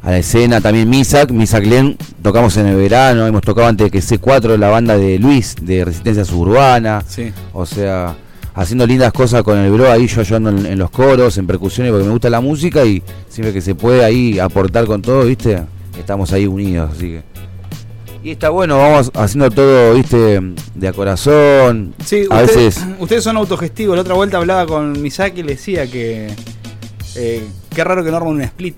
[0.00, 3.98] a la escena también Misak, Misak Len, tocamos en el verano, hemos tocado antes que
[3.98, 7.30] C4, la banda de Luis, de Resistencia Suburbana, Sí.
[7.52, 8.14] o sea,
[8.60, 11.92] haciendo lindas cosas con el bro, ahí yo ayudando en, en los coros, en percusiones,
[11.92, 15.62] porque me gusta la música y siempre que se puede ahí aportar con todo, viste,
[15.98, 17.22] estamos ahí unidos, así que...
[18.24, 20.40] Y está bueno, vamos haciendo todo, viste,
[20.74, 22.84] de a corazón, Sí, a usted- veces...
[22.98, 23.94] ustedes son autogestivos.
[23.94, 26.26] La otra vuelta hablaba con Misaki y le decía que.
[27.14, 28.76] eh, qué raro que no arman un split.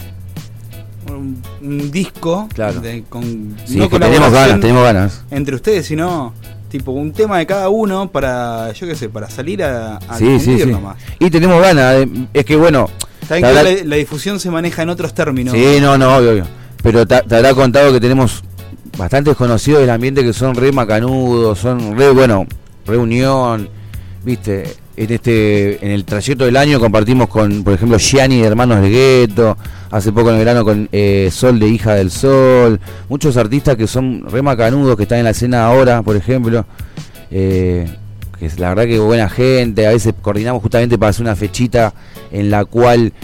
[1.10, 2.48] Un, un disco.
[2.54, 2.80] Claro.
[2.82, 5.22] de- con, Sí, no es que tenemos ganas, tenemos ganas.
[5.30, 6.34] Entre ustedes, sino.
[6.70, 10.24] Tipo, un tema de cada uno para, yo qué sé, para salir a, a Sí,
[10.24, 10.70] sí, difundir sí.
[10.72, 10.96] nomás.
[11.18, 12.88] Y tenemos ganas, eh, es que bueno...
[13.26, 15.52] Saben que la difusión se maneja en otros términos.
[15.54, 16.46] Sí, no, no, obvio, obvio.
[16.82, 18.42] Pero te, te habrá contado que tenemos
[18.96, 22.46] bastantes conocidos del ambiente que son re macanudos, son re, bueno,
[22.86, 23.68] reunión,
[24.24, 24.64] viste,
[25.00, 28.90] en este, en el trayecto del año compartimos con, por ejemplo, Gianni de Hermanos de
[28.90, 29.56] Gueto,
[29.90, 32.78] hace poco en el verano con eh, Sol de Hija del Sol,
[33.08, 36.66] muchos artistas que son re macanudos, que están en la escena ahora, por ejemplo,
[37.30, 37.88] eh,
[38.38, 41.94] que es la verdad que buena gente, a veces coordinamos justamente para hacer una fechita
[42.30, 43.14] en la cual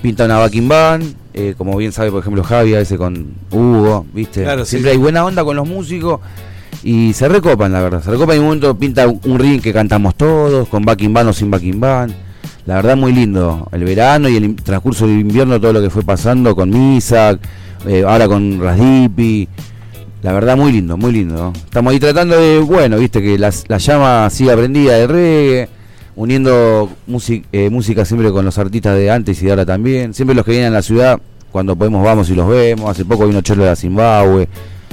[0.00, 4.06] pinta una backing band, eh, como bien sabe por ejemplo Javi, a veces con Hugo,
[4.14, 4.42] ¿viste?
[4.42, 4.96] Claro, Siempre sí.
[4.96, 6.20] hay buena onda con los músicos
[6.82, 8.02] y se recopan, la verdad.
[8.02, 11.28] Se recopan y en un momento pinta un ring que cantamos todos, con backing band
[11.30, 12.14] o sin backing band.
[12.66, 16.02] La verdad muy lindo, el verano y el transcurso del invierno, todo lo que fue
[16.02, 17.38] pasando con Misak,
[17.86, 19.48] eh, ahora con Rasdipi.
[20.22, 21.52] La verdad muy lindo, muy lindo.
[21.54, 25.68] Estamos ahí tratando de, bueno, viste, que las- la, llama siga prendida de reggae,
[26.16, 30.14] uniendo musi- eh, música siempre con los artistas de antes y de ahora también.
[30.14, 31.20] Siempre los que vienen a la ciudad,
[31.52, 32.90] cuando podemos vamos y los vemos.
[32.90, 34.48] Hace poco vino Cholo de Zimbabue.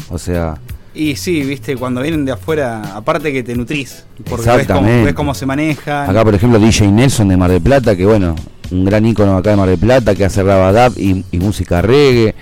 [0.10, 0.56] O sea,
[0.96, 4.06] Y sí, viste, cuando vienen de afuera, aparte que te nutrís.
[4.30, 6.10] Porque ves cómo, ves cómo se manejan.
[6.10, 8.36] acá por ejemplo DJ Nelson de Mar del Plata, que bueno,
[8.72, 12.36] un gran ícono acá de Mar del Plata, que hace rabadab y, y música reggae,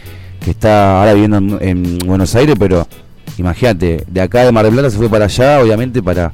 [0.43, 2.85] que está ahora viviendo en, en Buenos Aires, pero
[3.37, 6.33] imagínate, de acá de Mar del Plata se fue para allá, obviamente para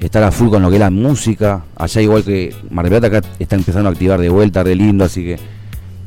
[0.00, 1.64] estar a full con lo que es la música.
[1.76, 5.04] Allá igual que Mar del Plata acá está empezando a activar de vuelta, re lindo,
[5.04, 5.38] así que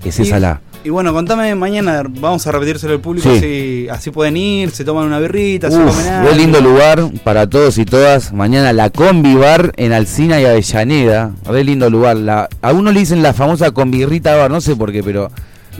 [0.06, 0.62] es Y- esa la...
[0.84, 3.38] Y bueno, contame mañana, vamos a repetírselo al público, Sí.
[3.38, 6.32] así, así pueden ir, se toman una birrita, se Uf, comen re algo.
[6.34, 8.34] lindo lugar para todos y todas.
[8.34, 11.34] Mañana la Combi Bar en Alcina y Avellaneda.
[11.46, 12.18] Re lindo lugar.
[12.18, 15.30] La, a uno le dicen la famosa Combirrita Bar, no sé por qué, pero.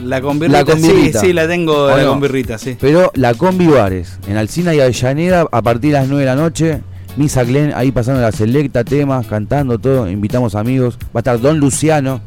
[0.04, 1.18] La convirrita, La convirrita.
[1.20, 2.10] sí, sí, la tengo, ¿O la no?
[2.10, 2.76] convirrita, sí.
[2.80, 6.36] Pero la Combi Bares en Alcina y Avellaneda a partir de las 9 de la
[6.36, 6.80] noche.
[7.16, 10.08] Misa Glen ahí pasando la selecta, temas, cantando todo.
[10.08, 10.96] Invitamos amigos.
[11.08, 12.20] Va a estar Don Luciano.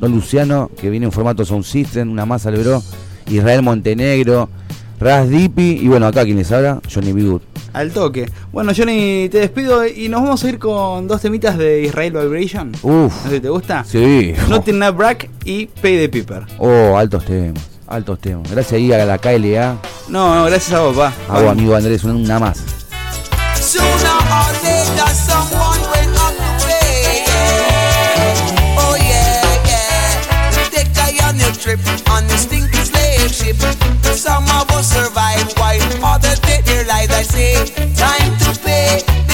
[0.00, 2.82] Don Luciano, que viene en formato Sound System, una masa al bro.
[3.28, 4.48] Israel Montenegro.
[5.00, 5.78] Ras Dipi.
[5.82, 7.22] Y bueno, acá quien les habla, Johnny B.
[7.22, 7.42] Good.
[7.72, 8.28] Al toque.
[8.50, 12.72] Bueno, Johnny, te despido y nos vamos a ir con dos temitas de Israel Vibration.
[12.82, 13.12] Uf.
[13.24, 13.84] No sé si te gusta.
[13.84, 14.32] Sí.
[14.48, 16.46] Not Enough Brack y Pay the Piper.
[16.58, 18.50] Oh, altos temas, altos temas.
[18.50, 19.76] Gracias ahí a la KLA,
[20.08, 21.12] No, no, gracias a vos, pa.
[21.28, 22.64] a vos, amigo Andrés, una, una más.
[31.76, 33.56] Trip on the stinking slave ship.
[34.02, 37.12] Some of us survive while others take their lives.
[37.12, 39.27] I say, time to pay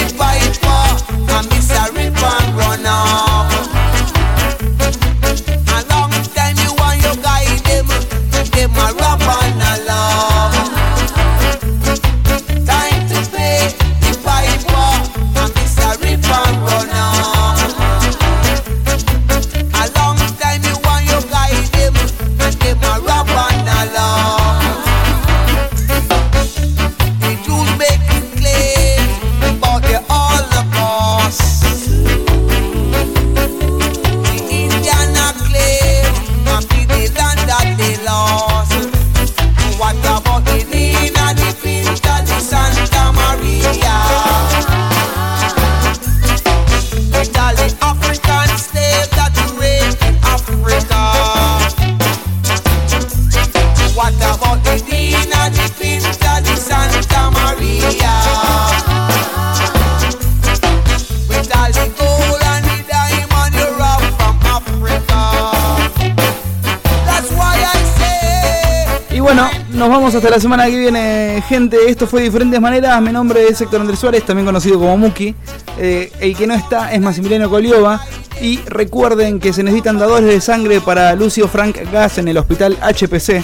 [70.04, 71.78] vamos hasta la semana que viene, gente.
[71.88, 73.00] Esto fue de diferentes maneras.
[73.00, 75.34] Mi nombre es Héctor Andrés Suárez, también conocido como Muki.
[75.78, 78.04] Eh, el que no está es Massimiliano Coliova.
[78.38, 82.76] Y recuerden que se necesitan dadores de sangre para Lucio Frank Gas en el hospital
[82.82, 83.42] HPC.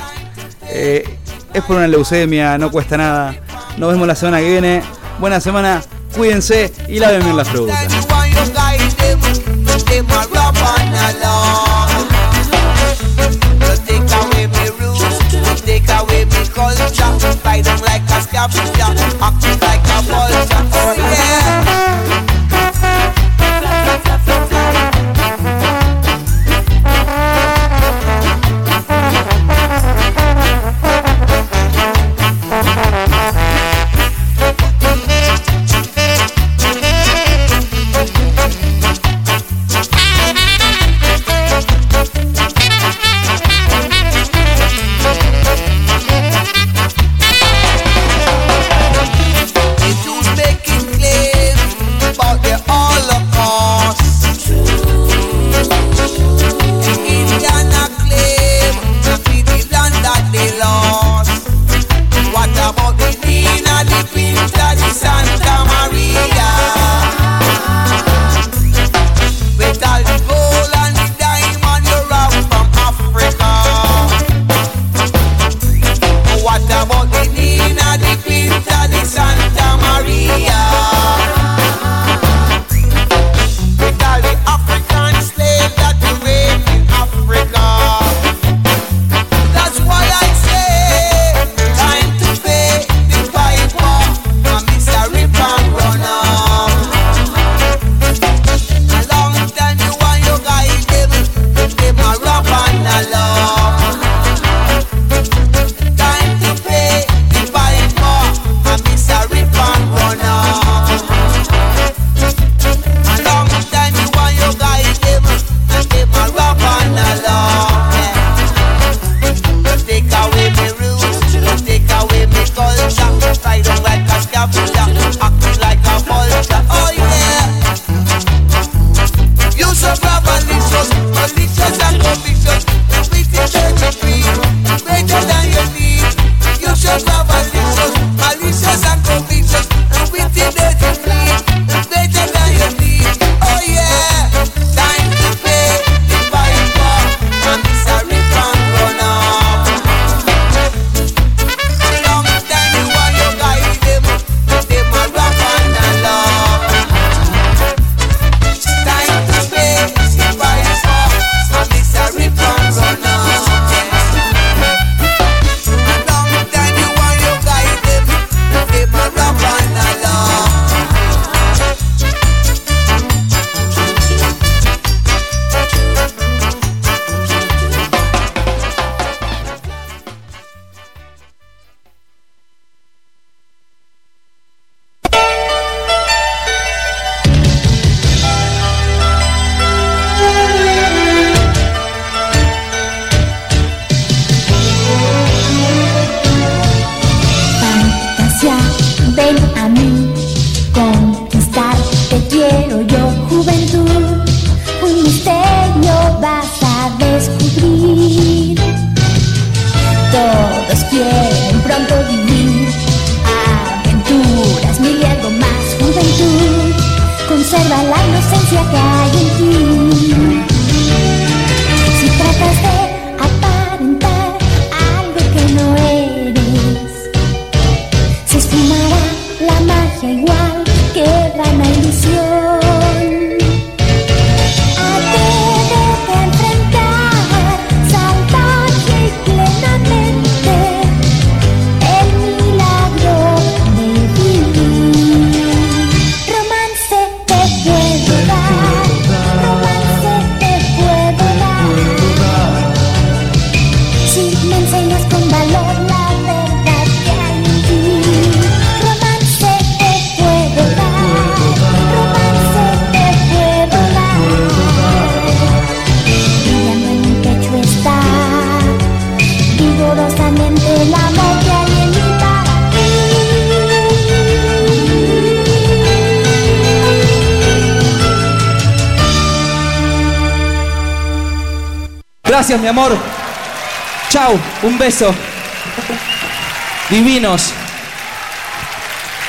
[0.69, 1.09] Eh,
[1.55, 3.35] es por una leucemia, no cuesta nada.
[3.79, 4.83] Nos vemos la semana que viene.
[5.19, 5.81] Buena semana,
[6.15, 7.49] cuídense y laven bien las.
[16.77, 20.65] vulture, biting like a scavenger, acting like a vulture.
[20.73, 21.91] Oh yeah.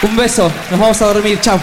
[0.03, 0.51] Un beso.
[0.69, 1.39] Nos vamos a dormir.
[1.41, 1.59] Chau.